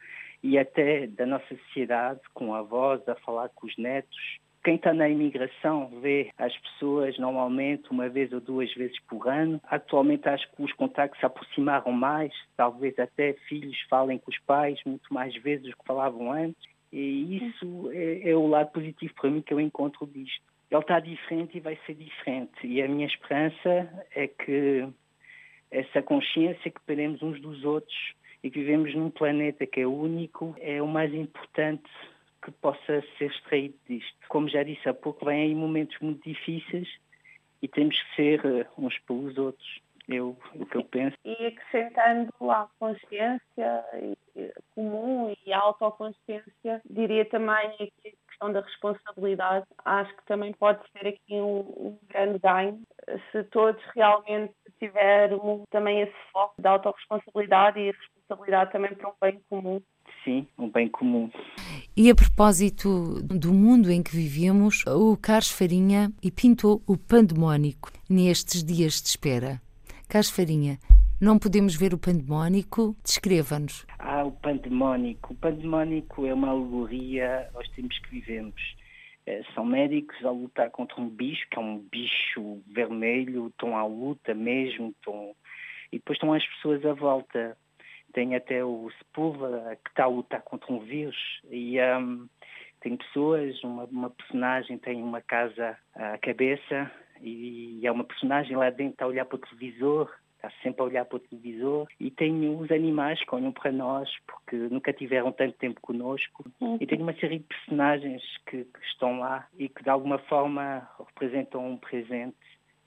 e 0.42 0.58
até 0.58 1.06
da 1.06 1.26
nossa 1.26 1.54
sociedade, 1.66 2.20
com 2.32 2.54
avós 2.54 3.06
a 3.06 3.14
falar 3.16 3.50
com 3.50 3.66
os 3.66 3.76
netos. 3.76 4.38
Quem 4.64 4.76
está 4.76 4.94
na 4.94 5.06
imigração 5.06 6.00
vê 6.00 6.30
as 6.38 6.56
pessoas 6.56 7.18
normalmente 7.18 7.90
uma 7.90 8.08
vez 8.08 8.32
ou 8.32 8.40
duas 8.40 8.72
vezes 8.72 8.98
por 9.00 9.28
ano. 9.28 9.60
Atualmente 9.64 10.26
acho 10.30 10.50
que 10.50 10.62
os 10.62 10.72
contactos 10.72 11.20
se 11.20 11.26
aproximaram 11.26 11.92
mais, 11.92 12.32
talvez 12.56 12.98
até 12.98 13.34
filhos 13.46 13.78
falem 13.90 14.16
com 14.16 14.30
os 14.30 14.38
pais 14.38 14.80
muito 14.86 15.12
mais 15.12 15.36
vezes 15.42 15.66
do 15.66 15.76
que 15.76 15.84
falavam 15.86 16.32
antes. 16.32 16.73
E 16.96 17.38
isso 17.38 17.90
é, 17.90 18.30
é, 18.30 18.36
o 18.36 18.46
lado 18.46 18.70
positivo 18.70 19.12
para 19.14 19.28
mim 19.28 19.42
que 19.42 19.52
eu 19.52 19.58
encontro 19.58 20.06
disto. 20.06 20.44
Ele 20.70 20.80
está 20.80 21.00
diferente 21.00 21.56
e 21.56 21.60
vai 21.60 21.76
ser 21.84 21.94
diferente. 21.94 22.64
E 22.64 22.80
a 22.80 22.86
minha 22.86 23.06
esperança 23.06 24.06
é 24.14 24.28
que 24.28 24.86
essa 25.72 26.00
consciência 26.00 26.70
que 26.70 26.78
dependemos 26.78 27.20
uns 27.20 27.40
dos 27.40 27.64
outros 27.64 28.14
e 28.44 28.50
que 28.50 28.60
vivemos 28.60 28.94
num 28.94 29.10
planeta 29.10 29.66
que 29.66 29.80
é 29.80 29.86
único 29.88 30.54
é 30.60 30.80
o 30.80 30.86
mais 30.86 31.12
importante 31.12 31.90
que 32.40 32.52
possa 32.52 33.02
ser 33.18 33.24
extraído 33.24 33.74
disto. 33.88 34.16
Como 34.28 34.48
já 34.48 34.62
disse 34.62 34.88
há 34.88 34.94
pouco, 34.94 35.24
vêm 35.24 35.42
aí 35.42 35.54
momentos 35.54 35.98
muito 36.00 36.22
difíceis 36.22 36.88
e 37.60 37.66
temos 37.66 38.00
que 38.00 38.14
ser 38.14 38.46
eh, 38.46 38.66
uns 38.78 38.96
pelos 39.00 39.36
outros. 39.36 39.80
Eu, 40.08 40.36
o 40.54 40.66
que 40.66 40.76
eu 40.76 40.84
penso. 40.84 41.16
E 41.24 41.46
acrescentando 41.46 42.30
à 42.50 42.68
consciência 42.78 43.84
comum 44.74 45.34
e 45.46 45.52
à 45.52 45.58
autoconsciência, 45.60 46.82
diria 46.88 47.24
também 47.26 47.70
a 47.80 48.02
questão 48.02 48.52
da 48.52 48.60
responsabilidade. 48.60 49.66
Acho 49.84 50.14
que 50.16 50.26
também 50.26 50.52
pode 50.52 50.80
ser 50.92 51.08
aqui 51.08 51.34
um, 51.34 51.60
um 51.60 51.98
grande 52.08 52.38
ganho 52.38 52.82
se 53.30 53.44
todos 53.44 53.82
realmente 53.94 54.54
tivermos 54.78 55.62
também 55.70 56.00
esse 56.00 56.14
foco 56.32 56.60
da 56.60 56.70
autorresponsabilidade 56.70 57.78
e 57.78 57.90
a 57.90 57.92
responsabilidade 57.92 58.72
também 58.72 58.94
para 58.94 59.08
um 59.08 59.14
bem 59.20 59.40
comum. 59.48 59.80
Sim, 60.22 60.46
um 60.58 60.68
bem 60.68 60.88
comum. 60.88 61.30
E 61.96 62.10
a 62.10 62.14
propósito 62.14 63.22
do 63.22 63.52
mundo 63.52 63.90
em 63.90 64.02
que 64.02 64.14
vivemos, 64.14 64.84
o 64.86 65.16
Carlos 65.16 65.50
Farinha 65.50 66.10
e 66.22 66.30
pintou 66.30 66.82
o 66.86 66.96
pandemónico 66.96 67.90
nestes 68.08 68.64
dias 68.64 69.00
de 69.02 69.08
espera. 69.08 69.63
Carlos 70.14 70.30
Farinha, 70.30 70.78
não 71.20 71.40
podemos 71.40 71.74
ver 71.74 71.92
o 71.92 71.98
pandemónico? 71.98 72.96
Descreva-nos. 73.02 73.84
Ah, 73.98 74.22
o 74.22 74.30
pandemónico. 74.30 75.32
O 75.32 75.36
pandemónico 75.36 76.24
é 76.24 76.32
uma 76.32 76.50
alegoria 76.50 77.50
aos 77.52 77.68
tempos 77.70 77.98
que 77.98 78.10
vivemos. 78.10 78.62
Eh, 79.26 79.42
são 79.56 79.64
médicos 79.64 80.24
a 80.24 80.30
lutar 80.30 80.70
contra 80.70 81.00
um 81.00 81.08
bicho, 81.08 81.44
que 81.50 81.58
é 81.58 81.60
um 81.60 81.80
bicho 81.90 82.62
vermelho, 82.68 83.48
estão 83.48 83.76
à 83.76 83.84
luta 83.84 84.32
mesmo, 84.34 84.90
estão... 84.90 85.34
e 85.90 85.96
depois 85.96 86.16
estão 86.16 86.32
as 86.32 86.46
pessoas 86.46 86.86
à 86.86 86.92
volta. 86.92 87.56
Tem 88.12 88.36
até 88.36 88.64
o 88.64 88.88
Sepulva, 88.98 89.76
que 89.82 89.90
está 89.90 90.04
a 90.04 90.06
lutar 90.06 90.42
contra 90.42 90.72
um 90.72 90.78
vírus, 90.78 91.16
e 91.50 91.76
um, 91.80 92.28
tem 92.80 92.96
pessoas, 92.96 93.60
uma, 93.64 93.82
uma 93.86 94.10
personagem 94.10 94.78
tem 94.78 95.02
uma 95.02 95.20
casa 95.20 95.76
à 95.92 96.16
cabeça, 96.18 96.88
e 97.24 97.86
é 97.86 97.90
uma 97.90 98.04
personagem 98.04 98.56
lá 98.56 98.70
dentro 98.70 98.92
está 98.92 99.04
a 99.04 99.08
olhar 99.08 99.24
para 99.24 99.36
o 99.36 99.38
televisor, 99.38 100.10
está 100.36 100.50
sempre 100.62 100.82
a 100.82 100.84
olhar 100.84 101.04
para 101.06 101.16
o 101.16 101.20
televisor. 101.20 101.86
E 101.98 102.10
tem 102.10 102.54
os 102.54 102.70
animais 102.70 103.22
que 103.24 103.34
olham 103.34 103.52
para 103.52 103.72
nós 103.72 104.08
porque 104.26 104.56
nunca 104.56 104.92
tiveram 104.92 105.32
tanto 105.32 105.56
tempo 105.56 105.80
connosco 105.80 106.44
uhum. 106.60 106.76
e 106.80 106.86
tem 106.86 107.00
uma 107.00 107.14
série 107.14 107.38
de 107.38 107.44
personagens 107.44 108.22
que, 108.46 108.64
que, 108.64 108.86
estão 108.86 109.18
lá 109.20 109.46
e 109.58 109.68
que 109.68 109.82
de 109.82 109.90
alguma 109.90 110.18
forma 110.18 110.88
representam 110.98 111.66
um 111.66 111.76
presente 111.76 112.36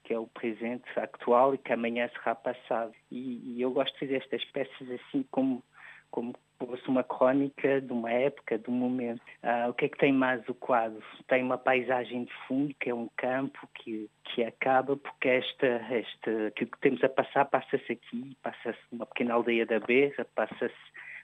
que 0.04 0.14
é 0.14 0.18
o 0.18 0.26
presente 0.26 0.88
atual 0.96 1.54
e 1.54 1.58
que 1.58 1.72
amanhã 1.72 2.08
será 2.14 2.34
passado. 2.34 2.92
E, 3.10 3.56
e 3.56 3.60
eu 3.60 3.70
gosto 3.70 3.92
de 3.94 4.00
fazer 4.00 4.16
estas 4.16 4.44
peças 4.46 4.90
assim 4.90 5.24
como 5.30 5.62
como 6.10 6.34
fosse 6.58 6.88
uma 6.88 7.04
crónica 7.04 7.80
de 7.80 7.92
uma 7.92 8.10
época, 8.10 8.58
de 8.58 8.68
um 8.68 8.74
momento. 8.74 9.22
Ah, 9.42 9.66
o 9.68 9.74
que 9.74 9.84
é 9.84 9.88
que 9.88 9.98
tem 9.98 10.12
mais 10.12 10.46
o 10.48 10.54
quadro? 10.54 11.02
Tem 11.26 11.42
uma 11.42 11.56
paisagem 11.56 12.24
de 12.24 12.32
fundo, 12.46 12.74
que 12.80 12.90
é 12.90 12.94
um 12.94 13.08
campo 13.16 13.68
que, 13.74 14.10
que 14.24 14.42
acaba, 14.42 14.96
porque 14.96 15.28
esta, 15.28 15.66
esta, 15.66 16.50
que 16.56 16.64
o 16.64 16.66
que 16.66 16.78
temos 16.80 17.02
a 17.04 17.08
passar 17.08 17.44
passa-se 17.44 17.92
aqui, 17.92 18.36
passa-se 18.42 18.78
numa 18.90 19.06
pequena 19.06 19.34
aldeia 19.34 19.64
da 19.64 19.78
Berra, 19.78 20.26
passa-se 20.34 20.74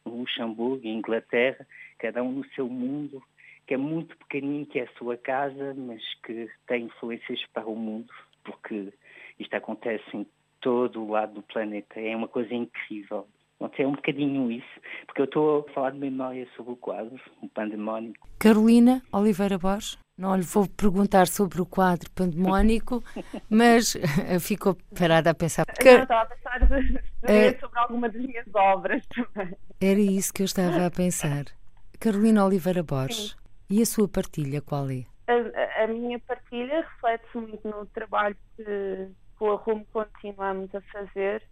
no 0.05 0.19
Luxemburgo, 0.19 0.87
em 0.87 0.99
Inglaterra, 0.99 1.67
cada 1.99 2.23
um 2.23 2.33
no 2.33 2.45
seu 2.51 2.69
mundo, 2.69 3.23
que 3.67 3.75
é 3.75 3.77
muito 3.77 4.17
pequenino, 4.19 4.67
que 4.67 4.79
é 4.79 4.85
a 4.85 4.99
sua 4.99 5.17
casa, 5.17 5.75
mas 5.75 6.03
que 6.23 6.49
tem 6.67 6.85
influências 6.85 7.45
para 7.53 7.67
o 7.67 7.75
mundo, 7.75 8.13
porque 8.45 8.93
isto 9.39 9.55
acontece 9.55 10.05
em 10.17 10.27
todo 10.61 11.03
o 11.03 11.11
lado 11.11 11.35
do 11.35 11.43
planeta. 11.43 11.99
É 11.99 12.15
uma 12.15 12.29
coisa 12.29 12.55
incrível. 12.55 13.27
Pronto, 13.65 13.81
é 13.81 13.87
um 13.87 13.93
bocadinho 13.93 14.51
isso, 14.51 14.81
porque 15.07 15.23
eu 15.23 15.25
estou 15.25 15.67
a 15.67 15.73
falar 15.73 15.91
de 15.93 15.99
memória 15.99 16.47
sobre 16.55 16.73
o 16.73 16.77
quadro, 16.77 17.19
o 17.43 17.49
pandemónico. 17.49 18.29
Carolina 18.39 19.03
Oliveira 19.11 19.57
Borges, 19.57 19.99
não 20.19 20.37
lhe 20.37 20.43
vou 20.43 20.69
perguntar 20.69 21.27
sobre 21.27 21.63
o 21.63 21.67
quadro 21.67 22.11
pandemónico, 22.11 23.03
mas 23.49 23.97
ficou 24.41 24.77
parada 24.99 25.31
a 25.31 25.35
pensar. 25.35 25.65
Não, 25.83 26.03
estava 26.03 26.23
a 26.23 26.27
pensar 26.27 26.61
é... 27.23 27.59
sobre 27.59 27.79
alguma 27.79 28.09
das 28.11 28.21
minhas 28.21 28.47
obras 28.55 29.03
também. 29.07 29.57
Era 29.81 30.01
isso 30.01 30.35
que 30.35 30.43
eu 30.43 30.47
estava 30.47 30.85
a 30.85 30.91
pensar. 30.91 31.47
Carolina 31.99 32.45
Oliveira 32.45 32.83
Borges, 32.83 33.31
Sim. 33.31 33.37
e 33.71 33.81
a 33.81 33.87
sua 33.87 34.07
partilha 34.07 34.61
qual 34.61 34.91
é? 34.91 35.05
A, 35.27 35.85
a 35.85 35.87
minha 35.87 36.19
partilha 36.19 36.83
reflete-se 36.83 37.39
muito 37.39 37.67
no 37.67 37.87
trabalho 37.87 38.37
que 38.57 39.09
com 39.39 39.53
a 39.53 39.57
Rumo 39.57 39.87
continuamos 39.91 40.69
a 40.75 40.83
fazer 40.83 41.43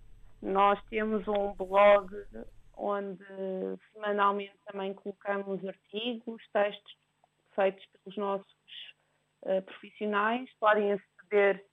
nós 0.43 0.78
temos 0.90 1.26
um 1.28 1.55
blog 1.55 2.11
onde 2.76 3.24
semanalmente 3.93 4.59
também 4.66 4.93
colocamos 4.95 5.64
artigos, 5.64 6.43
textos 6.53 6.97
feitos 7.55 7.86
pelos 7.86 8.16
nossos 8.16 8.53
uh, 9.43 9.62
profissionais. 9.62 10.51
Podem 10.59 10.93
aceder 10.93 11.64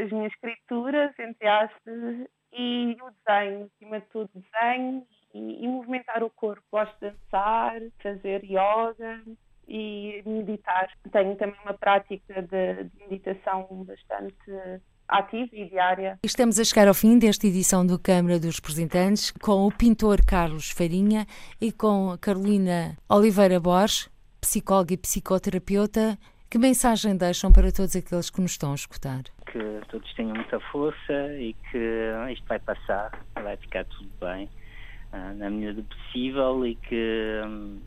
as 0.02 0.12
minhas 0.12 0.32
escrituras, 0.34 1.12
entre 1.20 1.48
aspas, 1.48 2.28
e 2.54 2.98
o 3.02 3.12
desenho, 3.26 3.70
acima 3.76 4.00
de 4.00 4.06
tudo 4.08 4.30
desenho 4.34 5.06
e, 5.34 5.64
e 5.64 5.68
movimentar 5.68 6.24
o 6.24 6.30
corpo. 6.30 6.64
Gosto 6.72 6.94
de 7.00 7.12
dançar, 7.12 7.82
fazer 8.02 8.44
yoga 8.44 9.22
e 9.68 10.24
meditar. 10.26 10.90
Tenho 11.12 11.36
também 11.36 11.60
uma 11.64 11.74
prática 11.74 12.42
de, 12.42 12.84
de 12.86 13.08
meditação 13.10 13.68
bastante 13.86 14.82
ativa 15.08 15.50
e 15.54 15.70
diária. 15.70 16.20
Estamos 16.24 16.60
a 16.60 16.64
chegar 16.64 16.88
ao 16.88 16.94
fim 16.94 17.20
desta 17.20 17.46
edição 17.46 17.86
do 17.86 18.00
Câmara 18.00 18.40
dos 18.40 18.56
Representantes 18.56 19.32
com 19.32 19.68
o 19.68 19.72
pintor 19.72 20.24
Carlos 20.26 20.72
Farinha 20.72 21.26
e 21.60 21.72
com 21.72 22.18
Carolina 22.20 22.98
Oliveira 23.10 23.60
Borges, 23.60 24.10
psicóloga 24.42 24.94
e 24.94 24.98
psicoterapeuta. 24.98 26.18
Que 26.50 26.58
mensagem 26.58 27.18
deixam 27.18 27.52
para 27.52 27.72
todos 27.72 27.96
aqueles 27.96 28.30
que 28.30 28.42
nos 28.42 28.52
estão 28.52 28.72
a 28.72 28.76
escutar? 28.76 29.24
Que 29.52 29.82
todos 29.90 30.14
tenham 30.14 30.36
muita 30.36 30.60
força 30.60 31.34
e 31.40 31.54
que 31.72 32.12
isto 32.32 32.48
vai 32.48 32.60
passar, 32.60 33.12
vai 33.36 33.58
ficar 33.58 33.86
tudo 33.86 34.10
bem, 34.20 34.50
uh, 35.14 35.34
na 35.36 35.50
medida 35.50 35.74
do 35.74 35.84
possível 35.84 36.66
e 36.66 36.76
que, 36.76 37.42
um, 37.46 37.80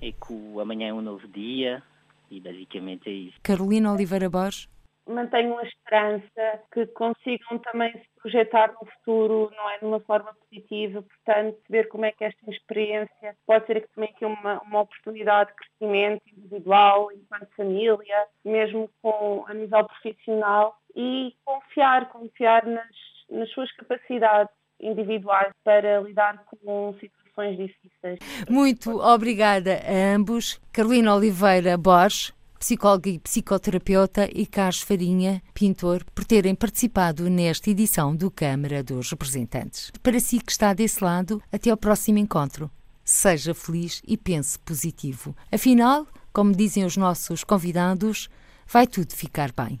e 0.00 0.12
que 0.12 0.32
o 0.32 0.60
amanhã 0.60 0.88
é 0.88 0.92
um 0.92 1.02
novo 1.02 1.26
dia 1.28 1.82
e 2.30 2.40
basicamente 2.40 3.08
é 3.08 3.12
isso. 3.12 3.38
Carolina 3.42 3.92
Oliveira 3.92 4.28
Borges? 4.28 4.68
mantenham 5.10 5.58
a 5.58 5.62
esperança, 5.64 6.62
que 6.72 6.86
consigam 6.86 7.58
também 7.58 7.92
se 7.92 8.06
projetar 8.20 8.72
no 8.72 8.86
futuro, 8.86 9.50
não 9.56 9.70
é, 9.70 9.78
de 9.78 9.84
uma 9.84 10.00
forma 10.00 10.34
positiva, 10.34 11.02
portanto, 11.02 11.58
ver 11.68 11.88
como 11.88 12.04
é 12.04 12.12
que 12.12 12.24
esta 12.24 12.50
experiência 12.50 13.36
pode 13.46 13.66
ser 13.66 13.86
também 13.94 14.10
aqui 14.10 14.24
uma, 14.24 14.60
uma 14.62 14.80
oportunidade 14.82 15.50
de 15.50 15.56
crescimento 15.56 16.22
individual, 16.36 17.10
enquanto 17.12 17.54
família, 17.56 18.26
mesmo 18.44 18.90
com 19.02 19.44
a 19.46 19.54
nível 19.54 19.84
profissional, 19.84 20.76
e 20.94 21.34
confiar, 21.44 22.08
confiar 22.10 22.66
nas, 22.66 22.86
nas 23.30 23.50
suas 23.50 23.70
capacidades 23.76 24.52
individuais 24.80 25.52
para 25.64 26.00
lidar 26.00 26.44
com 26.44 26.94
situações 26.98 27.56
difíceis. 27.56 28.18
Muito 28.48 28.98
obrigada 29.00 29.80
a 29.86 30.14
ambos. 30.14 30.60
Carolina 30.72 31.14
Oliveira 31.14 31.76
Borges, 31.76 32.32
psicóloga 32.58 33.08
e 33.08 33.18
psicoterapeuta, 33.18 34.28
e 34.32 34.46
Carlos 34.46 34.82
Farinha, 34.82 35.42
pintor, 35.54 36.04
por 36.14 36.24
terem 36.24 36.54
participado 36.54 37.28
nesta 37.28 37.70
edição 37.70 38.14
do 38.14 38.30
Câmara 38.30 38.82
dos 38.82 39.10
Representantes. 39.10 39.90
Para 40.02 40.20
si 40.20 40.38
que 40.38 40.52
está 40.52 40.72
desse 40.72 41.02
lado, 41.02 41.42
até 41.52 41.70
ao 41.70 41.76
próximo 41.76 42.18
encontro. 42.18 42.70
Seja 43.04 43.54
feliz 43.54 44.02
e 44.06 44.16
pense 44.16 44.58
positivo. 44.58 45.34
Afinal, 45.50 46.06
como 46.32 46.54
dizem 46.54 46.84
os 46.84 46.96
nossos 46.96 47.42
convidados, 47.42 48.28
vai 48.66 48.86
tudo 48.86 49.14
ficar 49.14 49.50
bem. 49.52 49.80